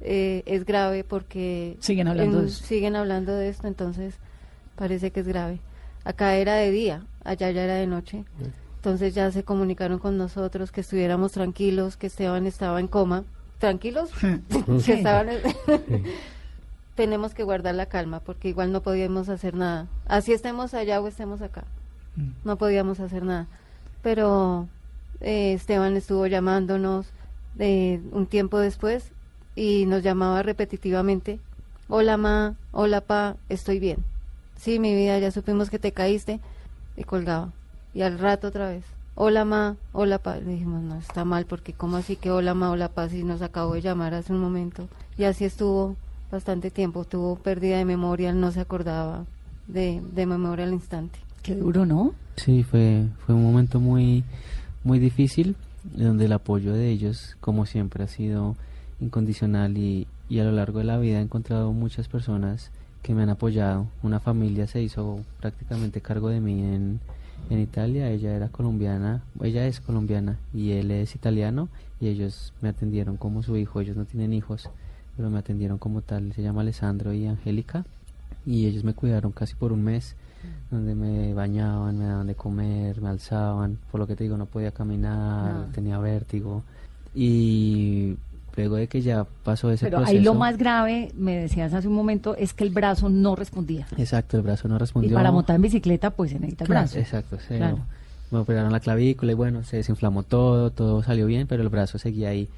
eh, 0.00 0.42
es 0.46 0.64
grave 0.64 1.04
porque... 1.04 1.76
Siguen 1.80 2.08
hablando 2.08 2.38
en- 2.38 2.44
de 2.46 2.50
eso. 2.50 2.64
Siguen 2.64 2.96
hablando 2.96 3.34
de 3.34 3.48
esto, 3.50 3.68
entonces 3.68 4.14
parece 4.76 5.10
que 5.10 5.20
es 5.20 5.28
grave. 5.28 5.60
Acá 6.04 6.34
era 6.36 6.54
de 6.54 6.70
día, 6.70 7.04
allá 7.22 7.50
ya 7.50 7.62
era 7.64 7.74
de 7.74 7.86
noche. 7.86 8.24
Entonces 8.76 9.14
ya 9.14 9.30
se 9.30 9.44
comunicaron 9.44 9.98
con 9.98 10.16
nosotros 10.16 10.72
que 10.72 10.80
estuviéramos 10.80 11.32
tranquilos, 11.32 11.98
que 11.98 12.06
Esteban 12.06 12.46
estaba 12.46 12.80
en 12.80 12.88
coma. 12.88 13.24
¿Tranquilos? 13.58 14.08
que 14.86 14.94
estaban 14.94 15.28
tenemos 17.00 17.32
que 17.32 17.44
guardar 17.44 17.74
la 17.74 17.86
calma 17.86 18.20
porque 18.20 18.50
igual 18.50 18.72
no 18.72 18.82
podíamos 18.82 19.30
hacer 19.30 19.54
nada. 19.54 19.86
Así 20.06 20.34
estemos 20.34 20.74
allá 20.74 21.00
o 21.00 21.08
estemos 21.08 21.40
acá. 21.40 21.64
No 22.44 22.58
podíamos 22.58 23.00
hacer 23.00 23.24
nada. 23.24 23.46
Pero 24.02 24.68
eh, 25.22 25.54
Esteban 25.54 25.96
estuvo 25.96 26.26
llamándonos 26.26 27.06
eh, 27.58 28.02
un 28.12 28.26
tiempo 28.26 28.58
después 28.58 29.12
y 29.56 29.86
nos 29.86 30.02
llamaba 30.02 30.42
repetitivamente. 30.42 31.40
Hola 31.88 32.18
ma, 32.18 32.56
hola 32.70 33.00
pa, 33.00 33.36
estoy 33.48 33.78
bien. 33.78 34.04
Sí, 34.58 34.78
mi 34.78 34.94
vida, 34.94 35.18
ya 35.20 35.30
supimos 35.30 35.70
que 35.70 35.78
te 35.78 35.92
caíste. 35.92 36.38
Y 36.98 37.04
colgaba. 37.04 37.48
Y 37.94 38.02
al 38.02 38.18
rato 38.18 38.48
otra 38.48 38.68
vez. 38.68 38.84
Hola 39.14 39.46
ma, 39.46 39.76
hola 39.94 40.18
pa. 40.18 40.36
Le 40.36 40.50
dijimos, 40.50 40.82
no, 40.82 40.98
está 40.98 41.24
mal 41.24 41.46
porque 41.46 41.72
como 41.72 41.96
así 41.96 42.16
que 42.16 42.30
hola 42.30 42.52
ma, 42.52 42.70
hola 42.70 42.90
pa, 42.90 43.08
si 43.08 43.24
nos 43.24 43.40
acabó 43.40 43.72
de 43.72 43.80
llamar 43.80 44.12
hace 44.12 44.34
un 44.34 44.40
momento. 44.40 44.86
Y 45.16 45.24
así 45.24 45.46
estuvo 45.46 45.96
bastante 46.30 46.70
tiempo. 46.70 47.04
Tuvo 47.04 47.36
pérdida 47.36 47.78
de 47.78 47.84
memoria, 47.84 48.32
no 48.32 48.52
se 48.52 48.60
acordaba 48.60 49.24
de, 49.66 50.00
de 50.12 50.26
memoria 50.26 50.64
al 50.64 50.72
instante. 50.72 51.18
Qué 51.42 51.54
duro, 51.54 51.86
¿no? 51.86 52.14
Sí, 52.36 52.62
fue, 52.62 53.06
fue 53.24 53.34
un 53.34 53.42
momento 53.42 53.80
muy, 53.80 54.24
muy 54.84 54.98
difícil, 54.98 55.56
donde 55.84 56.26
el 56.26 56.32
apoyo 56.32 56.72
de 56.72 56.90
ellos, 56.90 57.36
como 57.40 57.66
siempre, 57.66 58.04
ha 58.04 58.08
sido 58.08 58.56
incondicional 59.00 59.78
y, 59.78 60.06
y 60.28 60.38
a 60.40 60.44
lo 60.44 60.52
largo 60.52 60.78
de 60.78 60.84
la 60.84 60.98
vida 60.98 61.18
he 61.18 61.22
encontrado 61.22 61.72
muchas 61.72 62.08
personas 62.08 62.70
que 63.02 63.14
me 63.14 63.22
han 63.22 63.30
apoyado. 63.30 63.86
Una 64.02 64.20
familia 64.20 64.66
se 64.66 64.82
hizo 64.82 65.20
prácticamente 65.40 66.02
cargo 66.02 66.28
de 66.28 66.40
mí 66.40 66.60
en, 66.60 67.00
en 67.48 67.58
Italia. 67.58 68.10
Ella 68.10 68.36
era 68.36 68.48
colombiana, 68.48 69.22
ella 69.42 69.66
es 69.66 69.80
colombiana 69.80 70.38
y 70.52 70.72
él 70.72 70.90
es 70.90 71.14
italiano 71.14 71.68
y 71.98 72.08
ellos 72.08 72.52
me 72.60 72.68
atendieron 72.68 73.16
como 73.16 73.42
su 73.42 73.56
hijo. 73.56 73.80
Ellos 73.80 73.96
no 73.96 74.04
tienen 74.04 74.34
hijos, 74.34 74.68
pero 75.20 75.28
me 75.28 75.38
atendieron 75.38 75.76
como 75.76 76.00
tal. 76.00 76.32
Se 76.32 76.40
llama 76.40 76.62
Alessandro 76.62 77.12
y 77.12 77.26
Angélica 77.26 77.84
y 78.46 78.64
ellos 78.64 78.84
me 78.84 78.94
cuidaron 78.94 79.32
casi 79.32 79.54
por 79.54 79.70
un 79.70 79.84
mes 79.84 80.16
donde 80.70 80.94
me 80.94 81.34
bañaban, 81.34 81.98
me 81.98 82.06
daban 82.06 82.26
de 82.26 82.34
comer, 82.34 83.02
me 83.02 83.10
alzaban, 83.10 83.76
por 83.92 84.00
lo 84.00 84.06
que 84.06 84.16
te 84.16 84.24
digo, 84.24 84.38
no 84.38 84.46
podía 84.46 84.70
caminar, 84.70 85.52
No. 85.52 85.62
tenía 85.74 85.98
vértigo. 85.98 86.62
Y 87.14 88.16
luego 88.56 88.76
de 88.76 88.86
que 88.86 89.02
ya 89.02 89.26
pasó 89.44 89.70
ese 89.70 89.84
Pero 89.86 89.98
proceso... 89.98 90.16
ahí 90.16 90.24
lo 90.24 90.32
más 90.32 90.56
grave, 90.56 91.12
me 91.18 91.36
decías 91.36 91.74
hace 91.74 91.86
un 91.86 91.94
momento, 91.94 92.34
es 92.34 92.54
que 92.54 92.64
el 92.64 92.70
brazo 92.70 93.10
no 93.10 93.36
respondía. 93.36 93.86
Exacto, 93.98 94.38
el 94.38 94.42
brazo 94.42 94.68
no 94.68 94.76
Y 94.76 94.78
respondió. 94.78 95.14
para 95.16 95.30
montar 95.32 95.56
en 95.56 95.62
bicicleta, 95.62 96.08
pues 96.12 96.30
se 96.30 96.38
necesita 96.38 96.64
el 96.64 96.68
Claro, 96.68 96.80
brazo. 96.86 96.98
Exacto, 96.98 97.38
se- 97.46 97.58
Claro. 97.58 97.80
me 98.30 98.38
operaron 98.38 98.72
la 98.72 98.80
clavícula 98.80 99.32
y 99.32 99.34
bueno, 99.34 99.64
se 99.64 99.76
desinflamó 99.76 100.22
todo, 100.22 100.70
todo 100.70 101.02
salió 101.02 101.26
bien, 101.26 101.46
pero 101.46 101.62
el 101.62 101.68
brazo 101.68 101.98
seguía 101.98 102.30
ahí. 102.30 102.48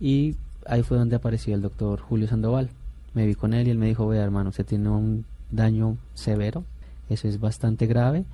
Y 0.00 0.34
ahí 0.68 0.82
fue 0.82 0.98
donde 0.98 1.16
apareció 1.16 1.54
el 1.54 1.62
doctor 1.62 2.00
Julio 2.00 2.28
Sandoval. 2.28 2.70
Me 3.14 3.26
vi 3.26 3.34
con 3.34 3.54
él 3.54 3.66
y 3.66 3.70
él 3.70 3.78
me 3.78 3.86
dijo, 3.86 4.06
vea 4.06 4.22
hermano, 4.22 4.50
usted 4.50 4.66
tiene 4.66 4.88
un 4.90 5.24
daño 5.50 5.96
severo, 6.14 6.64
eso 7.08 7.26
es 7.26 7.40
bastante 7.40 7.86
grave, 7.86 8.24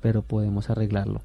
pero 0.00 0.22
podemos 0.22 0.70
arreglarlo. 0.70 1.20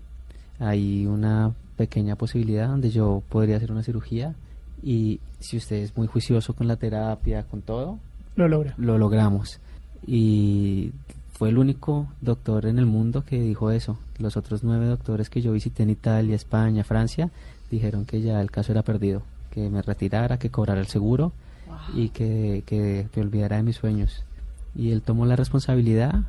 Hay 0.60 1.06
una 1.06 1.54
pequeña 1.78 2.16
posibilidad 2.16 2.68
donde 2.68 2.90
yo 2.90 3.22
podría 3.30 3.58
hacer 3.58 3.72
una 3.72 3.84
cirugía 3.84 4.34
y 4.82 5.20
si 5.40 5.58
usted 5.58 5.78
es 5.78 5.96
muy 5.98 6.08
juicioso 6.08 6.54
con 6.54 6.68
la 6.68 6.76
terapia, 6.78 7.44
con 7.44 7.62
todo, 7.62 8.00
Lo 8.36 8.48
logra. 8.48 8.74
lo 8.78 8.98
logramos. 8.98 9.60
Y 10.08 10.92
fue 11.34 11.50
el 11.50 11.58
único 11.58 12.08
doctor 12.22 12.66
en 12.66 12.80
el 12.80 12.86
mundo 12.86 13.24
que 13.26 13.40
dijo 13.42 13.72
eso. 13.72 13.98
Los 14.20 14.38
otros 14.38 14.64
nueve 14.64 14.86
doctores 14.86 15.30
que 15.30 15.42
yo 15.42 15.52
visité 15.52 15.84
en 15.84 15.90
Italia, 15.90 16.36
España, 16.36 16.84
Francia, 16.84 17.30
dijeron 17.70 18.06
que 18.06 18.22
ya 18.22 18.42
el 18.42 18.52
caso 18.52 18.72
era 18.72 18.84
perdido, 18.84 19.22
que 19.56 19.70
me 19.70 19.82
retirara, 19.82 20.38
que 20.38 20.52
cobrara 20.52 20.82
el 20.82 20.88
seguro 20.88 21.32
y 21.96 22.10
que, 22.10 22.64
que 22.66 23.08
me 23.16 23.22
olvidara 23.22 23.56
de 23.56 23.64
mis 23.64 23.78
sueños. 23.78 24.24
Y 24.76 24.92
él 24.92 25.02
tomó 25.02 25.26
la 25.26 25.38
responsabilidad 25.38 26.26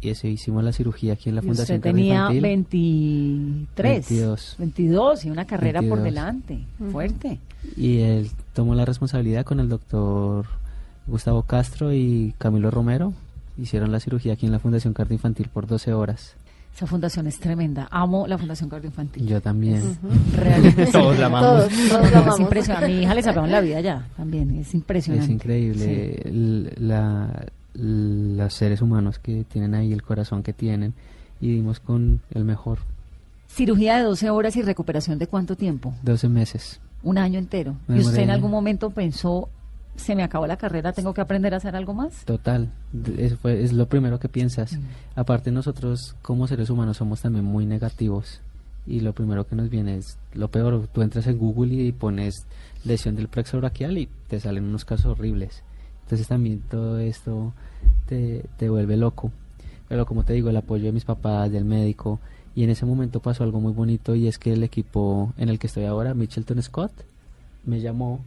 y 0.00 0.10
eso 0.10 0.28
hicimos 0.28 0.64
la 0.64 0.72
cirugía 0.72 1.14
aquí 1.14 1.28
en 1.28 1.34
la 1.34 1.42
Y 1.42 1.46
Fundación 1.46 1.78
usted 1.78 1.90
tenía 1.90 2.22
Cardioinfantil. 2.22 3.68
23, 3.76 4.08
22. 4.08 4.54
22 4.58 5.24
y 5.24 5.30
una 5.30 5.44
carrera 5.44 5.80
por 5.80 6.00
22. 6.00 6.04
delante, 6.04 6.64
fuerte. 6.90 7.38
Y 7.76 7.98
él 7.98 8.30
tomó 8.52 8.74
la 8.74 8.84
responsabilidad 8.84 9.44
con 9.44 9.60
el 9.60 9.68
doctor 9.68 10.46
Gustavo 11.06 11.42
Castro 11.42 11.92
y 11.92 12.34
Camilo 12.38 12.70
Romero. 12.70 13.12
Hicieron 13.58 13.92
la 13.92 14.00
cirugía 14.00 14.32
aquí 14.34 14.46
en 14.46 14.52
la 14.52 14.58
Fundación 14.60 14.94
Cardioinfantil 14.94 15.48
por 15.48 15.66
12 15.66 15.92
horas. 15.92 16.36
Esa 16.74 16.86
fundación 16.86 17.26
es 17.26 17.38
tremenda. 17.38 17.86
Amo 17.90 18.26
la 18.26 18.38
Fundación 18.38 18.70
Cardioinfantil. 18.70 19.26
Yo 19.26 19.40
también. 19.40 19.82
Realmente. 20.36 20.86
Todos 20.86 21.18
la 21.18 21.26
amamos. 21.26 21.68
Todos, 21.68 21.88
todos 21.88 22.12
la 22.12 22.32
Es 22.32 22.40
impresionante. 22.40 22.86
A 22.86 22.88
mi 22.88 23.02
hija 23.02 23.14
le 23.14 23.22
salvaron 23.22 23.50
la 23.50 23.60
vida 23.60 23.80
ya, 23.80 24.08
también. 24.16 24.50
Es 24.56 24.74
impresionante. 24.74 25.26
Es 25.26 25.30
increíble 25.30 26.74
la, 26.78 27.46
los 27.74 28.54
seres 28.54 28.80
humanos 28.80 29.18
que 29.18 29.44
tienen 29.44 29.74
ahí, 29.74 29.92
el 29.92 30.02
corazón 30.02 30.42
que 30.42 30.52
tienen. 30.52 30.94
Y 31.40 31.52
dimos 31.52 31.80
con 31.80 32.20
el 32.30 32.44
mejor. 32.44 32.78
Cirugía 33.48 33.98
de 33.98 34.04
12 34.04 34.30
horas 34.30 34.56
y 34.56 34.62
recuperación 34.62 35.18
de 35.18 35.26
cuánto 35.26 35.56
tiempo? 35.56 35.94
12 36.02 36.28
meses. 36.28 36.80
Un 37.02 37.18
año 37.18 37.38
entero. 37.38 37.76
Me 37.86 37.98
¿Y 37.98 38.00
usted 38.00 38.20
en 38.20 38.30
algún 38.30 38.50
momento 38.50 38.90
pensó, 38.90 39.50
se 39.96 40.14
me 40.16 40.22
acabó 40.22 40.46
la 40.46 40.56
carrera, 40.56 40.92
tengo 40.92 41.14
que 41.14 41.20
aprender 41.20 41.54
a 41.54 41.58
hacer 41.58 41.76
algo 41.76 41.94
más? 41.94 42.24
Total, 42.24 42.70
eso 43.16 43.36
fue, 43.36 43.62
es 43.62 43.72
lo 43.72 43.86
primero 43.86 44.18
que 44.18 44.28
piensas. 44.28 44.78
Aparte 45.14 45.50
nosotros 45.50 46.16
como 46.22 46.46
seres 46.46 46.70
humanos 46.70 46.96
somos 46.96 47.20
también 47.20 47.44
muy 47.44 47.66
negativos 47.66 48.40
y 48.86 49.00
lo 49.00 49.12
primero 49.12 49.46
que 49.46 49.56
nos 49.56 49.70
viene 49.70 49.96
es 49.96 50.18
lo 50.34 50.48
peor. 50.48 50.88
Tú 50.92 51.02
entras 51.02 51.26
en 51.26 51.38
Google 51.38 51.74
y 51.74 51.92
pones 51.92 52.46
lesión 52.84 53.16
del 53.16 53.28
plexo 53.28 53.58
braquial 53.58 53.98
y 53.98 54.08
te 54.28 54.40
salen 54.40 54.64
unos 54.64 54.84
casos 54.84 55.06
horribles. 55.06 55.62
Entonces 56.04 56.26
también 56.26 56.60
todo 56.68 56.98
esto 56.98 57.52
te, 58.06 58.44
te 58.56 58.68
vuelve 58.68 58.96
loco. 58.96 59.30
Pero 59.88 60.06
como 60.06 60.24
te 60.24 60.32
digo, 60.32 60.50
el 60.50 60.56
apoyo 60.56 60.86
de 60.86 60.92
mis 60.92 61.04
papás, 61.04 61.52
del 61.52 61.64
médico 61.64 62.18
y 62.54 62.64
en 62.64 62.70
ese 62.70 62.84
momento 62.84 63.20
pasó 63.20 63.44
algo 63.44 63.60
muy 63.60 63.72
bonito 63.72 64.14
y 64.14 64.26
es 64.26 64.38
que 64.38 64.52
el 64.52 64.62
equipo 64.62 65.32
en 65.38 65.48
el 65.48 65.58
que 65.58 65.68
estoy 65.68 65.84
ahora, 65.84 66.14
Mitchelton 66.14 66.62
Scott, 66.62 66.92
me 67.64 67.80
llamó. 67.80 68.20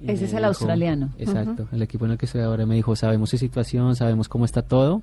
Y 0.00 0.10
Ese 0.10 0.26
es 0.26 0.34
el 0.34 0.44
australiano. 0.44 1.10
Exacto, 1.18 1.68
el 1.72 1.82
equipo 1.82 2.04
en 2.04 2.12
el 2.12 2.18
que 2.18 2.26
estoy 2.26 2.42
ahora 2.42 2.66
me 2.66 2.74
dijo, 2.74 2.94
sabemos 2.96 3.30
su 3.30 3.38
situación, 3.38 3.96
sabemos 3.96 4.28
cómo 4.28 4.44
está 4.44 4.62
todo, 4.62 5.02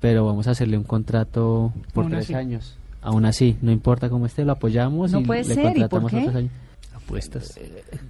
pero 0.00 0.24
vamos 0.24 0.46
a 0.46 0.52
hacerle 0.52 0.76
un 0.78 0.84
contrato 0.84 1.72
por 1.92 2.04
Aún 2.04 2.12
tres 2.12 2.24
así. 2.26 2.34
años. 2.34 2.76
Aún 3.02 3.24
así, 3.24 3.56
no 3.62 3.72
importa 3.72 4.08
cómo 4.10 4.26
esté, 4.26 4.44
lo 4.44 4.52
apoyamos 4.52 5.10
No 5.12 5.20
y 5.20 5.24
puede 5.24 5.44
le 5.44 5.54
ser, 5.54 5.58
¿y 5.76 5.80
por 5.80 6.00
contratamos 6.00 6.10
qué? 6.10 6.16
otros 6.18 6.34
años. 6.36 6.52
Apuestas. 6.94 7.58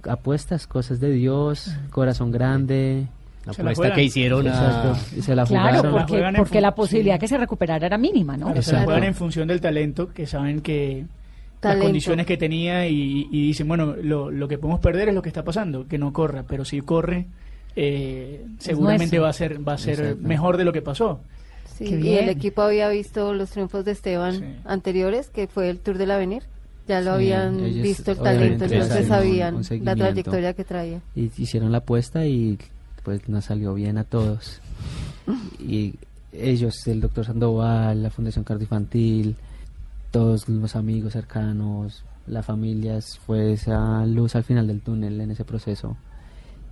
Apuestas, 0.07 0.67
cosas 0.67 0.99
de 0.99 1.11
Dios, 1.11 1.71
corazón 1.89 2.31
grande. 2.31 3.07
La 3.45 3.53
Se 3.53 3.61
apuesta 3.63 3.93
que 3.93 4.03
hicieron 4.03 4.47
a... 4.47 4.49
Exacto, 4.51 5.17
y 5.17 5.21
se 5.23 5.35
la 5.35 5.45
Claro, 5.45 5.89
jugaron. 5.89 6.35
Porque, 6.35 6.61
la 6.61 6.75
posibilidad 6.75 7.15
sí. 7.15 7.19
que 7.21 7.27
se 7.27 7.37
recuperara 7.37 7.87
era 7.87 7.97
mínima, 7.97 8.37
¿no? 8.37 8.45
Claro, 8.47 8.61
se 8.61 8.73
la 8.73 8.83
juegan 8.83 9.03
en 9.05 9.15
función 9.15 9.47
del 9.47 9.59
talento, 9.59 10.09
que 10.13 10.27
saben 10.27 10.61
que 10.61 11.05
las 11.61 11.77
condiciones 11.77 12.25
que 12.25 12.37
tenía 12.37 12.87
y, 12.87 13.27
y 13.31 13.47
dicen, 13.47 13.67
bueno, 13.67 13.95
lo, 14.01 14.31
lo 14.31 14.47
que 14.47 14.57
podemos 14.57 14.79
perder 14.79 15.09
es 15.09 15.15
lo 15.15 15.21
que 15.21 15.29
está 15.29 15.43
pasando, 15.43 15.87
que 15.87 15.97
no 15.97 16.11
corra, 16.13 16.43
pero 16.47 16.65
si 16.65 16.81
corre, 16.81 17.27
eh, 17.75 18.45
seguramente 18.59 19.19
va 19.19 19.29
a 19.29 19.33
ser 19.33 19.65
va 19.67 19.73
a 19.73 19.77
ser 19.77 19.99
Exacto. 19.99 20.27
mejor 20.27 20.57
de 20.57 20.65
lo 20.65 20.73
que 20.73 20.81
pasó. 20.81 21.19
Sí, 21.77 21.85
y 21.85 22.15
el 22.15 22.29
equipo 22.29 22.61
había 22.61 22.89
visto 22.89 23.33
los 23.33 23.49
triunfos 23.49 23.85
de 23.85 23.91
Esteban 23.91 24.33
Sí. 24.39 24.45
anteriores, 24.65 25.29
que 25.29 25.47
fue 25.47 25.69
el 25.69 25.79
Tour 25.79 25.97
del 25.97 26.11
Avenir. 26.11 26.43
Ya 26.87 26.99
lo 26.99 27.11
Sí, 27.11 27.15
habían 27.31 27.59
ellos 27.63 27.83
visto 27.83 28.11
el 28.11 28.17
talento, 28.17 28.65
entonces 28.65 29.01
un- 29.03 29.07
sabían 29.07 29.55
un 29.55 29.85
la 29.85 29.95
trayectoria 29.95 30.53
que 30.53 30.63
traía. 30.63 30.99
y 31.15 31.31
hicieron 31.37 31.71
la 31.71 31.77
apuesta 31.79 32.25
y 32.25 32.57
pues 33.03 33.27
nos 33.29 33.45
salió 33.45 33.73
bien 33.73 33.97
a 33.97 34.03
todos. 34.03 34.59
Y 35.59 35.93
ellos, 36.33 36.75
el 36.87 37.01
doctor 37.01 37.25
Sandoval, 37.25 38.01
la 38.03 38.09
Fundación 38.09 38.43
Cardioinfantil, 38.43 39.35
todos 40.11 40.47
los 40.49 40.75
amigos 40.75 41.13
cercanos, 41.13 42.03
la 42.27 42.43
familia, 42.43 42.99
fue 43.25 43.53
esa 43.53 44.05
luz 44.05 44.35
al 44.35 44.43
final 44.43 44.67
del 44.67 44.81
túnel 44.81 45.19
en 45.21 45.31
ese 45.31 45.45
proceso. 45.45 45.97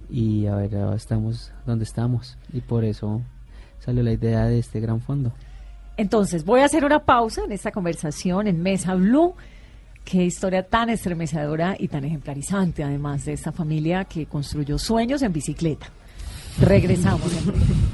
Y 0.10 0.46
a 0.48 0.56
ver, 0.56 0.76
ahora 0.76 0.96
estamos 0.96 1.52
donde 1.66 1.86
estamos 1.86 2.38
y 2.54 2.62
por 2.62 2.84
eso 2.84 3.22
salió 3.80 4.04
la 4.04 4.12
idea 4.12 4.46
de 4.46 4.60
este 4.60 4.80
gran 4.80 5.02
fondo. 5.02 5.32
Entonces, 5.98 6.46
voy 6.46 6.62
a 6.62 6.66
hacer 6.66 6.86
una 6.86 7.00
pausa 7.00 7.44
en 7.44 7.52
esta 7.52 7.72
conversación 7.72 8.48
en 8.48 8.62
Mesa 8.62 8.96
Blue. 8.96 9.36
Qué 10.06 10.24
historia 10.24 10.64
tan 10.64 10.90
estremecedora 10.90 11.76
y 11.78 11.88
tan 11.88 12.06
ejemplarizante, 12.06 12.84
además 12.84 13.26
de 13.26 13.34
esta 13.34 13.52
familia 13.52 14.06
que 14.06 14.26
construyó 14.26 14.78
sueños 14.78 15.22
en 15.22 15.34
bicicleta. 15.34 15.88
Regresamos. 16.60 17.32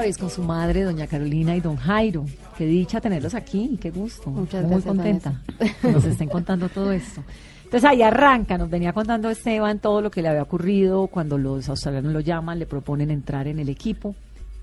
Chávez 0.00 0.16
con 0.16 0.30
su 0.30 0.42
madre, 0.42 0.82
doña 0.82 1.06
Carolina 1.06 1.54
y 1.54 1.60
don 1.60 1.76
Jairo. 1.76 2.24
Qué 2.56 2.64
dicha 2.64 3.02
tenerlos 3.02 3.34
aquí, 3.34 3.78
qué 3.78 3.90
gusto. 3.90 4.30
Muchas 4.30 4.62
Muy 4.62 4.80
gracias, 4.80 4.94
contenta 4.94 5.42
que 5.82 5.92
nos 5.92 6.04
estén 6.06 6.30
contando 6.30 6.70
todo 6.70 6.90
esto. 6.90 7.22
Entonces 7.64 7.84
ahí 7.84 8.00
arranca, 8.00 8.56
nos 8.56 8.70
venía 8.70 8.94
contando 8.94 9.28
Esteban 9.28 9.78
todo 9.78 10.00
lo 10.00 10.10
que 10.10 10.22
le 10.22 10.28
había 10.28 10.42
ocurrido 10.42 11.06
cuando 11.08 11.36
los 11.36 11.68
australianos 11.68 12.14
lo 12.14 12.20
llaman, 12.20 12.58
le 12.58 12.64
proponen 12.64 13.10
entrar 13.10 13.46
en 13.46 13.58
el 13.58 13.68
equipo. 13.68 14.14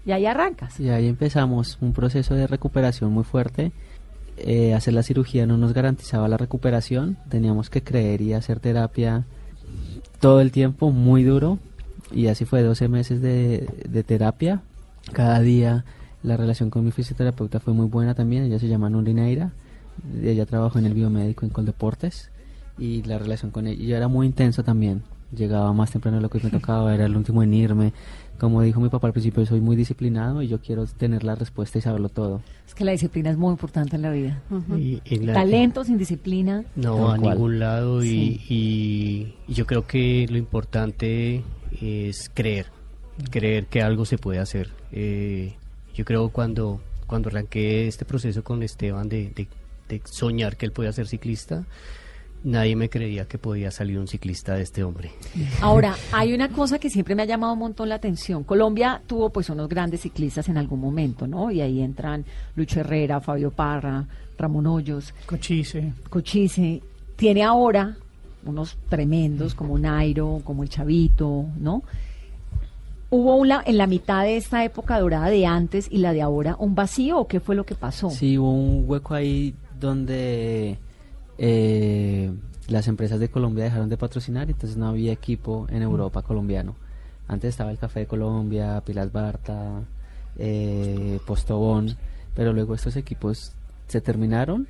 Y 0.07 0.11
ahí 0.11 0.25
arrancas. 0.25 0.79
Y 0.79 0.89
ahí 0.89 1.07
empezamos 1.07 1.77
un 1.81 1.93
proceso 1.93 2.33
de 2.33 2.47
recuperación 2.47 3.11
muy 3.11 3.23
fuerte. 3.23 3.71
Eh, 4.37 4.73
hacer 4.73 4.95
la 4.95 5.03
cirugía 5.03 5.45
no 5.45 5.55
nos 5.57 5.71
garantizaba 5.71 6.27
la 6.27 6.37
recuperación, 6.37 7.15
teníamos 7.29 7.69
que 7.69 7.83
creer 7.83 8.21
y 8.21 8.33
hacer 8.33 8.59
terapia 8.59 9.25
todo 10.19 10.41
el 10.41 10.51
tiempo, 10.51 10.89
muy 10.89 11.23
duro. 11.23 11.59
Y 12.11 12.25
así 12.25 12.45
fue 12.45 12.63
12 12.63 12.87
meses 12.87 13.21
de, 13.21 13.69
de 13.87 14.03
terapia. 14.03 14.63
Cada 15.13 15.39
día 15.41 15.85
la 16.23 16.37
relación 16.37 16.69
con 16.69 16.83
mi 16.83 16.91
fisioterapeuta 16.91 17.59
fue 17.59 17.73
muy 17.73 17.87
buena 17.87 18.13
también, 18.15 18.43
ella 18.43 18.59
se 18.59 18.67
llama 18.67 18.89
Nurineira, 18.89 19.51
ella 20.21 20.45
trabajó 20.45 20.79
en 20.79 20.85
el 20.85 20.93
biomédico 20.93 21.45
en 21.45 21.51
Coldeportes 21.51 22.29
y 22.77 23.03
la 23.03 23.17
relación 23.17 23.51
con 23.51 23.67
ella, 23.67 23.97
era 23.97 24.07
muy 24.07 24.27
intenso 24.27 24.63
también, 24.63 25.03
llegaba 25.35 25.71
más 25.73 25.91
temprano 25.91 26.17
de 26.17 26.23
lo 26.23 26.29
que 26.29 26.39
me 26.43 26.49
tocaba, 26.49 26.93
era 26.93 27.05
el 27.05 27.15
último 27.15 27.43
en 27.43 27.53
irme, 27.53 27.93
como 28.39 28.61
dijo 28.61 28.79
mi 28.79 28.89
papá 28.89 29.07
al 29.07 29.13
principio, 29.13 29.45
soy 29.45 29.61
muy 29.61 29.75
disciplinado 29.75 30.41
y 30.43 30.47
yo 30.47 30.59
quiero 30.59 30.85
tener 30.85 31.23
la 31.23 31.35
respuesta 31.35 31.77
y 31.77 31.81
saberlo 31.81 32.09
todo. 32.09 32.41
Es 32.67 32.75
que 32.75 32.83
la 32.85 32.91
disciplina 32.91 33.29
es 33.31 33.37
muy 33.37 33.51
importante 33.51 33.95
en 33.95 34.01
la 34.03 34.11
vida. 34.11 34.41
y- 34.77 35.01
y 35.05 35.17
la- 35.19 35.33
Talento 35.33 35.83
sin 35.83 35.97
disciplina. 35.97 36.63
No, 36.75 37.09
a 37.11 37.17
cual. 37.17 37.33
ningún 37.35 37.59
lado 37.59 38.03
y, 38.03 38.07
Sí. 38.09 38.41
y- 38.49 39.33
y 39.47 39.53
yo 39.53 39.65
creo 39.65 39.87
que 39.87 40.27
lo 40.29 40.37
importante 40.37 41.43
es 41.81 42.29
creer, 42.33 42.67
creer 43.31 43.65
que 43.67 43.81
algo 43.81 44.05
se 44.05 44.17
puede 44.17 44.39
hacer. 44.39 44.69
Eh, 44.91 45.53
yo 45.93 46.05
creo 46.05 46.29
cuando 46.29 46.81
cuando 47.07 47.29
arranqué 47.29 47.87
este 47.87 48.03
proceso 48.03 48.43
con 48.43 48.61
Esteban 48.63 49.07
de, 49.07 49.29
de- 49.33 49.47
de 49.87 50.01
soñar 50.03 50.57
que 50.57 50.65
él 50.65 50.73
podía 50.73 50.91
ser 50.91 51.07
ciclista, 51.07 51.63
nadie 52.43 52.75
me 52.75 52.89
creía 52.89 53.25
que 53.25 53.37
podía 53.37 53.71
salir 53.71 53.97
un 53.97 54.07
ciclista 54.09 54.55
de 54.55 54.63
este 54.63 54.83
hombre. 54.83 55.11
Ahora, 55.61 55.95
hay 56.11 56.33
una 56.33 56.49
cosa 56.49 56.77
que 56.79 56.89
siempre 56.89 57.15
me 57.15 57.21
ha 57.21 57.25
llamado 57.25 57.53
un 57.53 57.59
montón 57.59 57.87
la 57.87 57.95
atención. 57.95 58.43
Colombia 58.43 59.01
tuvo 59.07 59.29
pues 59.29 59.49
unos 59.49 59.69
grandes 59.69 60.01
ciclistas 60.01 60.49
en 60.49 60.57
algún 60.57 60.81
momento, 60.81 61.25
¿no? 61.27 61.49
Y 61.49 61.61
ahí 61.61 61.81
entran 61.81 62.25
Lucho 62.57 62.81
Herrera, 62.81 63.21
Fabio 63.21 63.51
Parra, 63.51 64.05
Ramón 64.37 64.67
Hoyos, 64.67 65.13
Cochise. 65.25 65.93
Cochise. 66.09 66.81
Tiene 67.15 67.43
ahora 67.43 67.95
unos 68.45 68.77
tremendos 68.89 69.55
como 69.55 69.79
Nairo, 69.79 70.41
como 70.43 70.63
el 70.63 70.69
Chavito, 70.69 71.45
¿no? 71.57 71.83
¿Hubo 73.09 73.35
una, 73.35 73.63
en 73.65 73.77
la 73.77 73.87
mitad 73.87 74.23
de 74.23 74.35
esta 74.35 74.65
época 74.65 74.99
dorada 74.99 75.29
de 75.29 75.45
antes 75.45 75.87
y 75.89 75.99
la 75.99 76.11
de 76.11 76.21
ahora 76.21 76.57
un 76.59 76.75
vacío 76.75 77.19
o 77.19 77.27
qué 77.27 77.39
fue 77.39 77.55
lo 77.55 77.65
que 77.65 77.75
pasó? 77.75 78.09
Sí, 78.09 78.37
hubo 78.37 78.51
un 78.51 78.83
hueco 78.85 79.13
ahí 79.13 79.55
donde 79.79 80.77
eh, 81.37 82.31
las 82.67 82.87
empresas 82.89 83.19
de 83.19 83.29
Colombia 83.29 83.63
dejaron 83.63 83.87
de 83.87 83.95
patrocinar, 83.95 84.49
entonces 84.49 84.77
no 84.77 84.87
había 84.87 85.13
equipo 85.13 85.67
en 85.69 85.83
Europa 85.83 86.21
colombiano. 86.21 86.75
Antes 87.29 87.49
estaba 87.49 87.71
el 87.71 87.77
Café 87.77 88.01
de 88.01 88.07
Colombia, 88.07 88.81
Pilas 88.85 89.11
Barta, 89.11 89.81
eh, 90.37 91.19
Postobón, 91.25 91.95
pero 92.35 92.51
luego 92.51 92.75
estos 92.75 92.97
equipos 92.97 93.53
se 93.87 94.01
terminaron 94.01 94.67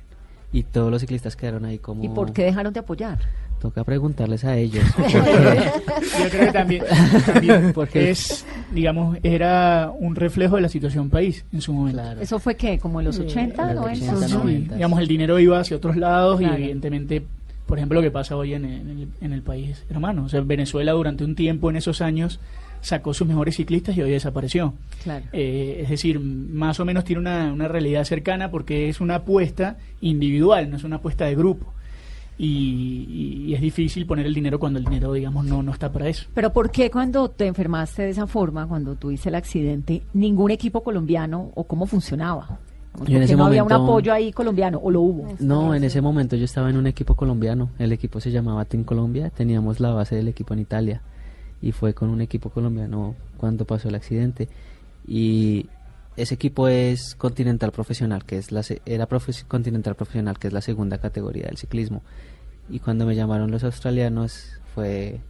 y 0.52 0.62
todos 0.62 0.90
los 0.90 1.00
ciclistas 1.00 1.34
quedaron 1.34 1.64
ahí 1.64 1.78
como... 1.78 2.04
¿Y 2.04 2.08
por 2.08 2.32
qué 2.32 2.44
dejaron 2.44 2.72
de 2.72 2.80
apoyar? 2.80 3.18
Toca 3.60 3.82
preguntarles 3.84 4.44
a 4.44 4.56
ellos. 4.56 4.84
Yo 5.12 6.28
creo 6.30 6.46
que 6.46 6.52
también, 6.52 6.84
también 7.26 7.72
porque 7.74 8.10
es, 8.10 8.46
digamos, 8.72 9.18
era 9.22 9.90
un 9.98 10.14
reflejo 10.14 10.56
de 10.56 10.62
la 10.62 10.68
situación 10.68 11.10
país 11.10 11.44
en 11.52 11.60
su 11.60 11.72
momento. 11.72 12.00
Claro. 12.00 12.20
¿Eso 12.20 12.38
fue 12.38 12.56
qué? 12.56 12.78
¿Como 12.78 13.00
en 13.00 13.06
los 13.06 13.18
80, 13.18 13.62
en 13.70 13.74
los 13.76 13.84
90? 13.84 14.12
80, 14.14 14.28
Sí, 14.28 14.34
90. 14.34 14.74
digamos, 14.76 15.00
el 15.00 15.08
dinero 15.08 15.38
iba 15.38 15.58
hacia 15.58 15.76
otros 15.76 15.96
lados 15.96 16.38
Claro. 16.38 16.54
y 16.54 16.62
evidentemente, 16.62 17.22
por 17.66 17.78
ejemplo, 17.78 17.98
lo 17.98 18.02
que 18.02 18.10
pasa 18.12 18.36
hoy 18.36 18.54
en, 18.54 18.64
en 18.64 18.88
el, 18.90 19.08
en 19.20 19.32
el 19.32 19.42
país 19.42 19.84
hermano. 19.90 20.24
O 20.24 20.28
sea, 20.28 20.40
Venezuela 20.40 20.92
durante 20.92 21.24
un 21.24 21.34
tiempo 21.34 21.68
en 21.70 21.76
esos 21.76 22.00
años 22.00 22.38
sacó 22.80 23.12
sus 23.12 23.26
mejores 23.26 23.56
ciclistas 23.56 23.96
y 23.96 24.02
hoy 24.02 24.10
desapareció. 24.12 24.74
Claro. 25.02 25.24
Eh, 25.32 25.80
es 25.82 25.88
decir, 25.90 26.20
más 26.20 26.78
o 26.78 26.84
menos 26.84 27.02
tiene 27.04 27.18
una, 27.20 27.52
una 27.52 27.66
realidad 27.66 28.04
cercana 28.04 28.52
porque 28.52 28.88
es 28.88 29.00
una 29.00 29.16
apuesta 29.16 29.78
individual, 30.00 30.70
no 30.70 30.76
es 30.76 30.84
una 30.84 30.96
apuesta 30.96 31.24
de 31.24 31.34
grupo. 31.34 31.74
Y, 32.38 33.46
y 33.48 33.54
es 33.54 33.60
difícil 33.60 34.06
poner 34.06 34.24
el 34.24 34.32
dinero 34.32 34.60
cuando 34.60 34.78
el 34.78 34.84
dinero, 34.84 35.12
digamos, 35.12 35.44
no, 35.44 35.62
no 35.62 35.72
está 35.72 35.90
para 35.90 36.08
eso. 36.08 36.26
Pero 36.34 36.52
¿por 36.52 36.70
qué 36.70 36.90
cuando 36.90 37.28
te 37.30 37.46
enfermaste 37.46 38.02
de 38.02 38.10
esa 38.10 38.28
forma, 38.28 38.66
cuando 38.66 38.94
tuviste 38.94 39.28
el 39.28 39.34
accidente, 39.34 40.02
ningún 40.14 40.52
equipo 40.52 40.84
colombiano 40.84 41.50
o 41.54 41.64
cómo 41.64 41.86
funcionaba? 41.86 42.60
En 43.06 43.22
ese 43.22 43.36
no 43.36 43.46
había 43.46 43.62
un 43.62 43.72
apoyo 43.72 44.12
ahí 44.12 44.32
colombiano 44.32 44.80
o 44.82 44.90
lo 44.90 45.00
hubo. 45.02 45.34
No, 45.38 45.74
en 45.74 45.84
ese 45.84 46.00
momento 46.00 46.36
yo 46.36 46.44
estaba 46.44 46.70
en 46.70 46.76
un 46.76 46.86
equipo 46.86 47.14
colombiano. 47.14 47.70
El 47.78 47.92
equipo 47.92 48.20
se 48.20 48.30
llamaba 48.30 48.64
Team 48.64 48.84
Colombia. 48.84 49.30
Teníamos 49.30 49.80
la 49.80 49.90
base 49.90 50.16
del 50.16 50.28
equipo 50.28 50.54
en 50.54 50.60
Italia. 50.60 51.02
Y 51.60 51.72
fue 51.72 51.94
con 51.94 52.10
un 52.10 52.20
equipo 52.20 52.50
colombiano 52.50 53.14
cuando 53.36 53.64
pasó 53.64 53.88
el 53.88 53.94
accidente. 53.94 54.48
Y 55.06 55.66
ese 56.22 56.34
equipo 56.34 56.68
es 56.68 57.14
Continental 57.16 57.72
Profesional, 57.72 58.24
que 58.24 58.38
es 58.38 58.52
la 58.52 58.62
se- 58.62 58.82
era 58.86 59.08
profe- 59.08 59.44
Continental 59.46 59.94
Profesional, 59.94 60.38
que 60.38 60.48
es 60.48 60.52
la 60.52 60.60
segunda 60.60 60.98
categoría 60.98 61.46
del 61.46 61.56
ciclismo. 61.56 62.02
Y 62.70 62.80
cuando 62.80 63.06
me 63.06 63.14
llamaron 63.16 63.50
los 63.50 63.64
australianos 63.64 64.60
fue 64.74 65.20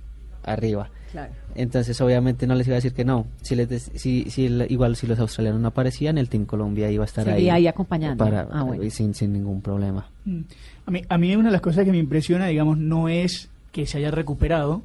arriba. 0.42 0.90
Claro. 1.12 1.32
Entonces, 1.54 1.98
obviamente 2.00 2.46
no 2.46 2.54
les 2.54 2.66
iba 2.66 2.74
a 2.74 2.78
decir 2.82 2.92
que 2.92 3.04
no. 3.04 3.26
Si 3.42 3.54
les 3.56 3.90
si, 3.94 4.28
si 4.30 4.46
el- 4.46 4.66
igual 4.70 4.94
si 4.96 5.06
los 5.06 5.18
australianos 5.18 5.60
no 5.60 5.68
aparecían, 5.68 6.18
el 6.18 6.28
Team 6.28 6.44
Colombia 6.44 6.90
iba 6.90 7.04
a 7.04 7.06
estar 7.06 7.24
Seguía 7.24 7.54
ahí, 7.54 7.62
ahí 7.62 7.66
acompañando. 7.66 8.24
para, 8.24 8.48
Ah, 8.52 8.62
bueno. 8.62 8.88
sin, 8.90 9.14
sin 9.14 9.32
ningún 9.32 9.62
problema. 9.62 10.06
Mm. 10.24 10.40
A 10.86 10.90
mí, 10.90 11.02
a 11.08 11.18
mí 11.18 11.34
una 11.36 11.46
de 11.48 11.52
las 11.52 11.60
cosas 11.60 11.84
que 11.84 11.90
me 11.92 11.98
impresiona, 11.98 12.46
digamos, 12.46 12.76
no 12.78 13.08
es 13.08 13.48
que 13.72 13.86
se 13.86 13.98
haya 13.98 14.10
recuperado, 14.10 14.82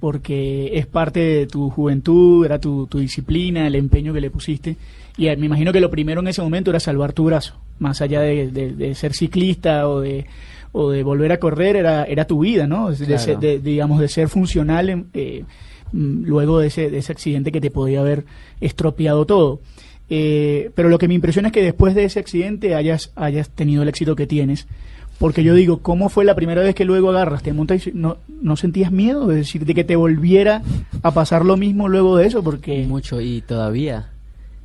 porque 0.00 0.78
es 0.78 0.86
parte 0.86 1.20
de 1.20 1.46
tu 1.46 1.70
juventud, 1.70 2.44
era 2.44 2.58
tu, 2.58 2.86
tu 2.86 2.98
disciplina, 2.98 3.66
el 3.66 3.74
empeño 3.74 4.12
que 4.12 4.20
le 4.20 4.30
pusiste. 4.30 4.76
Y 5.16 5.24
me 5.36 5.46
imagino 5.46 5.72
que 5.72 5.80
lo 5.80 5.90
primero 5.90 6.20
en 6.20 6.26
ese 6.28 6.42
momento 6.42 6.70
era 6.70 6.80
salvar 6.80 7.12
tu 7.12 7.24
brazo, 7.24 7.54
más 7.78 8.00
allá 8.00 8.20
de, 8.20 8.50
de- 8.50 8.72
de 8.72 8.94
ser 8.94 9.12
ciclista 9.14 9.88
o 9.88 10.00
de, 10.00 10.26
o 10.72 10.90
de 10.90 11.02
volver 11.04 11.30
a 11.32 11.38
correr, 11.38 11.76
era, 11.76 12.04
era 12.04 12.26
tu 12.26 12.40
vida, 12.40 12.66
¿no? 12.66 12.90
De, 12.90 12.96
Claro. 13.06 13.22
ser- 13.22 13.38
de- 13.38 13.58
digamos, 13.60 14.00
de 14.00 14.08
ser 14.08 14.28
funcional 14.28 14.90
en- 14.90 15.06
eh, 15.14 15.44
mm, 15.92 16.24
luego 16.24 16.58
de 16.58 16.66
ese, 16.66 16.90
de 16.90 16.98
ese 16.98 17.12
accidente 17.12 17.52
que 17.52 17.60
te 17.60 17.70
podía 17.70 18.00
haber 18.00 18.24
estropeado 18.60 19.24
todo. 19.24 19.60
Eh, 20.10 20.70
pero 20.74 20.88
lo 20.88 20.98
que 20.98 21.08
me 21.08 21.14
impresiona 21.14 21.48
es 21.48 21.54
que 21.54 21.62
después 21.62 21.94
de 21.94 22.04
ese 22.04 22.18
accidente 22.20 22.74
hayas, 22.74 23.12
hayas 23.14 23.48
tenido 23.50 23.82
el 23.82 23.88
éxito 23.88 24.16
que 24.16 24.26
tienes. 24.26 24.66
Porque 25.18 25.44
yo 25.44 25.54
digo, 25.54 25.78
¿cómo 25.78 26.08
fue 26.08 26.24
la 26.24 26.34
primera 26.34 26.60
vez 26.62 26.74
que 26.74 26.84
luego 26.84 27.10
agarras, 27.10 27.42
te 27.44 27.52
montas 27.52 27.86
y 27.86 27.92
no, 27.94 28.16
no 28.42 28.56
sentías 28.56 28.90
miedo? 28.90 29.30
Es 29.30 29.36
decir, 29.38 29.64
de 29.64 29.72
que 29.74 29.84
te 29.84 29.94
volviera 29.94 30.62
a 31.02 31.14
pasar 31.14 31.44
lo 31.44 31.56
mismo 31.56 31.88
luego 31.88 32.16
de 32.16 32.26
eso, 32.26 32.42
porque... 32.42 32.84
Mucho 32.88 33.20
y 33.20 33.40
todavía, 33.40 34.08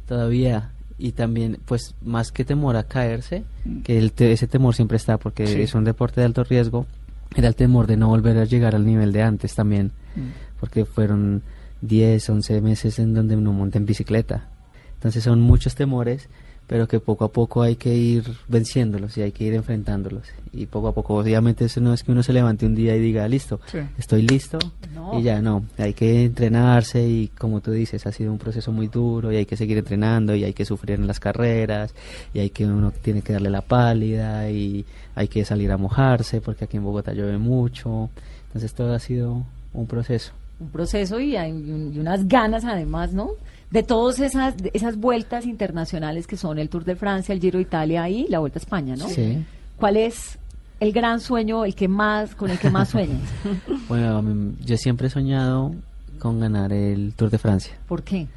todavía. 0.10 0.72
Y 0.98 1.14
también, 1.14 1.60
pues, 1.66 1.96
más 2.04 2.34
que 2.34 2.44
temor 2.44 2.76
a 2.76 2.84
caerse, 2.84 3.46
que 3.86 3.98
el 3.98 4.12
te- 4.12 4.34
ese 4.34 4.48
temor 4.48 4.76
siempre 4.76 4.98
está 4.98 5.18
porque 5.18 5.48
Sí. 5.48 5.62
es 5.62 5.74
un 5.76 5.86
deporte 5.86 6.20
de 6.20 6.26
alto 6.26 6.44
riesgo, 6.44 6.88
era 7.36 7.48
el 7.48 7.56
temor 7.56 7.88
de 7.88 7.96
no 7.96 8.10
volver 8.10 8.38
a 8.38 8.44
llegar 8.44 8.76
al 8.76 8.86
nivel 8.86 9.14
de 9.14 9.22
antes 9.22 9.56
también, 9.56 9.92
Mm. 10.16 10.60
porque 10.60 10.84
fueron 10.84 11.44
10, 11.82 12.30
11 12.30 12.60
meses 12.60 13.00
en 13.00 13.14
donde 13.14 13.38
no 13.38 13.54
monté 13.54 13.78
en 13.78 13.86
bicicleta. 13.86 14.50
Entonces 14.96 15.24
son 15.24 15.40
muchos 15.40 15.76
temores, 15.76 16.28
pero 16.70 16.88
que 16.88 17.00
poco 17.00 17.26
a 17.26 17.32
poco 17.34 17.64
hay 17.64 17.76
que 17.76 17.94
ir 17.96 18.24
venciéndolos 18.48 19.18
y 19.18 19.24
hay 19.24 19.32
que 19.32 19.44
ir 19.44 19.56
enfrentándolos. 19.56 20.22
Y 20.54 20.68
poco 20.68 20.88
a 20.88 20.94
poco, 20.94 21.16
obviamente, 21.16 21.66
eso 21.66 21.82
no 21.82 21.94
es 21.96 22.04
que 22.04 22.12
uno 22.12 22.22
se 22.22 22.32
levante 22.32 22.66
un 22.68 22.76
día 22.76 22.96
y 22.96 23.00
diga, 23.00 23.28
listo, 23.28 23.60
Sí. 23.66 23.80
estoy 23.98 24.22
listo 24.22 24.60
No. 24.94 25.20
y 25.20 25.24
ya 25.24 25.42
no, 25.42 25.64
hay 25.80 25.94
que 25.94 26.26
entrenarse 26.26 27.04
y 27.08 27.30
como 27.40 27.60
tú 27.62 27.72
dices, 27.72 28.06
ha 28.06 28.12
sido 28.12 28.32
un 28.32 28.38
proceso 28.38 28.72
muy 28.72 28.88
duro 28.88 29.32
y 29.32 29.38
hay 29.38 29.46
que 29.48 29.58
seguir 29.58 29.80
entrenando 29.80 30.36
y 30.36 30.44
hay 30.44 30.54
que 30.54 30.64
sufrir 30.66 31.00
en 31.00 31.08
las 31.08 31.20
carreras 31.20 31.94
y 32.36 32.40
hay 32.40 32.52
que 32.52 32.66
uno 32.68 32.92
tiene 32.92 33.24
que 33.24 33.34
darle 33.34 33.50
la 33.50 33.62
pálida 33.62 34.50
y 34.52 34.86
hay 35.16 35.28
que 35.28 35.44
salir 35.46 35.72
a 35.72 35.78
mojarse 35.78 36.40
porque 36.40 36.66
aquí 36.66 36.78
en 36.78 36.84
Bogotá 36.84 37.14
llueve 37.14 37.40
mucho. 37.40 38.10
Entonces 38.48 38.74
todo 38.74 38.94
ha 38.94 39.00
sido 39.00 39.44
un 39.74 39.88
proceso. 39.88 40.34
un 40.60 40.70
proceso 40.70 41.20
y, 41.20 41.36
hay 41.36 41.52
y 41.52 42.00
unas 42.00 42.28
ganas 42.28 42.64
además, 42.66 43.12
¿no? 43.14 43.30
De 43.72 43.84
todas 43.84 44.20
esas, 44.20 44.56
esas 44.74 44.98
vueltas 44.98 45.46
internacionales 45.46 46.26
que 46.26 46.38
son 46.38 46.58
el 46.58 46.70
Tour 46.70 46.86
de 46.86 46.96
Francia, 46.96 47.34
el 47.34 47.40
Giro 47.42 47.58
de 47.58 47.64
Italia 47.64 48.10
y 48.10 48.28
la 48.28 48.40
Vuelta 48.40 48.58
a 48.60 48.62
España, 48.64 48.96
¿no? 48.96 49.08
Sí. 49.08 49.44
¿Cuál 49.78 49.98
es 49.98 50.40
el 50.80 50.92
gran 50.92 51.20
sueño, 51.20 51.66
el 51.66 51.76
que 51.76 51.88
más, 51.88 52.34
con 52.36 52.50
el 52.50 52.58
que 52.58 52.70
más 52.70 52.90
sueñas? 52.90 53.22
Bueno, 53.88 54.24
yo 54.66 54.78
siempre 54.78 55.08
he 55.08 55.10
soñado 55.10 55.74
con 56.20 56.40
ganar 56.40 56.74
el 56.74 57.14
Tour 57.16 57.30
de 57.30 57.38
Francia. 57.38 57.74
¿Por 57.88 58.04
qué? 58.04 58.28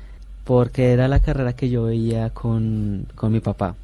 porque 0.44 0.90
era 0.92 1.06
la 1.06 1.20
carrera 1.20 1.52
que 1.52 1.70
yo 1.70 1.84
veía 1.84 2.30
con, 2.30 3.06
con 3.14 3.30
mi 3.30 3.38
papá 3.38 3.76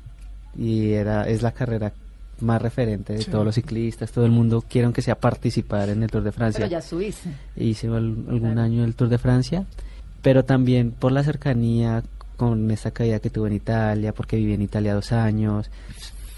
y 0.58 0.90
era 0.90 1.28
es 1.28 1.40
la 1.40 1.52
carrera 1.52 1.92
más 2.40 2.60
referente 2.60 3.12
de 3.12 3.22
Sí. 3.22 3.30
todos 3.30 3.44
los 3.44 3.54
ciclistas, 3.54 4.10
todo 4.10 4.24
el 4.24 4.32
mundo 4.32 4.64
quiere 4.68 4.86
aunque 4.86 5.00
sea 5.00 5.14
participar 5.14 5.88
en 5.88 6.02
el 6.02 6.10
Tour 6.10 6.24
de 6.24 6.32
Francia. 6.32 6.58
Pero 6.64 6.70
ya 6.72 6.82
subiste. 6.82 7.30
Hice 7.56 7.86
al- 7.86 7.94
algún 8.28 8.40
Claro. 8.40 8.60
año 8.62 8.84
el 8.84 8.94
Tour 8.96 9.08
de 9.08 9.18
Francia, 9.18 9.64
pero 10.22 10.44
también 10.44 10.90
por 10.90 11.12
la 11.12 11.22
cercanía 11.22 12.02
con 12.36 12.70
esta 12.70 12.92
caída 12.92 13.18
que 13.18 13.30
tuve 13.30 13.48
en 13.48 13.54
Italia, 13.56 14.12
porque 14.12 14.36
viví 14.36 14.54
en 14.54 14.62
Italia 14.62 14.94
dos 14.94 15.12
años. 15.12 15.70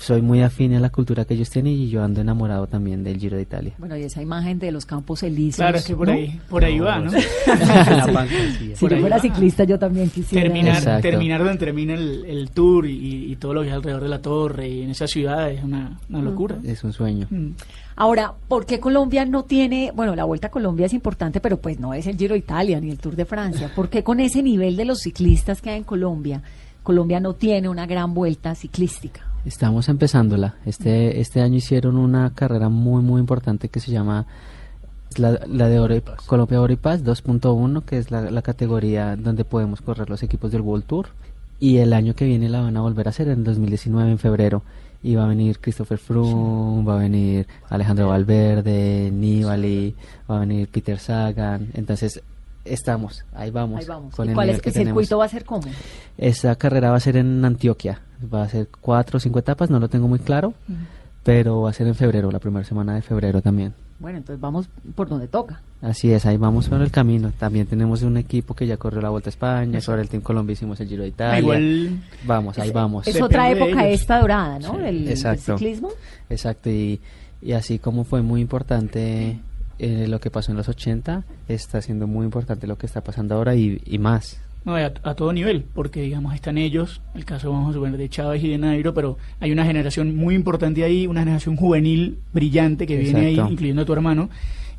Soy 0.00 0.22
muy 0.22 0.40
afín 0.40 0.72
a 0.74 0.80
la 0.80 0.88
cultura 0.88 1.26
que 1.26 1.34
ellos 1.34 1.50
tienen 1.50 1.74
y 1.74 1.90
yo 1.90 2.02
ando 2.02 2.22
enamorado 2.22 2.66
también 2.66 3.04
del 3.04 3.18
Giro 3.18 3.36
de 3.36 3.42
Italia. 3.42 3.74
Bueno, 3.76 3.98
y 3.98 4.02
esa 4.02 4.22
imagen 4.22 4.58
de 4.58 4.72
los 4.72 4.86
campos 4.86 5.22
elíseos. 5.22 5.56
Claro, 5.56 5.76
es 5.76 5.84
que 5.84 5.94
por 5.94 6.06
¿no? 6.08 6.14
ahí, 6.14 6.40
por 6.48 6.64
ahí 6.64 6.78
va, 6.80 7.00
¿no? 7.00 7.10
La 7.46 8.06
fantasía. 8.06 8.76
Si 8.76 8.80
por 8.80 8.92
yo 8.92 8.98
fuera 8.98 9.16
va. 9.16 9.22
ciclista, 9.22 9.64
yo 9.64 9.78
también 9.78 10.08
quisiera. 10.08 10.42
terminar, 10.42 10.76
Exacto. 10.76 11.02
terminar 11.02 11.44
donde 11.44 11.58
termina 11.58 11.92
el, 11.92 12.24
el 12.24 12.50
tour 12.50 12.86
y, 12.86 13.30
y 13.30 13.36
todo 13.36 13.52
lo 13.52 13.60
que 13.60 13.68
hay 13.68 13.74
alrededor 13.74 14.02
de 14.02 14.08
la 14.08 14.22
torre 14.22 14.68
y 14.70 14.82
en 14.82 14.90
esa 14.90 15.06
ciudad 15.06 15.50
es 15.50 15.62
una, 15.62 16.00
una 16.08 16.22
locura. 16.22 16.56
Es 16.64 16.82
un 16.82 16.94
sueño. 16.94 17.26
Mm. 17.28 17.50
Ahora, 17.96 18.32
¿por 18.48 18.64
qué 18.64 18.80
Colombia 18.80 19.26
no 19.26 19.42
tiene, 19.44 19.92
bueno, 19.94 20.16
la 20.16 20.24
Vuelta 20.24 20.46
a 20.46 20.50
Colombia 20.50 20.86
es 20.86 20.94
importante, 20.94 21.40
pero 21.40 21.58
pues 21.58 21.78
no 21.78 21.92
es 21.92 22.06
el 22.06 22.16
Giro 22.16 22.32
de 22.32 22.38
Italia 22.38 22.80
ni 22.80 22.90
el 22.90 22.98
Tour 22.98 23.16
de 23.16 23.26
Francia? 23.26 23.70
¿Por 23.76 23.90
qué 23.90 24.02
con 24.02 24.18
ese 24.20 24.42
nivel 24.42 24.76
de 24.78 24.86
los 24.86 25.00
ciclistas 25.00 25.60
que 25.60 25.68
hay 25.68 25.76
en 25.76 25.84
Colombia, 25.84 26.42
Colombia 26.82 27.20
no 27.20 27.34
tiene 27.34 27.68
una 27.68 27.84
gran 27.84 28.14
vuelta 28.14 28.54
ciclística? 28.54 29.29
Estamos 29.44 29.88
empezándola. 29.88 30.56
Este, 30.66 31.20
este 31.20 31.40
año 31.40 31.56
hicieron 31.56 31.96
una 31.96 32.30
carrera 32.34 32.68
muy, 32.68 33.02
muy 33.02 33.20
importante 33.20 33.68
que 33.68 33.80
se 33.80 33.90
llama 33.90 34.26
la, 35.16 35.40
la 35.46 35.68
de 35.68 35.78
Oro 35.80 35.96
y- 35.96 36.02
Colombia 36.26 36.60
Oro 36.60 36.72
y 36.72 36.76
Paz 36.76 37.02
2.1, 37.02 37.82
que 37.84 37.98
es 37.98 38.10
la, 38.10 38.30
la 38.30 38.42
categoría 38.42 39.16
donde 39.16 39.44
podemos 39.44 39.80
correr 39.80 40.10
los 40.10 40.22
equipos 40.22 40.52
del 40.52 40.60
World 40.60 40.84
Tour. 40.84 41.06
Y 41.58 41.78
el 41.78 41.92
año 41.92 42.14
que 42.14 42.24
viene 42.26 42.48
la 42.48 42.60
van 42.60 42.76
a 42.76 42.80
volver 42.80 43.06
a 43.06 43.10
hacer 43.10 43.28
en 43.28 43.44
2019, 43.44 44.10
en 44.10 44.18
febrero. 44.18 44.62
Y 45.02 45.14
va 45.14 45.24
a 45.24 45.28
venir 45.28 45.58
Christopher 45.60 45.96
Froome, 45.96 46.84
va 46.86 46.96
a 46.96 46.98
venir 46.98 47.46
Alejandro 47.70 48.08
Valverde, 48.08 49.10
Nibali, 49.10 49.94
va 50.30 50.36
a 50.36 50.40
venir 50.40 50.68
Peter 50.68 50.98
Sagan. 50.98 51.68
Entonces, 51.72 52.22
estamos, 52.66 53.24
ahí 53.34 53.50
vamos. 53.50 53.80
Ahí 53.80 53.86
vamos. 53.86 54.14
con 54.14 54.26
¿Y 54.26 54.28
el 54.30 54.34
cuál 54.34 54.50
es 54.50 54.56
el 54.56 54.60
circuito 54.72 54.78
tenemos. 54.78 55.20
va 55.20 55.24
a 55.24 55.28
ser 55.28 55.44
cómo? 55.46 55.62
Esa 56.18 56.54
carrera 56.56 56.90
va 56.90 56.96
a 56.96 57.00
ser 57.00 57.16
en 57.16 57.42
Antioquia. 57.42 58.02
Va 58.32 58.42
a 58.42 58.48
ser 58.48 58.68
cuatro 58.80 59.16
o 59.16 59.20
cinco 59.20 59.38
etapas, 59.38 59.70
no 59.70 59.78
lo 59.78 59.88
tengo 59.88 60.08
muy 60.08 60.18
claro. 60.18 60.54
Pero 61.22 61.62
va 61.62 61.70
a 61.70 61.72
ser 61.72 61.86
en 61.86 61.94
febrero, 61.94 62.30
la 62.30 62.38
primera 62.38 62.64
semana 62.64 62.94
de 62.94 63.02
febrero 63.02 63.42
también. 63.42 63.74
Bueno, 63.98 64.16
entonces 64.16 64.40
vamos 64.40 64.66
por 64.94 65.08
donde 65.08 65.28
toca. 65.28 65.60
Así 65.82 66.10
es, 66.10 66.24
ahí 66.24 66.38
vamos 66.38 66.68
por 66.68 66.80
el 66.80 66.90
camino. 66.90 67.32
También 67.38 67.66
tenemos 67.66 68.02
un 68.02 68.16
equipo 68.16 68.54
que 68.54 68.66
ya 68.66 68.78
corrió 68.78 69.02
la 69.02 69.10
Vuelta 69.10 69.28
a 69.28 69.32
España. 69.32 69.80
Sobre 69.82 70.00
el 70.00 70.08
Team 70.08 70.22
Colombia 70.22 70.54
hicimos 70.54 70.80
el 70.80 70.88
Giro 70.88 71.02
de 71.02 71.08
Italia. 71.08 71.38
Igual 71.38 72.00
Vamos, 72.24 72.58
ahí 72.58 72.70
vamos. 72.70 73.06
Es 73.06 73.20
otra 73.20 73.50
época 73.50 73.86
esta 73.86 74.20
dorada, 74.20 74.58
¿no? 74.58 74.74
Sí, 74.76 75.04
exacto. 75.08 75.58
ciclismo. 75.58 75.90
Exacto, 76.30 76.70
y, 76.70 77.00
y 77.42 77.52
así 77.52 77.78
como 77.78 78.04
fue 78.04 78.22
muy 78.22 78.40
importante 78.40 79.38
eh, 79.78 80.06
lo 80.08 80.18
que 80.18 80.30
pasó 80.30 80.50
en 80.50 80.56
los 80.58 80.68
80 80.68 81.24
está 81.48 81.80
siendo 81.82 82.06
muy 82.06 82.24
importante 82.24 82.66
lo 82.66 82.76
que 82.76 82.86
está 82.86 83.02
pasando 83.02 83.34
ahora 83.34 83.54
y, 83.54 83.82
y 83.84 83.98
más. 83.98 84.38
No, 84.64 84.76
a, 84.76 84.92
a 85.02 85.14
todo 85.14 85.32
nivel, 85.32 85.64
porque 85.74 86.02
digamos 86.02 86.34
están 86.34 86.58
ellos, 86.58 87.00
el 87.14 87.24
caso 87.24 87.50
vamos 87.50 87.70
a 87.70 87.72
suponer 87.72 87.96
de 87.96 88.08
Chávez 88.10 88.44
y 88.44 88.48
de 88.48 88.58
Nairo, 88.58 88.92
pero 88.92 89.16
hay 89.40 89.52
una 89.52 89.64
generación 89.64 90.14
muy 90.16 90.34
importante 90.34 90.84
ahí, 90.84 91.06
una 91.06 91.20
generación 91.20 91.56
juvenil 91.56 92.18
brillante 92.34 92.86
que 92.86 92.96
viene 92.98 93.20
ahí, 93.26 93.36
incluyendo 93.50 93.82
a 93.82 93.84
tu 93.86 93.92
hermano, 93.94 94.28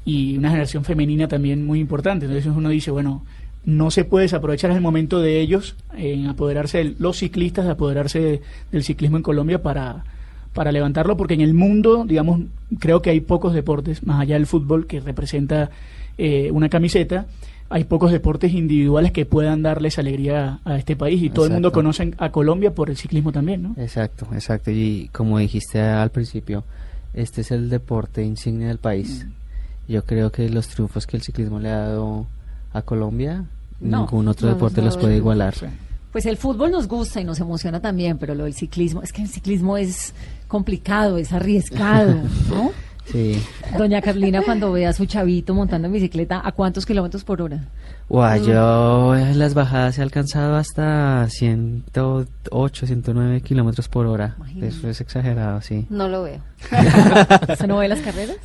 y 0.05 0.37
una 0.37 0.49
generación 0.49 0.83
femenina 0.85 1.27
también 1.27 1.65
muy 1.65 1.79
importante. 1.79 2.25
Entonces 2.27 2.51
uno 2.55 2.69
dice, 2.69 2.91
bueno, 2.91 3.23
no 3.65 3.89
se 3.91 4.03
puede 4.05 4.23
desaprovechar 4.25 4.69
el 4.71 4.81
momento 4.81 5.19
de 5.19 5.39
ellos 5.41 5.75
en 5.97 6.27
apoderarse 6.27 6.77
de 6.79 6.95
los 6.99 7.17
ciclistas, 7.17 7.65
de 7.65 7.71
apoderarse 7.71 8.19
de- 8.19 8.41
del 8.71 8.83
ciclismo 8.83 9.17
en 9.17 9.23
Colombia 9.23 9.61
para, 9.63 10.03
para 10.53 10.71
levantarlo, 10.71 11.17
porque 11.17 11.33
en 11.35 11.41
el 11.41 11.53
mundo, 11.55 12.05
digamos, 12.07 12.41
creo 12.79 13.01
que 13.01 13.09
hay 13.11 13.19
pocos 13.21 13.53
deportes, 13.53 14.03
más 14.05 14.19
allá 14.21 14.35
del 14.35 14.45
fútbol, 14.47 14.85
que 14.87 14.99
representa 14.99 15.69
eh, 16.17 16.49
una 16.51 16.69
camiseta, 16.69 17.25
hay 17.71 17.85
pocos 17.85 18.11
deportes 18.11 18.53
individuales 18.53 19.11
que 19.11 19.25
puedan 19.25 19.63
darles 19.63 19.97
alegría 19.97 20.59
a, 20.65 20.73
a 20.73 20.77
este 20.77 20.95
país 20.95 21.23
y 21.23 21.29
todo 21.29 21.45
el 21.45 21.53
mundo 21.53 21.71
conoce 21.71 22.13
a 22.17 22.31
Colombia 22.31 22.75
por 22.75 22.89
el 22.89 22.97
ciclismo 22.97 23.31
también, 23.31 23.63
¿no? 23.63 23.75
Exacto, 23.77 24.27
exacto. 24.33 24.71
Y 24.71 25.09
como 25.13 25.39
dijiste 25.39 25.79
al 25.81 26.11
principio, 26.11 26.63
este 27.13 27.41
es 27.41 27.51
el 27.51 27.69
deporte 27.69 28.23
insignia 28.23 28.67
del 28.67 28.77
país. 28.77 29.25
Yo 29.87 30.05
creo 30.05 30.31
que 30.31 30.47
los 30.49 30.67
triunfos 30.67 31.07
que 31.07 31.17
el 31.17 31.23
ciclismo 31.23 31.59
le 31.59 31.69
ha 31.69 31.79
dado 31.79 32.27
a 32.73 32.81
Colombia, 32.81 33.45
No, 33.79 34.01
ningún 34.01 34.27
otro 34.27 34.47
no, 34.47 34.53
deporte 34.53 34.81
no, 34.81 34.87
los 34.87 34.97
puede 34.97 35.17
igualar. 35.17 35.55
Sí. 35.55 35.65
Pues 36.11 36.25
el 36.25 36.37
fútbol 36.37 36.71
nos 36.71 36.87
gusta 36.87 37.21
y 37.21 37.23
nos 37.23 37.39
emociona 37.39 37.79
también, 37.79 38.17
pero 38.17 38.35
lo 38.35 38.43
del 38.43 38.53
ciclismo, 38.53 39.01
es 39.01 39.13
que 39.13 39.21
el 39.21 39.29
ciclismo 39.29 39.77
es 39.77 40.13
complicado, 40.47 41.17
es 41.17 41.31
arriesgado, 41.31 42.15
¿no? 42.49 42.71
Sí. 43.05 43.41
Doña 43.77 44.01
Carlina, 44.01 44.41
cuando 44.41 44.71
ve 44.71 44.85
a 44.85 44.93
su 44.93 45.05
chavito 45.05 45.53
montando 45.53 45.87
en 45.87 45.93
bicicleta, 45.93 46.41
¿a 46.43 46.51
cuántos 46.51 46.85
kilómetros 46.85 47.23
por 47.23 47.41
hora? 47.41 47.65
Guau, 48.07 48.41
yo 48.45 49.15
en 49.15 49.37
las 49.39 49.53
bajadas 49.53 49.97
he 49.97 50.01
alcanzado 50.01 50.55
hasta 50.55 51.27
108, 51.29 52.87
109 52.87 53.41
kilómetros 53.41 53.87
por 53.87 54.05
hora. 54.05 54.35
Imagínate. 54.37 54.67
Eso 54.67 54.89
es 54.89 55.01
exagerado, 55.01 55.61
sí. 55.61 55.85
No 55.89 56.07
lo 56.07 56.23
veo. 56.23 56.39
¿Usted 57.49 57.67
no 57.67 57.77
ve 57.77 57.87
las 57.87 57.99
carreras? 58.05 58.37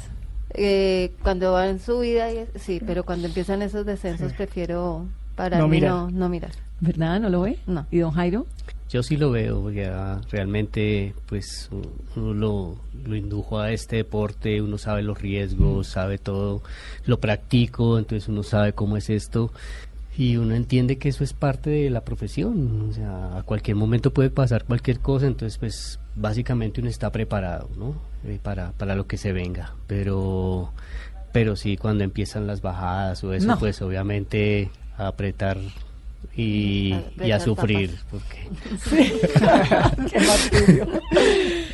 Eh, 0.54 1.12
cuando 1.22 1.52
va 1.52 1.68
en 1.68 1.78
subida, 1.78 2.32
y- 2.32 2.46
sí, 2.56 2.80
pero 2.84 3.04
cuando 3.04 3.26
empiezan 3.28 3.62
esos 3.62 3.84
descensos 3.84 4.32
prefiero 4.32 5.06
parar 5.34 5.60
No 5.60 5.66
y 5.66 5.70
mirar. 5.70 5.90
no, 5.90 6.10
no 6.10 6.28
mirar. 6.28 6.52
¿Verdad? 6.80 7.20
¿No 7.20 7.28
lo 7.28 7.42
ve? 7.42 7.58
No. 7.66 7.86
¿Y 7.90 7.98
don 7.98 8.12
Jairo? 8.12 8.46
Yo 8.88 9.02
sí 9.02 9.16
lo 9.16 9.30
veo, 9.32 9.62
porque 9.62 9.86
ah, 9.86 10.20
realmente 10.30 11.12
pues 11.26 11.68
uno 12.14 12.34
lo, 12.34 12.76
lo 13.04 13.16
indujo 13.16 13.58
a 13.58 13.72
este 13.72 13.96
deporte, 13.96 14.62
uno 14.62 14.78
sabe 14.78 15.02
los 15.02 15.20
riesgos, 15.20 15.88
sabe 15.88 16.18
todo, 16.18 16.62
lo 17.04 17.18
practico, 17.18 17.98
entonces 17.98 18.28
uno 18.28 18.42
sabe 18.44 18.72
cómo 18.74 18.96
es 18.96 19.10
esto 19.10 19.50
y 20.16 20.36
uno 20.36 20.54
entiende 20.54 20.96
que 20.98 21.08
eso 21.10 21.24
es 21.24 21.32
parte 21.32 21.68
de 21.68 21.90
la 21.90 22.02
profesión, 22.02 22.88
o 22.88 22.92
sea, 22.92 23.36
a 23.38 23.42
cualquier 23.42 23.76
momento 23.76 24.12
puede 24.12 24.30
pasar 24.30 24.64
cualquier 24.64 25.00
cosa, 25.00 25.26
entonces 25.26 25.58
pues 25.58 25.98
básicamente 26.14 26.80
uno 26.80 26.88
está 26.88 27.10
preparado, 27.10 27.68
¿no? 27.76 27.94
Eh, 28.24 28.38
para, 28.42 28.70
para 28.72 28.94
lo 28.94 29.06
que 29.06 29.18
se 29.18 29.32
venga, 29.32 29.74
pero, 29.88 30.72
pero 31.32 31.56
sí, 31.56 31.76
cuando 31.76 32.04
empiezan 32.04 32.46
las 32.46 32.62
bajadas 32.62 33.22
o 33.24 33.32
eso, 33.34 33.48
No. 33.48 33.58
pues 33.58 33.82
obviamente 33.82 34.70
a 34.96 35.08
apretar 35.08 35.58
y, 36.34 36.94
y 37.22 37.30
a 37.30 37.40
sufrir, 37.40 37.94
porque... 38.10 38.48
Qué 40.10 40.20
martirio. 40.20 40.88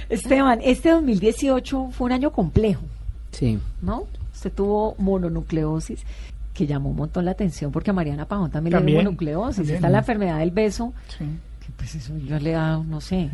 Esteban, 0.09 0.61
este 0.63 0.91
2018 0.91 1.91
fue 1.93 2.07
un 2.07 2.13
año 2.13 2.33
complejo, 2.33 2.83
Sí. 3.31 3.59
¿no? 3.81 4.05
Usted 4.35 4.53
tuvo 4.53 4.95
mononucleosis 4.99 6.05
que 6.53 6.67
llamó 6.67 6.91
un 6.91 6.97
montón 6.97 7.25
la 7.25 7.31
atención 7.31 7.73
porque 7.73 7.91
a 7.91 7.93
Mariana 7.95 8.27
Pajón 8.27 8.51
también, 8.51 8.75
le 8.79 8.85
dio 8.85 8.97
mononucleosis. 8.99 9.57
también. 9.57 9.77
Está 9.77 9.89
la 9.89 9.99
enfermedad 9.99 10.39
del 10.41 10.51
beso, 10.51 10.93
Sí. 11.17 11.25
que 11.65 11.73
pues 11.77 11.95
eso 11.95 12.17
yo 12.19 12.39
le 12.39 12.51
da, 12.53 12.77
no 12.79 13.01
sé. 13.01 13.31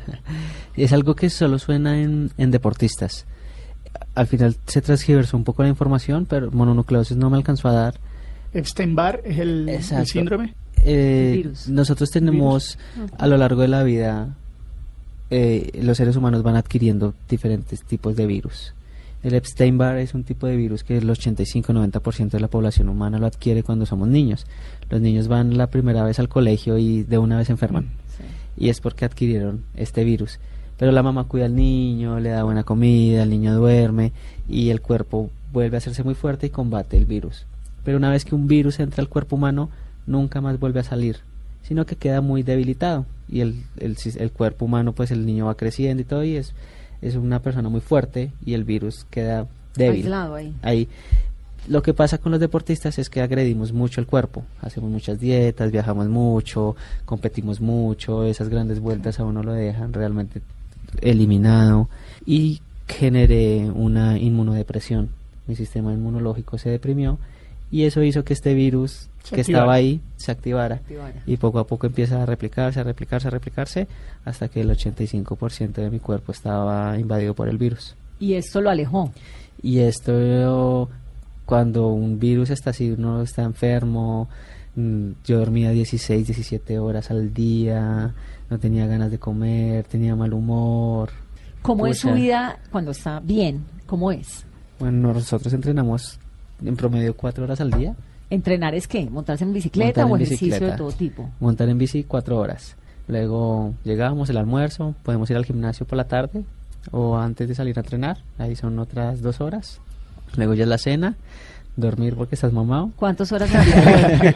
Es 0.76 0.92
algo 0.92 1.14
que 1.14 1.30
solo 1.30 1.58
suena 1.58 2.00
en, 2.00 2.30
en 2.38 2.50
deportistas. 2.50 3.26
Al 4.14 4.26
final 4.26 4.56
se 4.66 4.80
transgiversó 4.82 5.36
un 5.36 5.44
poco 5.44 5.62
la 5.62 5.68
información, 5.68 6.26
pero 6.26 6.50
mononucleosis 6.50 7.16
no 7.16 7.30
me 7.30 7.36
alcanzó 7.36 7.68
a 7.68 7.72
dar. 7.72 7.94
Epstein-Barr 8.54 9.22
es 9.24 9.38
el, 9.38 9.68
el 9.68 9.76
Exacto. 9.76 10.06
síndrome. 10.06 10.54
Eh, 10.84 11.32
Virus. 11.36 11.68
Nosotros 11.68 12.10
tenemos 12.10 12.78
a 13.16 13.26
lo 13.26 13.36
largo 13.36 13.62
de 13.62 13.68
la 13.68 13.82
vida, 13.82 14.36
eh, 15.30 15.70
los 15.80 15.96
seres 15.96 16.16
humanos 16.16 16.42
van 16.42 16.56
adquiriendo 16.56 17.14
diferentes 17.28 17.82
tipos 17.82 18.16
de 18.16 18.26
virus. 18.26 18.74
El 19.22 19.34
Epstein-Barr 19.34 19.98
es 19.98 20.14
un 20.14 20.24
tipo 20.24 20.48
de 20.48 20.56
virus 20.56 20.82
que 20.82 20.98
el 20.98 21.08
85-90% 21.08 22.30
de 22.30 22.40
la 22.40 22.48
población 22.48 22.88
humana 22.88 23.18
lo 23.18 23.26
adquiere 23.26 23.62
cuando 23.62 23.86
somos 23.86 24.08
niños. 24.08 24.46
Los 24.90 25.00
niños 25.00 25.28
van 25.28 25.56
la 25.56 25.68
primera 25.68 26.02
vez 26.04 26.18
al 26.18 26.28
colegio 26.28 26.76
y 26.76 27.04
de 27.04 27.18
una 27.18 27.38
vez 27.38 27.46
se 27.46 27.52
enferman. 27.52 27.90
Y 28.56 28.68
es 28.68 28.80
porque 28.80 29.04
adquirieron 29.04 29.62
este 29.76 30.02
virus. 30.02 30.40
Pero 30.76 30.90
la 30.90 31.04
mamá 31.04 31.24
cuida 31.24 31.44
al 31.44 31.54
niño, 31.54 32.18
le 32.18 32.30
da 32.30 32.42
buena 32.42 32.64
comida, 32.64 33.22
el 33.22 33.30
niño 33.30 33.54
duerme 33.54 34.10
y 34.48 34.70
el 34.70 34.80
cuerpo 34.80 35.30
vuelve 35.52 35.76
a 35.76 35.78
hacerse 35.78 36.02
muy 36.02 36.14
fuerte 36.14 36.48
y 36.48 36.50
combate 36.50 36.96
el 36.96 37.06
virus. 37.06 37.46
Pero 37.84 37.98
una 37.98 38.10
vez 38.10 38.24
que 38.24 38.34
un 38.34 38.46
virus 38.46 38.80
entra 38.80 39.02
al 39.02 39.08
cuerpo 39.08 39.36
humano, 39.36 39.70
nunca 40.06 40.40
más 40.40 40.58
vuelve 40.58 40.80
a 40.80 40.84
salir, 40.84 41.18
sino 41.62 41.86
que 41.86 41.96
queda 41.96 42.20
muy 42.20 42.42
debilitado. 42.42 43.06
Y 43.28 43.40
el, 43.40 43.62
el, 43.78 44.30
cuerpo 44.30 44.66
humano, 44.66 44.92
pues 44.92 45.10
el 45.10 45.24
niño 45.24 45.46
va 45.46 45.56
creciendo 45.56 46.02
y 46.02 46.04
todo, 46.04 46.24
y 46.24 46.36
es, 46.36 46.54
es 47.00 47.16
una 47.16 47.40
persona 47.40 47.68
muy 47.68 47.80
fuerte 47.80 48.32
y 48.44 48.54
el 48.54 48.64
virus 48.64 49.06
queda 49.10 49.46
débil. 49.74 50.02
Aislado 50.02 50.34
ahí. 50.34 50.54
Ahí. 50.62 50.88
Lo 51.68 51.80
que 51.82 51.94
pasa 51.94 52.18
con 52.18 52.32
los 52.32 52.40
deportistas 52.40 52.98
es 52.98 53.08
que 53.08 53.20
agredimos 53.20 53.72
mucho 53.72 54.00
el 54.00 54.06
cuerpo, 54.08 54.44
hacemos 54.60 54.90
muchas 54.90 55.20
dietas, 55.20 55.70
viajamos 55.70 56.08
mucho, 56.08 56.74
competimos 57.04 57.60
mucho, 57.60 58.24
esas 58.24 58.48
grandes 58.48 58.80
vueltas 58.80 59.20
a 59.20 59.24
uno 59.24 59.44
lo 59.44 59.52
dejan 59.52 59.92
realmente 59.92 60.42
eliminado 61.00 61.88
y 62.26 62.60
generé 62.88 63.70
una 63.70 64.18
inmunodepresión. 64.18 65.10
Mi 65.46 65.54
sistema 65.54 65.92
inmunológico 65.92 66.58
se 66.58 66.68
deprimió 66.70 67.18
y 67.72 67.84
eso 67.84 68.02
hizo 68.02 68.22
que 68.22 68.32
este 68.34 68.54
virus 68.54 69.08
Se 69.24 69.34
que 69.34 69.40
activara. 69.40 69.62
estaba 69.64 69.74
ahí 69.74 70.00
se 70.16 70.30
activara 70.30 70.76
Activara. 70.76 71.22
y 71.26 71.36
poco 71.38 71.58
a 71.58 71.66
poco 71.66 71.86
empieza 71.88 72.22
a 72.22 72.26
replicarse, 72.26 72.78
a 72.78 72.84
replicarse, 72.84 73.26
a 73.26 73.30
replicarse 73.32 73.88
hasta 74.24 74.46
que 74.48 74.60
el 74.60 74.70
85% 74.70 75.72
de 75.72 75.90
mi 75.90 75.98
cuerpo 75.98 76.30
estaba 76.30 76.96
invadido 76.98 77.34
por 77.34 77.48
el 77.48 77.58
virus. 77.58 77.96
Y 78.20 78.34
esto 78.34 78.60
lo 78.60 78.70
alejó. 78.70 79.10
Y 79.62 79.78
esto, 79.78 80.88
cuando 81.44 81.88
un 81.88 82.18
virus 82.20 82.50
está 82.50 82.70
así, 82.70 82.90
uno 82.92 83.22
está 83.22 83.42
enfermo, 83.42 84.28
mm, 84.76 85.10
yo 85.24 85.38
dormía 85.38 85.70
16, 85.70 86.26
17 86.26 86.78
horas 86.78 87.10
al 87.10 87.32
día, 87.34 88.14
no 88.50 88.58
tenía 88.58 88.86
ganas 88.86 89.10
de 89.10 89.18
comer, 89.18 89.84
tenía 89.84 90.14
mal 90.14 90.32
humor. 90.34 91.10
¿Cómo 91.62 91.86
es 91.86 91.98
su 92.00 92.12
vida 92.12 92.58
cuando 92.70 92.90
está 92.90 93.20
bien? 93.20 93.64
¿Cómo 93.86 94.10
es? 94.12 94.44
Bueno, 94.78 95.12
nosotros 95.12 95.52
entrenamos 95.52 96.18
en 96.64 96.76
promedio 96.76 97.14
cuatro 97.16 97.44
horas 97.44 97.60
al 97.60 97.70
día, 97.70 97.94
¿Entrenar 98.30 98.74
es 98.74 98.88
qué? 98.88 99.10
¿Montarse 99.10 99.44
en 99.44 99.52
bicicleta 99.52 100.06
Montar 100.06 100.06
en 100.06 100.12
o 100.12 100.16
ejercicio 100.34 100.66
de 100.70 100.76
todo 100.78 100.90
tipo? 100.92 101.28
montar 101.38 101.68
en 101.68 101.76
bici 101.76 102.02
cuatro 102.04 102.38
horas. 102.38 102.76
Luego 103.06 103.74
llegamos 103.84 104.30
el 104.30 104.38
almuerzo, 104.38 104.94
podemos 105.02 105.28
ir 105.30 105.36
al 105.36 105.44
gimnasio 105.44 105.84
por 105.86 105.98
la 105.98 106.04
tarde 106.04 106.42
o 106.92 107.16
antes 107.18 107.46
de 107.46 107.54
salir 107.54 107.76
a 107.78 107.82
entrenar, 107.82 108.18
ahí 108.38 108.56
son 108.56 108.78
otras 108.78 109.20
dos 109.20 109.40
horas. 109.42 109.80
Luego 110.36 110.54
ya 110.54 110.62
es 110.62 110.68
la 110.68 110.78
cena, 110.78 111.14
dormir 111.76 112.14
porque 112.16 112.34
estás 112.36 112.54
mamado. 112.54 112.90
¿Cuántas 112.96 113.30
horas 113.32 113.54
al 113.54 113.66
día? 113.66 114.34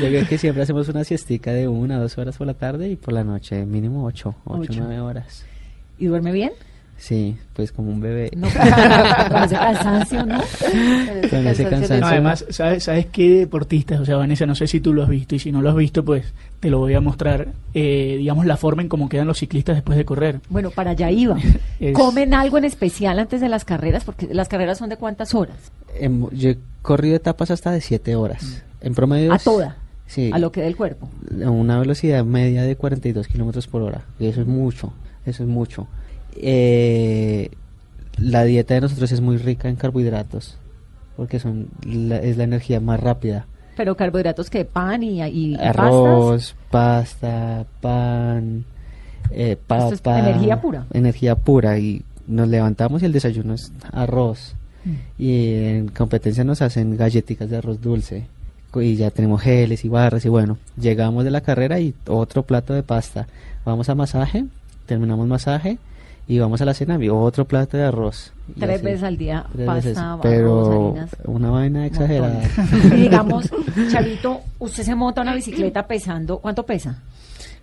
Yo 0.00 0.08
creo 0.08 0.26
que 0.28 0.38
siempre 0.38 0.62
hacemos 0.62 0.88
una 0.88 1.02
siestica 1.02 1.52
de 1.52 1.66
una, 1.66 1.98
dos 1.98 2.16
horas 2.16 2.36
por 2.36 2.46
la 2.46 2.54
tarde 2.54 2.90
y 2.90 2.96
por 2.96 3.12
la 3.12 3.24
noche 3.24 3.64
mínimo 3.66 4.04
ocho, 4.04 4.36
ocho, 4.44 4.60
Ocho. 4.70 4.80
nueve 4.84 5.00
horas. 5.00 5.44
¿Y 5.98 6.06
duerme 6.06 6.30
bien? 6.30 6.52
Sí, 6.98 7.36
pues 7.54 7.70
como 7.70 7.90
un 7.92 8.00
bebé. 8.00 8.28
No, 8.36 8.48
con 8.48 9.42
ese 9.44 9.54
cansancio, 9.54 10.26
¿no? 10.26 10.40
Con 11.30 11.46
ese 11.46 11.64
cansancio 11.68 12.00
No, 12.00 12.06
además, 12.08 12.44
¿sabes, 12.50 12.84
¿sabes 12.84 13.06
qué 13.06 13.30
deportistas? 13.38 14.00
O 14.00 14.04
sea, 14.04 14.16
Vanessa, 14.16 14.46
no 14.46 14.56
sé 14.56 14.66
si 14.66 14.80
tú 14.80 14.92
lo 14.92 15.04
has 15.04 15.08
visto 15.08 15.36
y 15.36 15.38
si 15.38 15.52
no 15.52 15.62
lo 15.62 15.70
has 15.70 15.76
visto, 15.76 16.04
pues 16.04 16.24
te 16.58 16.70
lo 16.70 16.78
voy 16.78 16.94
a 16.94 17.00
mostrar, 17.00 17.48
eh, 17.72 18.16
digamos, 18.18 18.46
la 18.46 18.56
forma 18.56 18.82
en 18.82 18.88
cómo 18.88 19.08
quedan 19.08 19.28
los 19.28 19.38
ciclistas 19.38 19.76
después 19.76 19.96
de 19.96 20.04
correr. 20.04 20.40
Bueno, 20.50 20.70
para 20.70 20.90
allá 20.90 21.10
iba. 21.10 21.36
Es- 21.80 21.94
¿Comen 21.94 22.34
algo 22.34 22.58
en 22.58 22.64
especial 22.64 23.18
antes 23.20 23.40
de 23.40 23.48
las 23.48 23.64
carreras? 23.64 24.02
Porque 24.04 24.28
las 24.34 24.48
carreras 24.48 24.78
son 24.78 24.88
de 24.88 24.96
cuántas 24.96 25.34
horas? 25.36 25.56
Em, 26.00 26.28
yo 26.32 26.50
he 26.50 26.58
corrido 26.82 27.14
etapas 27.14 27.52
hasta 27.52 27.70
de 27.70 27.80
siete 27.80 28.16
horas. 28.16 28.64
En 28.80 28.94
promedio. 28.94 29.32
A 29.32 29.36
es- 29.36 29.44
toda. 29.44 29.76
Sí. 30.08 30.30
A 30.32 30.38
lo 30.40 30.50
que 30.50 30.62
dé 30.62 30.66
el 30.66 30.74
cuerpo. 30.76 31.08
a 31.44 31.50
una 31.50 31.78
velocidad 31.78 32.24
media 32.24 32.62
de 32.64 32.74
42 32.74 33.28
kilómetros 33.28 33.68
por 33.68 33.82
hora. 33.82 34.02
Y 34.18 34.26
eso 34.26 34.40
es 34.40 34.46
mucho, 34.48 34.92
eso 35.26 35.42
es 35.44 35.48
mucho. 35.48 35.86
Eh, 36.36 37.50
la 38.18 38.44
dieta 38.44 38.74
de 38.74 38.80
nosotros 38.82 39.12
es 39.12 39.20
muy 39.20 39.36
rica 39.36 39.68
en 39.68 39.76
carbohidratos, 39.76 40.56
porque 41.16 41.38
son 41.38 41.68
la- 41.84 42.18
es 42.18 42.36
la 42.36 42.44
energía 42.44 42.80
más 42.80 43.00
rápida. 43.00 43.46
Pero 43.76 43.96
carbohidratos 43.96 44.50
que 44.50 44.64
pan 44.64 45.02
y, 45.02 45.22
y- 45.22 45.56
pastas. 45.56 45.76
Arroz, 45.76 46.56
pasta, 46.70 47.64
pan, 47.80 48.64
eh, 49.30 49.56
es 49.68 50.00
energía 50.04 50.60
pura. 50.60 50.86
Energía 50.92 51.34
pura. 51.36 51.78
Y 51.78 52.02
nos 52.26 52.48
levantamos 52.48 53.02
y 53.02 53.06
el 53.06 53.12
desayuno 53.12 53.54
es 53.54 53.72
arroz. 53.92 54.54
y 55.18 55.54
en 55.54 55.88
competencia 55.88 56.44
nos 56.44 56.62
hacen 56.62 56.96
galletitas 56.96 57.50
de 57.50 57.58
arroz 57.58 57.80
dulce 57.82 58.26
y 58.74 58.94
ya 58.96 59.10
tenemos 59.10 59.42
geles 59.42 59.84
y 59.84 59.88
barras 59.88 60.24
y 60.24 60.28
bueno, 60.30 60.56
llegamos 60.80 61.24
de 61.24 61.30
la 61.30 61.40
carrera 61.42 61.78
y 61.80 61.94
otro 62.06 62.42
plato 62.44 62.72
de 62.72 62.82
pasta. 62.82 63.26
Vamos 63.66 63.88
a 63.90 63.94
masaje, 63.94 64.44
terminamos 64.86 65.26
masaje 65.26 65.78
y 66.28 66.38
vamos 66.38 66.60
a 66.60 66.64
la 66.66 66.74
cena 66.74 67.02
y 67.02 67.08
otro 67.08 67.46
plato 67.46 67.76
de 67.78 67.84
arroz. 67.84 68.32
Tres 68.58 68.76
así, 68.76 68.84
veces 68.84 69.02
al 69.02 69.16
día, 69.16 69.46
arroz, 69.56 70.18
pero 70.22 70.88
harinas. 70.90 71.10
una 71.24 71.50
vaina 71.50 71.86
exagerada. 71.86 72.40
Digamos, 72.94 73.50
Chavito, 73.90 74.40
usted 74.58 74.82
se 74.84 74.94
monta 74.94 75.22
una 75.22 75.34
bicicleta 75.34 75.86
pesando, 75.86 76.38
¿cuánto 76.38 76.64
pesa? 76.64 77.02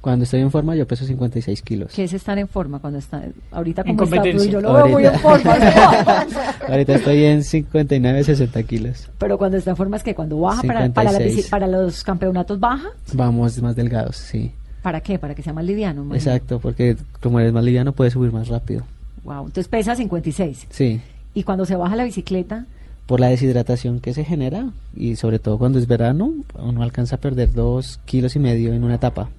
Cuando 0.01 0.24
estoy 0.24 0.41
en 0.41 0.51
forma 0.51 0.76
yo 0.76 0.86
peso 0.88 1.03
56 1.03 1.61
kilos. 1.63 1.91
¿Qué 1.95 2.03
es 2.03 2.13
estar 2.13 2.38
en 2.38 2.47
forma 2.47 2.78
cuando 2.80 2.99
está 2.99 3.24
ahorita 3.51 3.84
como 3.84 4.03
está? 4.03 4.22
Pues 4.22 4.47
yo 4.49 4.61
lo 4.61 4.72
veo 4.74 4.88
muy 4.88 5.03
en 5.03 5.16
Ahorita. 5.16 5.20
forma. 5.20 6.26
Ahorita 6.70 6.95
estoy 6.95 7.24
en 7.24 7.43
59, 7.43 8.24
60 8.24 8.63
kilos. 8.63 9.09
Pero 9.18 9.39
cuando 9.39 9.57
está 9.57 9.72
en 9.72 9.78
forma 9.78 9.97
es 9.97 10.03
que 10.03 10.13
cuando 10.13 10.39
baja 10.39 10.61
para, 10.61 10.89
para, 10.89 11.11
la 11.11 11.18
bici- 11.18 11.41
56. 11.41 11.49
para 11.49 11.66
los 11.68 12.03
campeonatos 12.03 12.59
baja, 12.59 12.89
Vamos 13.13 13.59
más 13.63 13.76
delgados, 13.76 14.16
sí. 14.18 14.51
¿Para 14.86 15.02
qué? 15.02 15.18
Para 15.18 15.34
que 15.34 15.42
sea 15.42 15.52
más 15.52 15.66
liviano. 15.66 16.04
imagino. 16.04 16.16
Exacto, 16.16 16.60
porque 16.60 16.96
como 17.24 17.40
eres 17.40 17.52
más 17.52 17.64
liviano 17.64 17.92
puedes 17.92 18.14
subir 18.14 18.32
más 18.32 18.50
rápido. 18.50 18.84
Wow, 19.24 19.48
entonces 19.48 19.68
pesa 19.68 19.96
56. 19.96 20.68
Sí, 20.70 21.02
Y 21.34 21.42
cuando 21.42 21.66
se 21.66 21.76
baja 21.76 21.96
la 21.96 22.04
bicicleta, 22.04 22.68
por 23.08 23.20
la 23.20 23.30
deshidratación 23.30 24.00
que 24.00 24.14
se 24.14 24.24
genera 24.24 24.70
y 24.96 25.16
sobre 25.16 25.40
todo 25.40 25.58
cuando 25.58 25.80
es 25.80 25.88
verano, 25.88 26.32
uno 26.60 26.84
alcanza 26.84 27.16
a 27.16 27.20
perder 27.20 27.52
dos 27.54 28.00
kilos 28.06 28.36
y 28.36 28.40
medio 28.40 28.74
en 28.74 28.84
una 28.84 28.96
etapa. 28.96 29.30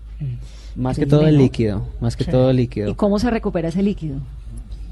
Más 0.75 0.99
que 0.99 1.07
todo 1.07 1.27
el 1.29 1.39
líquido, 1.39 1.87
más 2.01 2.17
que 2.17 2.25
Sí. 2.25 2.31
todo 2.33 2.51
el 2.51 2.57
¿y 2.59 2.63
líquido, 2.63 2.97
cómo 2.97 3.19
se 3.21 3.31
recupera 3.31 3.69
ese 3.69 3.83
líquido? 3.85 4.17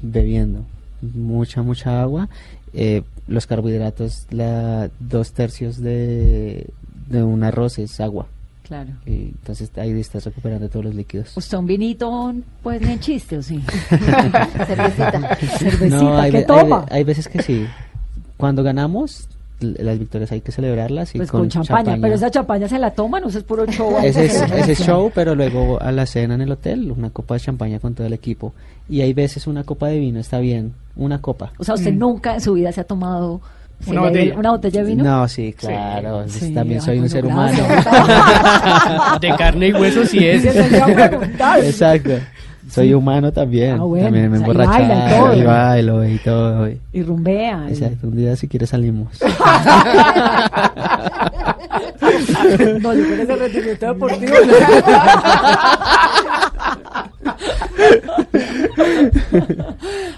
bebiendo 0.01 0.61
mucha, 1.01 1.61
mucha 1.63 2.01
agua. 2.01 2.29
Eh, 2.73 3.03
los 3.27 3.45
carbohidratos, 3.47 4.27
la, 4.31 4.89
dos 4.99 5.33
tercios 5.33 5.81
de, 5.81 6.67
de 7.09 7.23
un 7.23 7.43
arroz 7.43 7.77
es 7.79 7.99
agua. 7.99 8.27
Claro. 8.67 8.89
Y 9.05 9.27
entonces 9.29 9.69
ahí 9.77 9.91
estás 9.99 10.25
recuperando 10.25 10.67
todos 10.69 10.85
los 10.85 10.95
líquidos. 10.95 11.37
¿Usted 11.37 11.57
un 11.57 11.67
vinito, 11.67 12.33
pues 12.63 12.81
ni 12.81 12.93
en 12.93 12.99
chiste 12.99 13.37
o 13.37 13.43
sí? 13.43 13.61
Cervecita. 13.89 15.35
Cervecita, 15.57 15.87
No, 16.01 16.17
hay, 16.17 16.31
¿qué 16.31 16.37
ve- 16.39 16.43
toma? 16.45 16.85
hay- 16.89 16.97
hay 16.97 17.03
veces 17.03 17.27
que 17.27 17.41
sí. 17.43 17.65
Cuando 18.37 18.63
ganamos, 18.63 19.27
las 19.61 19.97
victorias 19.99 20.31
hay 20.31 20.41
que 20.41 20.51
celebrarlas 20.51 21.15
y 21.15 21.19
pues 21.19 21.31
con, 21.31 21.47
champaña, 21.49 21.97
pero 22.01 22.15
esa 22.15 22.29
champaña 22.29 22.67
se 22.67 22.77
la 22.79 22.91
toman, 22.91 23.21
no 23.23 23.29
eso 23.29 23.37
es 23.37 23.43
puro 23.43 23.65
show. 23.67 23.95
Ese 24.03 24.25
es, 24.25 24.41
ese 24.41 24.71
es 24.73 24.79
show, 24.79 25.11
pero 25.13 25.35
luego 25.35 25.81
a 25.81 25.91
la 25.91 26.05
cena 26.05 26.35
en 26.35 26.41
el 26.41 26.51
hotel, 26.51 26.91
una 26.91 27.09
copa 27.11 27.35
de 27.35 27.39
champaña 27.41 27.79
con 27.79 27.93
todo 27.93 28.05
el 28.07 28.13
equipo. 28.13 28.53
Y 28.89 29.01
hay 29.01 29.13
veces 29.13 29.47
una 29.47 29.63
copa 29.63 29.87
de 29.87 29.99
vino 29.99 30.19
está 30.19 30.39
bien, 30.39 30.73
una 30.95 31.21
copa. 31.21 31.53
O 31.57 31.63
sea, 31.63 31.75
usted 31.75 31.93
Mm. 31.93 31.97
nunca 31.99 32.33
en 32.33 32.41
su 32.41 32.53
vida 32.53 32.71
se 32.71 32.81
ha 32.81 32.83
tomado 32.83 33.41
Una 33.87 34.01
botella. 34.01 34.35
una 34.37 34.51
botella 34.51 34.83
de 34.83 34.87
vino. 34.89 35.03
No, 35.03 35.27
sí, 35.27 35.53
claro. 35.57 36.23
Sí, 36.27 36.53
también 36.53 36.79
ay, 36.79 36.85
soy 36.85 36.99
un 36.99 37.09
ser 37.09 37.25
gracias. 37.25 37.67
humano. 37.69 39.19
De 39.21 39.35
carne 39.35 39.67
y 39.67 39.73
hueso 39.73 40.05
sí 40.05 40.19
Sí, 40.19 40.25
es. 40.27 40.45
Exacto. 41.63 42.11
Soy 42.69 42.93
humano 42.95 43.31
también. 43.31 43.77
Ah, 43.79 43.83
bueno, 43.83 44.05
también 44.05 44.31
me 44.31 44.37
o 44.37 44.39
sea, 44.41 44.47
y 44.47 44.51
emborracho 44.51 44.83
y 44.83 44.87
todo. 45.19 45.35
y 45.35 45.43
bailo 45.43 46.05
y 46.09 46.17
todo. 46.17 46.67
y- 46.69 46.79
Y 46.93 47.03
rumbea. 47.03 47.65
Exacto. 47.69 48.07
Un 48.07 48.17
día 48.17 48.35
si 48.35 48.47
quieres 48.47 48.69
salimos. 48.69 49.09
No, 52.81 52.93
yo 52.93 53.03
creo 53.03 53.15
que 53.17 53.23
ese 53.23 53.35
rendimiento 53.35 53.85
deportivo. 53.87 54.33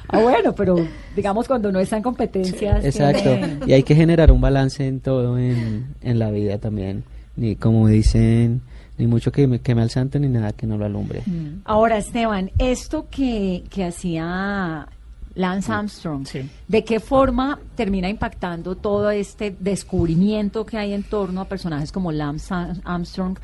ah, 0.10 0.20
bueno, 0.22 0.54
pero 0.56 0.76
digamos 1.16 1.48
cuando 1.48 1.72
no 1.72 1.80
está 1.80 1.98
en 1.98 2.04
competencias. 2.04 2.84
Exacto. 2.84 3.24
tiene- 3.24 3.60
Y 3.66 3.74
hay 3.74 3.84
que 3.84 3.96
generar 3.96 4.32
un 4.32 4.42
balance 4.42 4.86
en 4.88 5.00
todo 5.00 5.38
en, 5.38 5.96
en 6.02 6.20
la 6.20 6.30
vida 6.32 6.58
también. 6.58 7.04
Ni 7.36 7.56
como 7.56 7.88
dicen, 7.88 8.62
ni 8.98 9.08
mucho 9.08 9.32
que 9.32 9.48
me 9.48 9.60
queme 9.60 9.82
al 9.84 9.90
santo 9.90 10.18
ni 10.20 10.28
nada 10.28 10.54
que 10.54 10.66
no 10.68 10.78
lo 10.78 10.86
alumbre. 10.86 11.22
Ahora, 11.66 11.98
Esteban, 11.98 12.52
esto 12.58 13.08
que, 13.12 13.64
que 13.70 13.86
hacía 13.86 14.88
Lance 15.36 15.72
Armstrong, 15.72 16.26
Sí. 16.26 16.50
¿de 16.68 16.84
qué 16.84 17.00
forma 17.00 17.60
termina 17.76 18.10
impactando 18.10 18.76
todo 18.76 19.12
este 19.12 19.56
descubrimiento 19.60 20.66
que 20.66 20.78
hay 20.80 20.94
en 20.94 21.04
torno 21.04 21.42
a 21.42 21.46
personajes 21.46 21.92
como 21.92 22.12
Lance 22.12 22.52
Ar- 22.54 22.78
Armstrong 22.84 23.38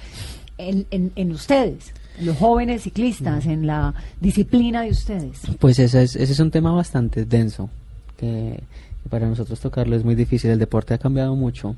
en, 0.57 0.87
en, 0.89 1.11
en 1.15 1.31
ustedes, 1.31 1.93
los 2.21 2.37
jóvenes 2.37 2.83
ciclistas, 2.83 3.45
en 3.45 3.67
la 3.67 3.93
disciplina 4.19 4.81
de 4.81 4.91
ustedes? 4.91 5.41
Pues 5.59 5.79
ese 5.79 6.03
es, 6.03 6.15
ese 6.15 6.33
es 6.33 6.39
un 6.39 6.51
tema 6.51 6.71
bastante 6.71 7.25
denso, 7.25 7.69
que, 8.17 8.63
que 9.03 9.09
para 9.09 9.27
nosotros 9.27 9.59
tocarlo 9.59 9.95
es 9.95 10.03
muy 10.03 10.15
difícil. 10.15 10.51
El 10.51 10.59
deporte 10.59 10.93
ha 10.93 10.97
cambiado 10.97 11.35
mucho 11.35 11.75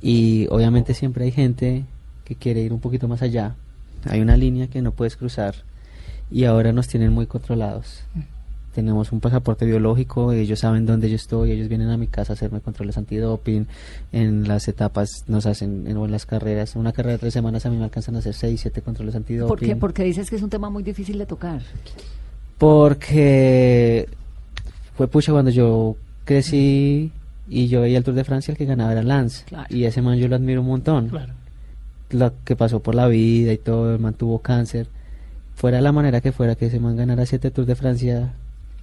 y 0.00 0.46
obviamente 0.50 0.94
siempre 0.94 1.24
hay 1.24 1.32
gente 1.32 1.84
que 2.24 2.34
quiere 2.34 2.60
ir 2.60 2.72
un 2.72 2.80
poquito 2.80 3.08
más 3.08 3.22
allá. 3.22 3.54
Hay 4.04 4.20
una 4.20 4.36
línea 4.36 4.66
que 4.66 4.82
no 4.82 4.92
puedes 4.92 5.16
cruzar 5.16 5.54
y 6.30 6.44
ahora 6.44 6.72
nos 6.72 6.88
tienen 6.88 7.12
muy 7.12 7.26
controlados. 7.26 8.02
Tenemos 8.74 9.12
un 9.12 9.20
pasaporte 9.20 9.66
biológico, 9.66 10.32
ellos 10.32 10.60
saben 10.60 10.86
dónde 10.86 11.10
yo 11.10 11.16
estoy, 11.16 11.52
ellos 11.52 11.68
vienen 11.68 11.90
a 11.90 11.96
mi 11.96 12.06
casa 12.06 12.32
a 12.32 12.34
hacerme 12.34 12.60
controles 12.60 12.96
antidoping, 12.96 13.66
en 14.12 14.48
las 14.48 14.66
etapas 14.66 15.24
nos 15.26 15.44
hacen, 15.44 15.86
en, 15.86 15.96
o 15.98 16.06
en 16.06 16.10
las 16.10 16.24
carreras, 16.24 16.74
una 16.74 16.92
carrera 16.92 17.12
de 17.12 17.18
tres 17.18 17.34
semanas 17.34 17.66
a 17.66 17.70
mí 17.70 17.76
me 17.76 17.84
alcanzan 17.84 18.16
a 18.16 18.20
hacer 18.20 18.32
seis, 18.32 18.62
siete 18.62 18.80
controles 18.80 19.14
antidoping. 19.14 19.48
¿Por 19.48 19.60
qué? 19.60 19.76
Porque 19.76 20.04
dices 20.04 20.30
que 20.30 20.36
es 20.36 20.42
un 20.42 20.50
tema 20.50 20.70
muy 20.70 20.82
difícil 20.82 21.18
de 21.18 21.26
tocar. 21.26 21.60
Porque 22.56 24.08
fue 24.96 25.08
pucha 25.08 25.32
cuando 25.32 25.50
yo 25.50 25.96
crecí 26.24 27.12
y 27.48 27.68
yo 27.68 27.82
veía 27.82 27.98
el 27.98 28.04
Tour 28.04 28.14
de 28.14 28.24
Francia, 28.24 28.52
el 28.52 28.58
que 28.58 28.64
ganaba 28.64 28.92
era 28.92 29.02
Lance. 29.02 29.44
Claro. 29.44 29.66
Y 29.68 29.84
ese 29.84 30.00
man 30.00 30.16
yo 30.16 30.28
lo 30.28 30.36
admiro 30.36 30.60
un 30.60 30.68
montón. 30.68 31.08
Claro. 31.08 31.34
Lo 32.10 32.32
que 32.44 32.56
pasó 32.56 32.80
por 32.80 32.94
la 32.94 33.08
vida 33.08 33.52
y 33.52 33.58
todo, 33.58 33.92
el 33.92 34.00
man 34.00 34.14
tuvo 34.14 34.38
cáncer. 34.38 34.86
Fuera 35.54 35.80
la 35.80 35.92
manera 35.92 36.20
que 36.20 36.32
fuera 36.32 36.54
que 36.54 36.66
ese 36.66 36.80
man 36.80 36.96
ganara 36.96 37.26
siete 37.26 37.50
Tours 37.50 37.68
de 37.68 37.74
Francia. 37.74 38.32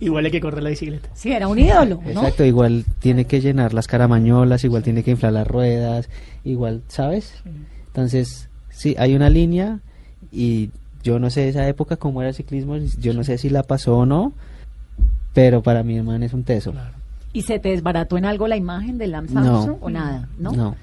Igual 0.01 0.25
hay 0.25 0.31
que 0.31 0.39
correr 0.39 0.63
la 0.63 0.69
bicicleta. 0.69 1.09
Sí, 1.13 1.31
era 1.31 1.47
un 1.47 1.59
ídolo, 1.59 1.99
¿no? 2.03 2.09
Exacto, 2.09 2.45
igual 2.45 2.85
tiene 2.99 3.25
que 3.25 3.41
llenar 3.41 3.73
las 3.73 3.87
caramañolas, 3.87 4.63
igual 4.63 4.81
tiene 4.81 5.03
que 5.03 5.11
inflar 5.11 5.33
las 5.33 5.47
ruedas, 5.47 6.09
igual, 6.45 6.81
¿sabes? 6.87 7.33
Entonces, 7.87 8.49
sí, 8.69 8.95
hay 8.97 9.15
una 9.15 9.29
línea 9.29 9.79
y 10.31 10.69
yo 11.03 11.19
no 11.19 11.29
sé 11.29 11.49
esa 11.49 11.67
época 11.67 11.97
cómo 11.97 12.21
era 12.21 12.29
el 12.29 12.35
ciclismo, 12.35 12.77
yo 12.77 13.13
no 13.13 13.23
sé 13.23 13.37
si 13.37 13.49
la 13.49 13.63
pasó 13.63 13.97
o 13.97 14.05
no, 14.05 14.33
pero 15.33 15.61
para 15.61 15.83
mí 15.83 15.97
el 15.97 16.03
man 16.03 16.23
es 16.23 16.33
un 16.33 16.43
teso. 16.43 16.71
Claro. 16.71 16.93
¿Y 17.33 17.41
se 17.43 17.59
te 17.59 17.69
desbarató 17.69 18.17
en 18.17 18.25
algo 18.25 18.47
la 18.47 18.57
imagen 18.57 18.97
de 18.97 19.07
Lance 19.07 19.33
No. 19.33 19.39
Armstrong 19.41 19.77
o 19.81 19.89
nada? 19.89 20.29
¿no? 20.37 20.51
No. 20.53 20.75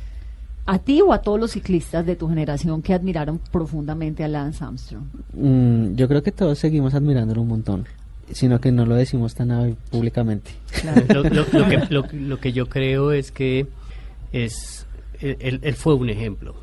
¿A 0.67 0.79
ti 0.79 1.01
o 1.01 1.13
a 1.13 1.23
todos 1.23 1.39
los 1.39 1.53
ciclistas 1.53 2.05
de 2.05 2.17
tu 2.17 2.29
generación 2.29 2.83
que 2.83 2.93
admiraron 2.93 3.39
profundamente 3.51 4.25
a 4.25 4.29
Lance 4.29 4.63
Armstrong? 4.63 5.05
Mm, 5.33 5.95
yo 5.95 6.07
creo 6.07 6.23
que 6.23 6.33
todos 6.33 6.59
seguimos 6.59 6.95
admirándolo 6.95 7.43
un 7.43 7.49
montón, 7.49 7.87
sino 8.33 8.61
que 8.61 8.73
no 8.73 8.87
lo 8.87 8.95
decimos 8.95 9.35
tan 9.35 9.77
públicamente. 9.91 10.51
Lo, 11.15 11.23
lo- 11.23 11.47
lo 11.53 11.69
que, 11.69 11.83
lo- 11.91 12.07
lo 12.13 12.41
que 12.41 12.53
yo 12.53 12.69
creo 12.69 13.13
es 13.13 13.31
que 13.33 13.67
es 14.33 14.87
él, 15.21 15.61
él 15.63 15.75
fue 15.75 15.95
un 15.95 16.11
ejemplo. 16.11 16.55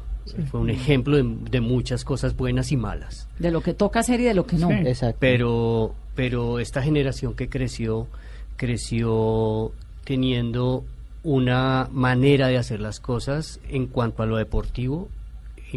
Fue 0.50 0.60
un 0.62 0.70
ejemplo 0.70 1.18
de, 1.18 1.24
de 1.52 1.60
muchas 1.62 2.06
cosas 2.06 2.36
buenas 2.36 2.72
y 2.72 2.78
malas. 2.78 3.28
De 3.40 3.52
lo 3.52 3.60
que 3.62 3.74
toca 3.74 4.00
hacer 4.00 4.20
y 4.22 4.24
de 4.24 4.34
lo 4.34 4.46
que 4.48 4.56
no. 4.58 4.70
Sí. 4.70 4.74
Exacto. 4.86 5.18
Pero, 5.20 5.94
pero 6.16 6.60
esta 6.60 6.82
generación 6.82 7.34
que 7.34 7.50
creció, 7.50 8.08
creció 8.56 9.72
teniendo 10.06 10.86
una 11.24 11.88
manera 11.92 12.48
de 12.48 12.58
hacer 12.58 12.80
las 12.80 13.00
cosas 13.00 13.60
en 13.70 13.88
cuanto 13.88 14.24
a 14.24 14.26
lo 14.26 14.38
deportivo 14.38 15.10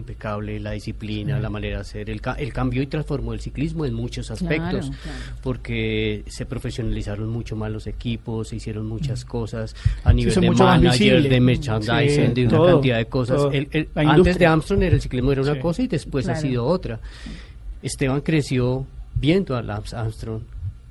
impecable, 0.00 0.58
la 0.60 0.72
disciplina, 0.72 1.38
la 1.40 1.50
manera 1.50 1.76
de 1.76 1.80
hacer, 1.82 2.10
el, 2.10 2.20
el 2.38 2.52
cambio 2.52 2.82
y 2.82 2.86
transformó 2.86 3.32
el 3.32 3.40
ciclismo 3.40 3.84
en 3.84 3.94
muchos 3.94 4.30
aspectos, 4.30 4.86
Claro, 4.86 5.02
claro. 5.02 5.18
porque 5.42 6.22
se 6.26 6.46
profesionalizaron 6.46 7.28
mucho 7.28 7.56
más 7.56 7.70
los 7.70 7.86
equipos, 7.86 8.48
se 8.48 8.56
hicieron 8.56 8.86
muchas 8.86 9.24
cosas 9.24 9.74
a 10.04 10.12
nivel 10.12 10.34
de 10.34 10.50
manager, 10.50 11.28
de 11.28 11.40
merchandising, 11.40 12.26
Sí, 12.28 12.32
de 12.34 12.42
una 12.46 12.56
todo, 12.56 12.72
cantidad 12.72 12.96
de 12.98 13.06
cosas. 13.06 13.42
El- 13.52 13.68
el- 13.72 13.88
antes 13.94 14.38
de 14.38 14.46
Armstrong 14.46 14.82
el 14.82 15.00
ciclismo 15.00 15.32
era 15.32 15.42
una 15.42 15.54
Sí. 15.54 15.60
cosa 15.60 15.82
y 15.82 15.86
después 15.88 16.28
ha 16.28 16.36
sido 16.36 16.64
otra. 16.66 17.00
Esteban 17.82 18.20
creció 18.20 18.86
viendo 19.14 19.56
a 19.56 19.62
Lance 19.62 19.94
Armstrong 19.96 20.42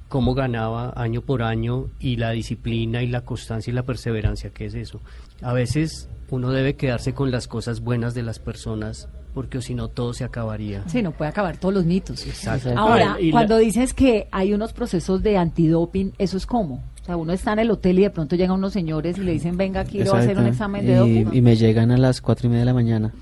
cómo 0.08 0.34
ganaba 0.36 0.93
año 0.95 1.22
por 1.22 1.41
año 1.43 1.88
y 1.99 2.18
la 2.18 2.32
disciplina 2.32 3.01
y 3.03 3.08
la 3.08 3.22
constancia 3.22 3.72
y 3.72 3.74
la 3.74 3.84
perseverancia 3.84 4.49
que 4.51 4.66
es 4.66 4.76
eso. 4.76 5.01
A 5.41 5.53
veces 5.53 6.10
uno 6.30 6.51
debe 6.51 6.76
quedarse 6.76 7.14
con 7.14 7.32
las 7.32 7.47
cosas 7.47 7.82
buenas 7.82 8.14
de 8.14 8.24
las 8.24 8.39
personas 8.39 9.08
porque 9.34 9.62
si 9.62 9.74
no 9.76 9.89
todo 9.89 10.14
se 10.14 10.24
acabaría. 10.24 10.84
Sí, 10.88 11.01
no 11.01 11.12
puede 11.12 11.30
acabar 11.30 11.58
todos 11.58 11.74
los 11.74 11.86
mitos. 11.86 12.26
Exacto. 12.26 12.70
Ahora, 12.78 13.18
Y 13.20 13.26
la- 13.28 13.32
cuando 13.32 13.58
dices 13.58 13.93
que 13.93 14.28
hay 14.32 14.53
unos 14.53 14.72
procesos 14.72 15.22
de 15.24 15.38
antidoping, 15.38 16.14
¿eso 16.18 16.38
es 16.38 16.45
cómo? 16.45 16.84
O 17.01 17.06
sea, 17.06 17.18
uno 17.18 17.34
está 17.34 17.51
en 17.53 17.60
el 17.60 17.70
hotel 17.72 17.99
y 17.99 18.03
de 18.03 18.10
pronto 18.12 18.36
llegan 18.38 18.56
unos 18.58 18.72
señores 18.74 19.18
y 19.18 19.22
le 19.22 19.34
dicen, 19.34 19.58
venga, 19.58 19.84
quiero 19.84 20.14
hacer 20.16 20.38
un 20.39 20.47
examen 20.47 20.86
de 20.86 20.93
y, 20.93 20.95
doping. 21.24 21.38
y 21.38 21.41
me 21.41 21.56
llegan 21.58 21.91
a 21.91 21.97
las 21.97 22.22
cuatro 22.22 22.47
y 22.47 22.49
media 22.49 22.62
de 22.62 22.66
la 22.66 22.74
mañana. 22.74 23.14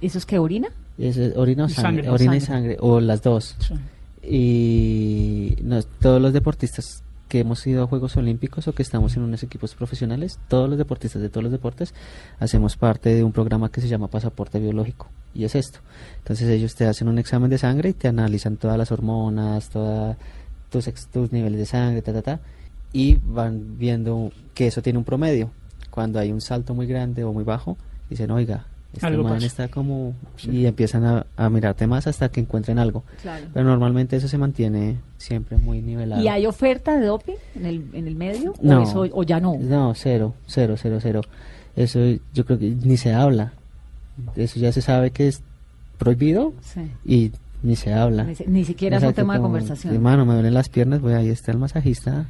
¿Eso 0.00 0.18
es 0.18 0.24
que 0.24 0.38
orina? 0.38 0.68
Es, 0.96 1.18
orina 1.36 1.64
o 1.64 1.68
Y 1.68 1.70
sangre, 1.72 2.04
sangre. 2.04 2.10
orina 2.10 2.36
y 2.36 2.40
Sangre. 2.40 2.70
sangre, 2.70 2.76
o 2.80 3.00
las 3.00 3.20
dos. 3.22 3.56
Sí. 3.58 3.74
Y 4.22 5.56
todos 6.00 6.20
los 6.20 6.32
deportistas 6.32 7.02
que 7.28 7.40
hemos 7.40 7.64
ido 7.66 7.84
a 7.84 7.86
Juegos 7.86 8.16
Olímpicos 8.16 8.66
o 8.66 8.74
que 8.74 8.82
estamos 8.82 9.16
en 9.16 9.22
unos 9.22 9.42
equipos 9.44 9.74
profesionales, 9.74 10.40
todos 10.48 10.68
los 10.68 10.76
deportistas 10.76 11.22
de 11.22 11.28
todos 11.28 11.44
los 11.44 11.52
deportes, 11.52 11.94
hacemos 12.40 12.76
parte 12.76 13.14
de 13.14 13.22
un 13.22 13.32
programa 13.32 13.70
que 13.70 13.80
se 13.80 13.88
llama 13.88 14.08
Pasaporte 14.08 14.58
Biológico. 14.58 15.08
Y 15.32 15.44
es 15.44 15.54
esto. 15.54 15.78
Entonces 16.18 16.48
ellos 16.48 16.74
te 16.74 16.86
hacen 16.86 17.06
un 17.06 17.18
examen 17.18 17.48
de 17.48 17.58
sangre 17.58 17.90
y 17.90 17.92
te 17.92 18.08
analizan 18.08 18.56
todas 18.56 18.76
las 18.76 18.90
hormonas, 18.90 19.70
toda, 19.70 20.18
tus, 20.70 20.90
tus 21.12 21.30
niveles 21.30 21.58
de 21.58 21.66
sangre, 21.66 22.02
ta, 22.02 22.12
ta, 22.12 22.22
ta, 22.22 22.40
y 22.92 23.18
van 23.24 23.78
viendo 23.78 24.32
que 24.54 24.66
eso 24.66 24.82
tiene 24.82 24.98
un 24.98 25.04
promedio. 25.04 25.50
Cuando 25.90 26.18
hay 26.18 26.32
un 26.32 26.40
salto 26.40 26.74
muy 26.74 26.86
grande 26.86 27.24
o 27.24 27.32
muy 27.32 27.44
bajo, 27.44 27.76
dicen, 28.08 28.30
oiga, 28.32 28.66
este 28.92 29.06
Algo 29.06 29.24
man 29.24 29.42
está 29.42 29.68
como... 29.68 30.14
Y 30.42 30.66
empiezan 30.66 31.04
a, 31.04 31.26
a 31.36 31.48
mirarte 31.48 31.86
más 31.86 32.06
hasta 32.06 32.28
que 32.30 32.40
encuentren 32.40 32.78
algo. 32.78 33.04
Claro. 33.22 33.46
Pero 33.54 33.64
normalmente 33.66 34.16
eso 34.16 34.26
se 34.28 34.36
mantiene 34.38 34.96
siempre 35.16 35.56
muy 35.58 35.80
nivelado. 35.80 36.22
¿Y 36.22 36.28
hay 36.28 36.46
oferta 36.46 36.98
de 36.98 37.06
doping 37.06 37.34
en 37.54 37.66
el, 37.66 37.84
en 37.92 38.06
el 38.08 38.16
medio? 38.16 38.54
No. 38.62 38.80
¿O, 38.80 38.82
eso, 38.82 39.00
o 39.12 39.22
ya 39.22 39.38
no? 39.40 39.56
No, 39.60 39.94
cero, 39.94 40.34
cero, 40.46 40.74
cero, 40.76 40.98
cero. 41.00 41.20
Eso 41.76 42.00
yo 42.34 42.44
creo 42.44 42.58
que 42.58 42.70
ni 42.70 42.96
se 42.96 43.12
habla. 43.14 43.52
Eso 44.36 44.58
ya 44.58 44.72
se 44.72 44.82
sabe 44.82 45.12
que 45.12 45.28
es 45.28 45.42
prohibido 45.98 46.52
Sí. 46.62 46.80
y 47.04 47.32
ni 47.62 47.76
se 47.76 47.92
habla. 47.92 48.24
Ni, 48.24 48.34
ni 48.46 48.64
siquiera 48.64 48.96
es 48.96 49.02
un 49.04 49.12
tema 49.12 49.34
de 49.34 49.40
conversación. 49.40 49.94
Hermano, 49.94 50.26
me 50.26 50.34
duelen 50.34 50.54
las 50.54 50.68
piernas, 50.68 51.00
voy 51.00 51.12
ahí 51.12 51.28
está 51.28 51.52
el 51.52 51.58
masajista. 51.58 52.26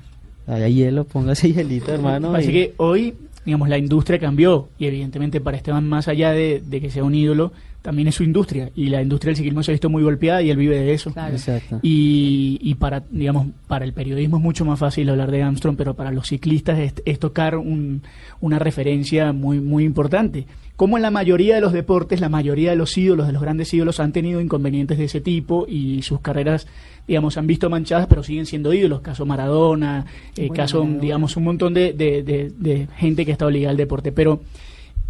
Ahí 0.47 0.63
hay 0.63 0.75
hielo, 0.75 1.05
póngase 1.05 1.53
hielito, 1.53 1.93
hermano. 1.93 2.35
Así 2.35 2.49
y- 2.51 2.53
que 2.53 2.75
hoy, 2.79 3.15
digamos, 3.45 3.69
la 3.69 3.79
industria 3.79 4.19
cambió 4.19 4.69
y 4.79 4.87
evidentemente 4.87 5.41
para 5.41 5.57
Esteban, 5.57 5.89
más 5.89 6.09
allá 6.09 6.33
de, 6.33 6.63
de 6.65 6.81
que 6.81 6.91
sea 6.91 7.05
un 7.05 7.15
ídolo, 7.15 7.53
también 7.83 8.09
es 8.09 8.15
su 8.15 8.25
industria 8.25 8.71
y 8.77 8.87
la 8.91 9.01
industria 9.01 9.31
del 9.31 9.37
ciclismo 9.37 9.63
se 9.63 9.71
ha 9.71 9.75
visto 9.75 9.89
muy 9.89 10.03
golpeada 10.03 10.43
y 10.43 10.51
él 10.51 10.57
vive 10.59 10.79
de 10.79 10.93
eso. 10.93 11.13
Claro. 11.13 11.35
Exacto. 11.35 11.79
Y, 11.83 12.59
y 12.63 12.75
para, 12.75 13.03
digamos, 13.11 13.47
para 13.67 13.85
el 13.85 13.93
periodismo 13.93 14.37
es 14.37 14.43
mucho 14.43 14.65
más 14.65 14.79
fácil 14.79 15.09
hablar 15.09 15.31
de 15.31 15.43
Armstrong, 15.43 15.77
pero 15.77 15.95
para 15.95 16.11
los 16.11 16.27
ciclistas 16.29 16.79
es, 16.79 16.95
es 17.05 17.19
tocar 17.19 17.57
un- 17.57 18.03
una 18.41 18.59
referencia 18.59 19.33
muy, 19.33 19.61
muy 19.61 19.85
importante. 19.85 20.47
Como 20.77 20.97
en 20.97 21.03
la 21.03 21.11
mayoría 21.11 21.55
de 21.55 21.61
los 21.61 21.73
deportes, 21.73 22.21
la 22.21 22.29
mayoría 22.31 22.71
de 22.71 22.77
los 22.77 22.97
ídolos, 22.97 23.27
de 23.27 23.33
los 23.35 23.43
grandes 23.43 23.73
ídolos, 23.75 24.01
han 24.01 24.13
tenido 24.13 24.41
inconvenientes 24.41 24.97
de 24.99 25.05
ese 25.05 25.21
tipo 25.21 25.67
y 25.69 26.01
sus 26.03 26.21
carreras, 26.21 26.67
digamos, 27.07 27.37
han 27.37 27.47
visto 27.47 27.69
manchadas, 27.69 28.07
pero 28.09 28.23
siguen 28.23 28.47
siendo 28.47 28.73
ídolos. 28.73 29.01
Caso 29.03 29.27
Maradona, 29.27 30.07
eh, 30.37 30.49
Bueno, 30.49 30.55
caso, 30.55 30.79
Maradona. 30.81 31.03
digamos, 31.03 31.37
un 31.37 31.45
montón 31.45 31.75
de, 31.75 31.93
de- 31.93 32.23
de- 32.23 32.51
de 32.59 32.89
gente 32.97 33.25
que 33.27 33.33
ha 33.33 33.35
estado 33.35 33.51
ligada 33.51 33.71
al 33.73 33.77
deporte. 33.77 34.11
Pero 34.13 34.41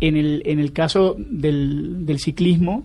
en 0.00 0.16
el, 0.16 0.42
en 0.46 0.58
el 0.58 0.72
caso 0.72 1.16
del, 1.18 2.06
del 2.06 2.18
ciclismo, 2.18 2.84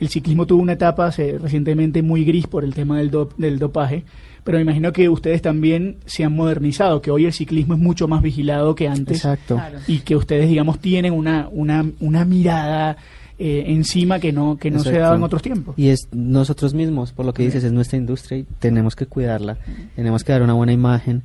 el 0.00 0.08
ciclismo 0.08 0.46
tuvo 0.46 0.62
una 0.62 0.74
etapa 0.74 1.06
hace- 1.06 1.38
recientemente 1.38 2.02
muy 2.02 2.24
gris 2.24 2.46
por 2.46 2.64
el 2.64 2.74
tema 2.74 2.98
del, 2.98 3.10
dop- 3.10 3.34
del 3.36 3.58
dopaje, 3.58 4.04
pero 4.44 4.56
me 4.58 4.62
imagino 4.62 4.92
que 4.92 5.08
ustedes 5.08 5.42
también 5.42 5.96
se 6.06 6.24
han 6.24 6.32
modernizado, 6.34 7.02
que 7.02 7.10
hoy 7.10 7.26
el 7.26 7.32
ciclismo 7.32 7.74
es 7.74 7.80
mucho 7.80 8.08
más 8.08 8.22
vigilado 8.22 8.74
que 8.74 8.88
antes 8.88 9.18
Exacto. 9.18 9.60
Y 9.88 9.98
que 10.00 10.16
ustedes, 10.16 10.48
digamos, 10.48 10.78
tienen 10.78 11.12
una, 11.12 11.48
una, 11.50 11.84
una 12.00 12.24
mirada 12.24 12.96
eh, 13.40 13.64
encima 13.68 14.18
que 14.18 14.32
no, 14.32 14.56
que 14.56 14.70
no 14.70 14.78
se 14.78 14.98
daba 14.98 15.14
en 15.16 15.22
otros 15.22 15.42
tiempos. 15.42 15.74
Y 15.78 15.88
es 15.88 16.08
nosotros 16.12 16.74
mismos, 16.74 17.12
por 17.12 17.26
lo 17.26 17.34
que 17.34 17.42
dices, 17.44 17.62
es 17.62 17.72
nuestra 17.72 17.98
industria 17.98 18.38
y 18.38 18.46
tenemos 18.58 18.96
que 18.96 19.06
cuidarla, 19.06 19.58
tenemos 19.96 20.24
que 20.24 20.32
dar 20.32 20.42
una 20.42 20.54
buena 20.54 20.72
imagen. 20.72 21.22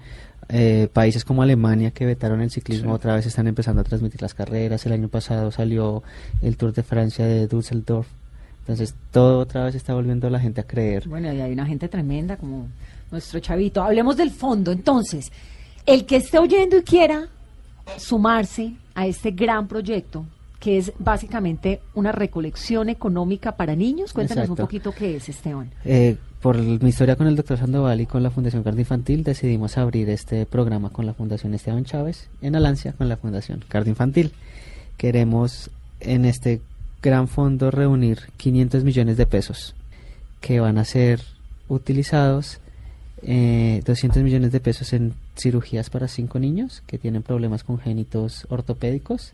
Eh, 0.56 0.88
países 0.94 1.26
como 1.26 1.42
Alemania 1.42 1.90
que 1.90 2.06
vetaron 2.06 2.40
el 2.42 2.52
ciclismo 2.52 2.92
Sí. 2.92 2.96
otra 2.96 3.16
vez 3.16 3.26
están 3.26 3.48
empezando 3.48 3.82
a 3.82 3.84
transmitir 3.84 4.22
las 4.22 4.36
carreras. 4.36 4.86
El 4.86 4.94
año 4.94 5.08
pasado 5.08 5.52
salió 5.52 6.04
el 6.44 6.58
Tour 6.58 6.74
de 6.74 6.84
Francia 6.84 7.26
de 7.26 7.48
Düsseldorf. 7.48 8.08
Entonces 8.60 8.94
todo 9.12 9.40
otra 9.40 9.64
vez 9.66 9.74
está 9.74 9.96
volviendo 9.96 10.28
a 10.28 10.30
la 10.30 10.40
gente 10.40 10.62
a 10.62 10.64
creer. 10.66 11.08
Bueno, 11.10 11.34
y 11.34 11.42
hay 11.42 11.52
una 11.54 11.66
gente 11.66 11.88
tremenda 11.90 12.38
como 12.38 12.68
nuestro 13.12 13.40
chavito. 13.40 13.82
Hablemos 13.84 14.16
del 14.16 14.30
fondo. 14.30 14.72
Entonces, 14.72 15.32
el 15.88 16.06
que 16.06 16.18
esté 16.18 16.38
oyendo 16.38 16.78
y 16.78 16.84
quiera 16.84 17.28
sumarse 17.98 18.74
a 18.96 19.08
este 19.08 19.32
gran 19.32 19.68
proyecto, 19.68 20.26
que 20.60 20.78
es 20.78 20.94
básicamente 21.00 21.82
una 21.96 22.12
recolección 22.12 22.90
económica 22.90 23.54
para 23.58 23.76
niños, 23.76 24.14
cuéntanos 24.14 24.48
un 24.50 24.56
poquito 24.56 24.92
qué 24.94 25.18
es, 25.18 25.28
Esteban. 25.28 25.72
Eh, 25.84 26.16
por 26.44 26.58
mi 26.58 26.90
historia 26.90 27.16
con 27.16 27.28
el 27.28 27.38
doctor 27.38 27.58
Sandoval 27.58 28.02
y 28.02 28.06
con 28.06 28.22
la 28.22 28.30
Fundación 28.30 28.64
Cardio 28.64 28.82
Infantil 28.82 29.24
decidimos 29.24 29.78
abrir 29.78 30.10
este 30.10 30.46
programa 30.46 30.90
con 30.90 31.06
la 31.06 31.14
Fundación 31.14 31.54
Esteban 31.54 31.86
Chávez 31.86 32.28
en 32.42 32.58
Alancia 32.58 32.92
con 32.92 33.08
la 33.08 33.16
Fundación 33.16 33.64
Cardio 33.70 33.92
Infantil. 33.92 34.34
Queremos 34.98 35.72
en 36.02 36.26
este 36.26 36.60
gran 37.02 37.30
fondo 37.30 37.72
reunir 37.72 38.24
500 38.36 38.84
millones 38.84 39.16
de 39.16 39.26
pesos 39.26 39.74
que 40.42 40.60
van 40.60 40.78
a 40.78 40.84
ser 40.84 41.22
utilizados 41.70 42.60
eh, 43.22 43.82
200 43.86 44.22
millones 44.22 44.52
de 44.52 44.60
pesos 44.60 44.92
en 44.92 45.14
cirugías 45.36 45.90
para 45.90 46.08
cinco 46.08 46.38
niños 46.40 46.84
que 46.86 46.98
tienen 47.00 47.24
problemas 47.24 47.64
congénitos 47.64 48.46
ortopédicos 48.50 49.32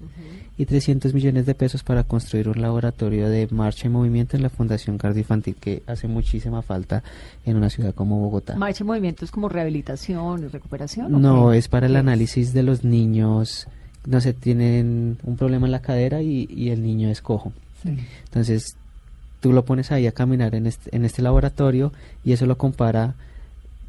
y 0.57 0.65
300 0.65 1.13
millones 1.13 1.45
de 1.45 1.55
pesos 1.55 1.83
para 1.83 2.03
construir 2.05 2.47
un 2.47 2.61
laboratorio 2.61 3.27
de 3.29 3.47
marcha 3.51 3.87
y 3.87 3.89
movimiento 3.89 4.37
en 4.37 4.43
la 4.43 4.49
Fundación 4.49 4.97
Cardio 4.97 5.19
Infantil 5.19 5.55
que 5.59 5.83
hace 5.87 6.07
muchísima 6.07 6.61
falta 6.61 7.03
en 7.45 7.57
una 7.57 7.69
ciudad 7.69 7.93
como 7.93 8.19
Bogotá. 8.19 8.55
Marcha 8.55 8.83
y 8.83 8.87
movimiento 8.87 9.25
es 9.25 9.31
como 9.31 9.49
rehabilitación 9.49 10.43
y 10.43 10.47
recuperación. 10.47 11.13
¿o 11.15 11.19
No, 11.19 11.51
qué? 11.51 11.57
es 11.57 11.67
para 11.67 11.87
el 11.87 11.93
¿Qué 11.93 11.99
análisis 11.99 12.53
de 12.53 12.63
los 12.63 12.83
niños, 12.85 13.67
no 14.05 14.21
sé, 14.21 14.33
tienen 14.33 15.17
un 15.23 15.35
problema 15.35 15.65
en 15.67 15.71
la 15.73 15.81
cadera 15.81 16.21
y, 16.21 16.47
y 16.49 16.69
el 16.69 16.81
niño 16.81 17.09
es 17.09 17.21
cojo. 17.21 17.51
Entonces, 18.25 18.75
tú 19.39 19.53
lo 19.53 19.65
pones 19.65 19.91
ahí 19.91 20.07
a 20.07 20.11
caminar 20.11 20.55
en 20.55 20.65
este, 20.67 20.95
en 20.95 21.03
este 21.05 21.21
laboratorio 21.21 21.91
y 22.23 22.33
eso 22.33 22.45
lo 22.45 22.57
compara 22.57 23.15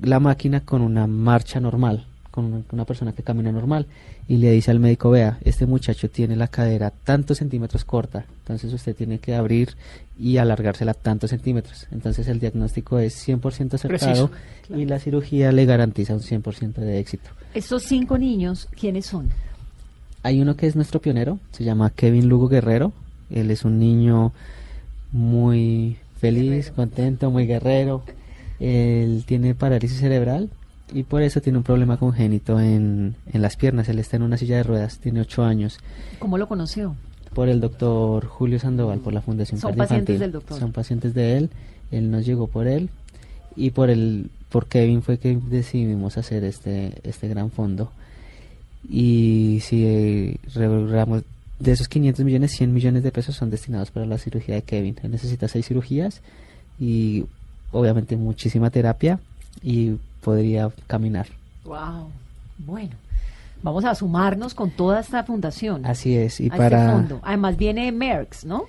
la 0.02 0.20
máquina 0.20 0.60
con 0.60 0.82
una 0.82 1.06
marcha 1.06 1.60
normal, 1.60 2.06
con 2.30 2.64
una, 2.70 2.84
persona 2.84 3.12
que 3.12 3.22
camina 3.22 3.52
normal. 3.52 3.86
Y 4.28 4.36
le 4.36 4.52
dice 4.52 4.70
al 4.70 4.78
médico, 4.78 5.10
vea, 5.10 5.38
este 5.42 5.66
muchacho 5.66 6.08
tiene 6.08 6.36
la 6.36 6.48
cadera 6.48 6.90
tantos 6.90 7.38
centímetros 7.38 7.84
corta, 7.84 8.24
entonces 8.42 8.72
usted 8.72 8.94
tiene 8.94 9.18
que 9.18 9.34
abrir 9.34 9.76
y 10.18 10.36
alargársela 10.36 10.94
tantos 10.94 11.30
centímetros. 11.30 11.86
Entonces 11.90 12.28
el 12.28 12.38
diagnóstico 12.38 12.98
es 12.98 13.26
100% 13.26 13.74
acertado 13.74 14.28
Preciso, 14.28 14.30
y 14.76 14.84
la 14.86 14.98
cirugía 14.98 15.50
le 15.50 15.66
garantiza 15.66 16.14
un 16.14 16.20
100% 16.20 16.74
de 16.74 17.00
éxito. 17.00 17.30
Estos 17.54 17.82
cinco 17.82 18.16
niños, 18.16 18.68
¿quiénes 18.78 19.06
son? 19.06 19.30
Hay 20.22 20.40
uno 20.40 20.54
que 20.56 20.66
es 20.66 20.76
nuestro 20.76 21.00
pionero, 21.00 21.38
se 21.50 21.64
llama 21.64 21.90
Kevin 21.90 22.28
Lugo 22.28 22.48
Guerrero. 22.48 22.92
Él 23.30 23.50
es 23.50 23.64
un 23.64 23.78
niño 23.78 24.32
muy 25.12 25.96
feliz, 26.20 26.70
contento, 26.70 27.30
muy 27.30 27.46
guerrero. 27.46 28.04
Él 28.60 29.24
tiene 29.26 29.54
parálisis 29.54 29.98
cerebral 29.98 30.50
y 30.92 31.04
por 31.04 31.22
eso 31.22 31.40
tiene 31.40 31.58
un 31.58 31.64
problema 31.64 31.96
congénito 31.96 32.60
en, 32.60 33.16
en 33.32 33.42
las 33.42 33.56
piernas. 33.56 33.88
Él 33.88 33.98
está 33.98 34.16
en 34.16 34.22
una 34.22 34.36
silla 34.36 34.56
de 34.56 34.62
ruedas, 34.62 34.98
tiene 34.98 35.20
ocho 35.20 35.42
años. 35.42 35.78
¿Cómo 36.18 36.38
lo 36.38 36.46
conoció? 36.46 36.94
Por 37.34 37.48
el 37.48 37.60
doctor 37.60 38.26
Julio 38.26 38.58
Sandoval, 38.58 38.98
por 39.00 39.12
la 39.12 39.22
Fundación 39.22 39.60
Son 39.60 39.74
pacientes 39.74 40.20
del 40.20 40.32
doctor. 40.32 40.58
Son 40.58 40.72
pacientes 40.72 41.14
de 41.14 41.36
él. 41.36 41.50
Él 41.90 42.10
nos 42.10 42.26
llegó 42.26 42.46
por 42.48 42.66
él 42.66 42.90
y 43.56 43.70
por 43.70 43.90
el 43.90 44.30
por 44.48 44.66
Kevin 44.66 45.02
fue 45.02 45.18
que 45.18 45.36
decidimos 45.36 46.18
hacer 46.18 46.44
este 46.44 47.00
este 47.02 47.28
gran 47.28 47.50
fondo. 47.50 47.92
Y 48.88 49.60
si 49.62 49.84
eh, 49.86 50.36
revelamos 50.54 51.22
de 51.58 51.72
esos 51.72 51.88
500 51.88 52.24
millones, 52.24 52.52
100 52.52 52.72
millones 52.72 53.02
de 53.02 53.12
pesos 53.12 53.36
son 53.36 53.50
destinados 53.50 53.90
para 53.90 54.06
la 54.06 54.18
cirugía 54.18 54.54
de 54.54 54.62
Kevin. 54.62 54.96
Él 55.02 55.10
necesita 55.10 55.46
seis 55.46 55.66
cirugías 55.66 56.22
y 56.78 57.26
obviamente 57.72 58.16
muchísima 58.16 58.70
terapia 58.70 59.18
y 59.62 59.96
podría 60.22 60.70
caminar. 60.86 61.26
Wow. 61.64 62.08
Bueno, 62.58 62.90
vamos 63.62 63.84
a 63.84 63.94
sumarnos 63.94 64.54
con 64.54 64.70
toda 64.70 65.00
esta 65.00 65.22
fundación. 65.24 65.86
Así 65.86 66.16
es. 66.16 66.40
Y 66.40 66.44
a 66.44 66.46
este 66.46 66.58
para 66.58 66.92
fondo. 66.92 67.20
Además 67.22 67.56
viene 67.56 67.90
Merckx, 67.92 68.44
¿no? 68.44 68.64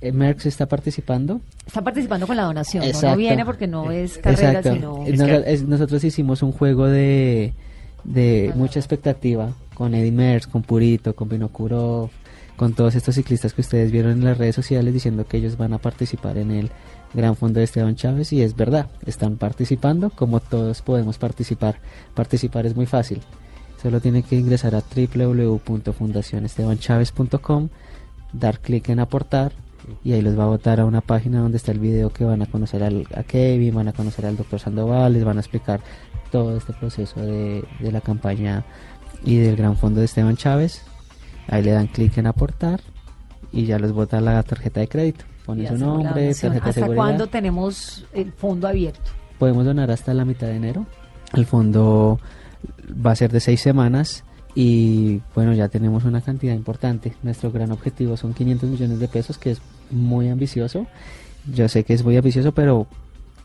eh, 0.00 0.12
Merckx 0.12 0.46
está 0.46 0.66
participando. 0.66 1.40
Está 1.66 1.82
participando 1.82 2.26
con 2.26 2.36
la 2.36 2.44
donación. 2.44 2.84
¿no? 3.02 3.16
Viene 3.16 3.44
porque 3.44 3.66
no 3.66 3.90
es 3.90 4.18
carrera, 4.18 4.60
Exacto. 4.60 4.74
sino... 4.74 5.06
Eh, 5.06 5.16
nos- 5.16 5.46
es- 5.46 5.62
nosotros 5.64 6.02
hicimos 6.04 6.42
un 6.42 6.52
juego 6.52 6.86
de, 6.86 7.52
de 8.04 8.52
mucha 8.54 8.78
expectativa 8.78 9.52
con 9.74 9.94
Eddie 9.94 10.12
Merckx, 10.12 10.46
con 10.46 10.62
Purito, 10.62 11.14
con 11.14 11.28
Vinokurov, 11.28 12.10
con 12.56 12.74
todos 12.74 12.94
estos 12.96 13.14
ciclistas 13.14 13.52
que 13.54 13.60
ustedes 13.60 13.92
vieron 13.92 14.12
en 14.12 14.24
las 14.24 14.36
redes 14.38 14.54
sociales 14.56 14.92
diciendo 14.92 15.26
que 15.26 15.36
ellos 15.36 15.56
van 15.56 15.72
a 15.72 15.78
participar 15.78 16.36
en 16.38 16.50
el 16.50 16.70
Gran 17.14 17.36
Fondo 17.36 17.60
de 17.60 17.64
Esteban 17.64 17.96
Chávez 17.96 18.32
y 18.32 18.42
es 18.42 18.56
verdad, 18.56 18.88
están 19.06 19.36
participando 19.36 20.10
como 20.10 20.40
todos 20.40 20.82
podemos 20.82 21.18
participar. 21.18 21.80
Participar 22.14 22.66
es 22.66 22.76
muy 22.76 22.86
fácil. 22.86 23.20
Solo 23.82 24.00
tiene 24.00 24.22
que 24.22 24.36
ingresar 24.36 24.74
a 24.74 24.82
www.fundacionestebanchavez.com, 24.82 27.68
dar 28.32 28.60
clic 28.60 28.88
en 28.88 29.00
aportar 29.00 29.52
y 30.04 30.12
ahí 30.12 30.20
los 30.20 30.38
va 30.38 30.44
a 30.44 30.48
botar 30.48 30.80
a 30.80 30.84
una 30.84 31.00
página 31.00 31.40
donde 31.40 31.56
está 31.56 31.72
el 31.72 31.78
video 31.78 32.10
que 32.10 32.24
van 32.24 32.42
a 32.42 32.46
conocer 32.46 32.82
a 32.82 33.22
Kevin, 33.22 33.74
van 33.74 33.88
a 33.88 33.92
conocer 33.92 34.26
al 34.26 34.36
doctor 34.36 34.60
Sandoval, 34.60 35.14
les 35.14 35.24
van 35.24 35.38
a 35.38 35.40
explicar 35.40 35.80
todo 36.30 36.56
este 36.56 36.72
proceso 36.72 37.20
de, 37.20 37.64
de 37.80 37.92
la 37.92 38.00
campaña 38.00 38.64
y 39.24 39.36
del 39.36 39.56
gran 39.56 39.76
fondo 39.76 40.00
de 40.00 40.06
Esteban 40.06 40.36
Chávez. 40.36 40.82
Ahí 41.46 41.62
le 41.62 41.70
dan 41.70 41.86
clic 41.86 42.18
en 42.18 42.26
aportar 42.26 42.80
y 43.52 43.64
ya 43.64 43.78
los 43.78 43.92
bota 43.92 44.20
la 44.20 44.42
tarjeta 44.42 44.80
de 44.80 44.88
crédito. 44.88 45.24
Su 45.48 45.78
nombre, 45.78 46.34
tarjeta 46.34 46.72
de 46.72 46.82
¿Hasta 46.82 46.86
cuándo 46.94 47.26
tenemos 47.26 48.04
el 48.12 48.32
fondo 48.32 48.68
abierto? 48.68 49.10
Podemos 49.38 49.64
donar 49.64 49.90
hasta 49.90 50.12
la 50.12 50.26
mitad 50.26 50.46
de 50.46 50.56
enero. 50.56 50.86
El 51.32 51.46
fondo 51.46 52.20
va 53.04 53.12
a 53.12 53.16
ser 53.16 53.32
de 53.32 53.40
seis 53.40 53.60
semanas 53.60 54.24
y 54.54 55.22
bueno, 55.34 55.54
ya 55.54 55.68
tenemos 55.68 56.04
una 56.04 56.20
cantidad 56.20 56.54
importante. 56.54 57.14
Nuestro 57.22 57.50
gran 57.50 57.72
objetivo 57.72 58.16
son 58.18 58.34
500 58.34 58.68
millones 58.68 58.98
de 58.98 59.08
pesos, 59.08 59.38
que 59.38 59.52
es 59.52 59.62
muy 59.90 60.28
ambicioso. 60.28 60.86
Yo 61.50 61.66
sé 61.68 61.82
que 61.84 61.94
es 61.94 62.04
muy 62.04 62.16
ambicioso, 62.18 62.52
pero 62.52 62.86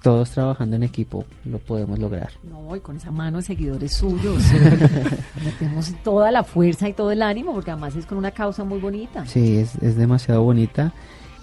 todos 0.02 0.32
trabajando 0.32 0.76
en 0.76 0.84
equipo 0.84 1.24
lo 1.46 1.60
podemos 1.60 2.00
lograr. 2.00 2.32
No, 2.44 2.76
y 2.76 2.82
con 2.82 2.98
esa 2.98 3.12
mano 3.12 3.38
de 3.38 3.44
seguidores 3.44 3.94
suyos. 3.94 4.44
Metemos 5.46 5.94
toda 6.04 6.32
la 6.32 6.44
fuerza 6.44 6.90
y 6.90 6.94
todo 6.94 7.12
el 7.12 7.22
ánimo, 7.22 7.54
porque 7.54 7.72
además 7.72 7.96
es 7.96 8.06
con 8.06 8.18
una 8.18 8.32
causa 8.32 8.66
muy 8.66 8.80
bonita. 8.80 9.26
Sí, 9.26 9.56
es, 9.56 9.76
es 9.76 9.96
demasiado 9.96 10.44
bonita 10.44 10.92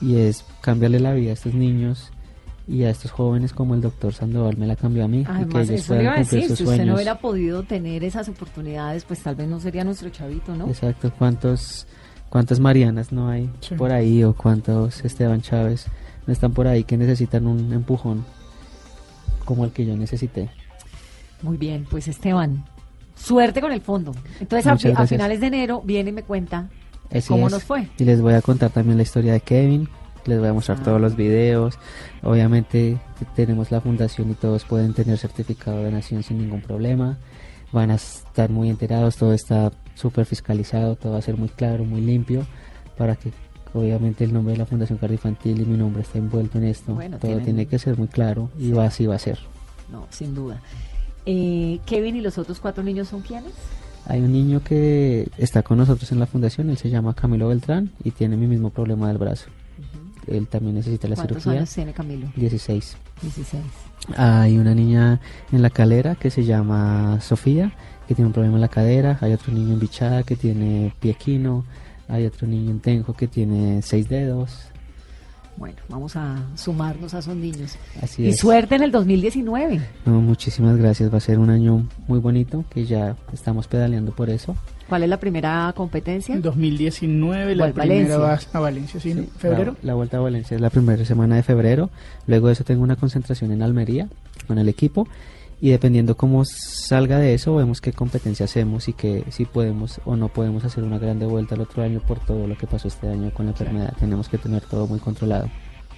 y 0.01 0.17
es 0.17 0.45
cambiarle 0.61 1.01
la 1.01 1.13
vida 1.13 1.31
a 1.31 1.35
estos 1.35 1.55
niños 1.55 2.11
y 2.67 2.85
a 2.85 2.91
estos 2.91 3.11
jóvenes 3.11 3.53
como 3.53 3.75
el 3.75 3.81
doctor 3.81 4.15
Sandoval 4.15 4.57
me 4.57 4.67
la 4.67 4.77
cambió 4.77 5.05
a 5.05 5.09
mí. 5.09 5.21
y 5.21 5.25
que 5.25 5.31
Además, 5.31 5.69
ellos 5.69 5.81
eso 5.81 5.95
le 5.95 6.01
puedan 6.01 6.03
iba 6.05 6.13
a 6.15 6.19
decir, 6.19 6.57
si 6.57 6.65
usted 6.65 6.85
no 6.85 6.95
hubiera 6.95 7.19
podido 7.19 7.63
tener 7.65 8.05
esas 8.05 8.29
oportunidades, 8.29 9.05
pues 9.05 9.21
tal 9.21 9.35
vez 9.35 9.49
no 9.49 9.59
sería 9.59 9.83
nuestro 9.83 10.09
chavito, 10.11 10.55
¿no? 10.55 10.69
Exacto, 10.69 11.13
¿cuántos, 11.19 11.87
cuántas 12.29 12.61
Marianas 12.61 13.11
no 13.11 13.29
hay 13.29 13.51
Sí. 13.61 13.75
por 13.75 13.91
ahí 13.91 14.23
o 14.23 14.35
cuántos 14.35 15.05
Esteban 15.05 15.43
Chávez 15.43 15.87
no 16.27 16.33
están 16.33 16.53
por 16.53 16.69
ahí 16.69 16.85
que 16.85 16.97
necesitan 16.97 17.47
un 17.47 17.73
empujón 17.73 18.25
como 19.45 19.65
el 19.65 19.73
que 19.73 19.85
yo 19.85 19.97
necesité? 19.97 20.49
Muy 21.43 21.57
bien, 21.57 21.87
pues 21.91 22.07
Esteban, 22.07 22.65
suerte 23.17 23.61
con 23.61 23.73
el 23.73 23.81
fondo. 23.81 24.13
Entonces, 24.39 24.67
a, 24.67 25.07
finales 25.07 25.41
de 25.41 25.47
enero 25.47 25.83
viene 25.85 26.11
y 26.11 26.13
me 26.13 26.23
cuenta 26.23 26.69
Así 27.13 27.29
cómo 27.29 27.47
es. 27.49 27.53
nos 27.53 27.65
fue. 27.65 27.89
Y 27.99 28.05
les 28.05 28.21
voy 28.21 28.35
a 28.35 28.43
contar 28.43 28.71
también 28.71 28.97
la 28.97 29.03
historia 29.03 29.33
de 29.33 29.41
Kevin, 29.41 29.89
les 30.27 30.39
voy 30.39 30.49
a 30.49 30.53
mostrar 30.53 30.79
Ah. 30.81 30.85
todos 30.85 31.01
los 31.01 31.17
videos. 31.17 31.79
Obviamente 32.23 32.99
tenemos 33.35 33.71
la 33.71 33.81
fundación 33.81 34.31
y 34.31 34.35
todos 34.35 34.65
pueden 34.65 34.95
tener 34.95 35.19
certificado 35.19 35.83
de 35.83 35.91
nación 35.91 36.23
sin 36.23 36.39
ningún 36.39 36.61
problema. 36.61 37.19
Van 37.73 37.91
a 37.91 37.95
estar 37.95 38.51
muy 38.51 38.69
enterados, 38.69 39.17
todo 39.17 39.33
está 39.33 39.71
súper 39.95 40.27
fiscalizado, 40.27 40.97
todo 40.97 41.13
va 41.13 41.19
a 41.19 41.23
ser 41.23 41.37
muy 41.37 41.49
claro, 41.49 41.85
muy 41.85 42.01
limpio, 42.01 42.45
para 42.99 43.17
que 43.17 43.31
obviamente 43.73 44.25
el 44.25 44.33
nombre 44.33 44.53
de 44.53 44.59
la 44.59 44.67
Fundación 44.67 44.99
Cardioinfantil 44.99 45.61
y 45.61 45.65
mi 45.65 45.77
nombre 45.79 46.03
está 46.03 46.19
envuelto 46.19 46.59
en 46.59 46.65
esto. 46.65 46.95
Bueno, 46.95 47.19
todo 47.19 47.29
tienen- 47.29 47.45
tiene 47.45 47.67
que 47.67 47.79
ser 47.79 47.97
muy 47.97 48.09
claro 48.09 48.51
y 48.59 48.73
va 48.73 48.87
así 48.87 49.07
va 49.07 49.15
a 49.15 49.19
ser. 49.21 49.39
No, 49.91 50.07
sin 50.11 50.35
duda. 50.35 50.61
Eh, 51.27 51.79
Kevin 51.87 52.17
y 52.17 52.21
los 52.23 52.39
otros 52.39 52.59
cuatro 52.61 52.83
niños 52.83 53.09
son 53.09 53.21
quiénes? 53.23 53.53
Hay 54.07 54.21
un 54.21 54.33
niño 54.33 54.63
que 54.63 55.29
está 55.39 55.63
con 55.63 55.79
nosotros 55.79 56.11
en 56.13 56.19
la 56.19 56.27
fundación, 56.27 56.71
él 56.71 56.79
se 56.79 56.91
llama 56.91 57.15
Camilo 57.15 57.49
Beltrán 57.49 57.91
y 58.03 58.11
tiene 58.11 58.37
mi 58.37 58.47
mismo 58.47 58.71
problema 58.71 59.09
del 59.09 59.19
brazo. 59.19 59.47
Él 60.27 60.47
también 60.47 60.77
necesita 60.77 61.09
la 61.09 61.17
¿Cuántos 61.17 61.43
cirugía. 61.43 61.61
años 61.61 61.75
tiene 61.75 61.93
Camilo? 61.93 62.29
16. 62.37 62.97
16. 63.23 63.63
Hay 64.17 64.59
una 64.59 64.75
niña 64.75 65.21
en 65.53 65.63
la 65.63 65.71
calera 65.71 66.15
que 66.15 66.31
se 66.31 66.45
llama 66.45 67.21
Sofía, 67.21 67.73
que 68.09 68.15
tiene 68.15 68.27
un 68.27 68.33
problema 68.33 68.57
en 68.57 68.61
la 68.61 68.69
cadera. 68.69 69.19
Hay 69.21 69.33
otro 69.33 69.53
niño 69.53 69.75
en 69.75 69.81
bichada 69.81 70.23
que 70.23 70.37
tiene 70.37 70.95
pie 71.01 71.15
quino. 71.15 71.65
Hay 72.09 72.27
otro 72.27 72.47
niño 72.47 72.71
en 72.71 72.81
tenjo 72.81 73.15
que 73.15 73.29
tiene 73.29 73.83
seis 73.83 74.09
dedos. 74.09 74.70
Bueno, 75.57 75.77
vamos 75.89 76.17
a 76.17 76.39
sumarnos 76.55 77.13
a 77.15 77.19
esos 77.19 77.37
niños. 77.37 77.77
Así 78.03 78.23
y 78.23 78.29
es. 78.29 78.39
suerte 78.39 78.77
en 78.77 78.83
el 78.83 78.91
2019. 78.93 79.81
No, 80.07 80.21
muchísimas 80.21 80.77
gracias. 80.77 81.13
Va 81.13 81.19
a 81.19 81.21
ser 81.21 81.39
un 81.39 81.51
año 81.51 81.87
muy 82.09 82.19
bonito 82.19 82.65
que 82.71 82.87
ya 82.87 83.17
estamos 83.33 83.69
pedaleando 83.69 84.13
por 84.13 84.31
eso. 84.31 84.57
¿Cuál 84.89 85.03
es 85.05 85.09
la 85.09 85.21
primera 85.21 85.73
competencia? 85.77 86.35
En 86.35 86.43
2019, 86.43 87.55
la 87.55 87.73
primera 87.73 87.89
Valencia. 87.89 88.19
vas 88.19 88.49
a 88.55 88.61
Valencia, 88.61 89.01
¿sí? 89.01 89.15
¿no? 89.15 89.25
¿Febrero? 89.39 89.77
La, 89.83 89.89
la 89.89 89.95
vuelta 89.95 90.17
a 90.17 90.21
Valencia 90.21 90.55
es 90.55 90.61
la 90.61 90.71
primera 90.71 91.05
semana 91.05 91.37
de 91.37 91.43
febrero. 91.43 91.91
Luego 92.27 92.47
de 92.49 92.55
eso 92.55 92.65
tengo 92.65 92.83
una 92.83 92.97
concentración 92.97 93.53
en 93.53 93.63
Almería 93.63 94.09
con 94.47 94.59
el 94.59 94.69
equipo. 94.69 95.07
Y 95.61 95.71
dependiendo 95.71 96.17
cómo 96.17 96.45
salga 96.47 97.19
de 97.19 97.35
eso, 97.35 97.55
vemos 97.55 97.83
qué 97.83 97.93
competencia 97.93 98.45
hacemos 98.45 98.89
y 98.89 98.95
que 98.95 99.25
si 99.31 99.45
podemos 99.45 100.01
o 100.07 100.17
no 100.17 100.29
podemos 100.29 100.65
hacer 100.65 100.85
una 100.85 100.99
grande 100.99 101.27
vuelta 101.27 101.55
el 101.55 101.61
otro 101.61 101.83
año 101.83 102.01
por 102.01 102.19
todo 102.19 102.47
lo 102.47 102.57
que 102.57 102.67
pasó 102.67 102.89
este 102.89 103.09
año 103.09 103.31
con 103.35 103.47
la 103.47 103.53
enfermedad. 103.53 103.95
Tenemos 103.99 104.29
que 104.29 104.39
tener 104.39 104.63
todo 104.63 104.87
muy 104.87 105.01
controlado. 105.01 105.51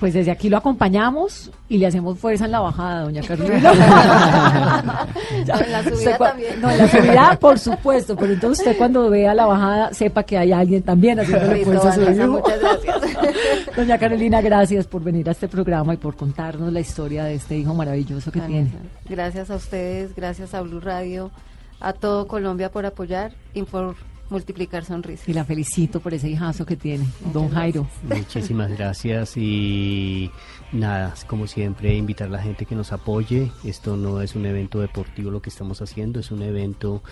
Pues 0.03 0.15
desde 0.15 0.33
aquí 0.33 0.49
lo 0.49 0.57
acompañamos 0.57 1.53
y 1.69 1.79
le 1.79 1.87
hacemos 1.87 2.19
fuerza 2.19 2.47
en 2.47 2.51
la 2.51 2.59
bajada, 2.59 3.03
doña 3.03 3.23
Carolina. 3.29 3.73
En 5.31 5.47
la 5.47 5.83
subida 5.85 5.95
usted 5.95 6.19
también. 6.19 6.61
No, 6.61 6.71
en 6.73 6.79
la 6.79 6.89
subida, 6.89 7.39
por 7.39 7.57
supuesto, 7.57 8.17
pero 8.17 8.33
entonces 8.33 8.67
usted 8.67 8.77
cuando 8.77 9.09
vea 9.09 9.33
la 9.33 9.47
bajada, 9.47 9.95
sepa 9.95 10.25
que 10.25 10.37
hay 10.37 10.51
alguien 10.51 10.83
también 10.83 11.21
haciendo 11.21 11.53
Listo, 11.55 11.67
fuerza 11.67 11.91
a 11.91 11.93
su 11.95 12.03
hijo. 12.03 12.27
muchas 12.27 12.61
gracias. 12.61 12.97
Doña 13.77 13.97
Carolina, 13.97 14.41
gracias 14.41 14.89
por 14.89 15.05
venir 15.05 15.29
a 15.29 15.33
este 15.33 15.47
programa 15.47 15.95
y 15.95 15.99
por 15.99 16.17
contarnos 16.17 16.73
la 16.73 16.81
historia 16.81 17.23
de 17.23 17.35
este 17.37 17.57
hijo 17.57 17.73
maravilloso 17.73 18.33
que 18.33 18.41
tiene. 18.41 18.73
Gracias 19.09 19.53
a 19.53 19.55
ustedes, 19.55 20.17
gracias 20.17 20.53
a 20.53 20.63
Blue 20.63 20.81
Radio, 20.81 21.31
a 21.79 21.93
todo 21.93 22.27
Colombia 22.27 22.73
por 22.73 22.87
apoyar 22.87 23.31
y 23.55 23.63
por 23.63 23.95
multiplicar 24.33 24.85
sonrisas. 24.85 25.29
Y 25.29 25.33
la 25.33 25.45
felicito 25.45 26.01
por 26.01 26.13
ese 26.15 26.29
hijazo 26.29 26.67
que 26.67 26.75
tiene, 26.77 27.07
don 27.33 27.49
Jairo. 27.51 27.87
Muchísimas 28.03 28.71
gracias 28.73 29.37
y 29.37 30.29
nada, 30.73 31.15
como 31.29 31.47
siempre, 31.47 31.95
invitar 31.95 32.27
a 32.29 32.33
la 32.33 32.43
gente 32.43 32.67
que 32.67 32.75
nos 32.75 32.91
apoye. 32.93 33.53
Esto 33.65 33.97
no 33.97 34.21
es 34.23 34.35
un 34.35 34.45
evento 34.47 34.81
deportivo 34.81 35.31
lo 35.31 35.41
que 35.43 35.51
estamos 35.51 35.81
haciendo, 35.83 36.19
es 36.19 36.31
un 36.33 36.43
evento 36.43 37.03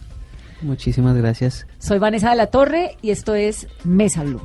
Muchísimas 0.62 1.18
gracias. 1.18 1.68
Soy 1.80 2.00
Vanessa 2.00 2.30
de 2.30 2.38
la 2.38 2.48
Torre 2.48 2.96
y 3.02 3.10
esto 3.10 3.36
es 3.36 3.68
Mesa 3.84 4.24
Blue. 4.24 4.40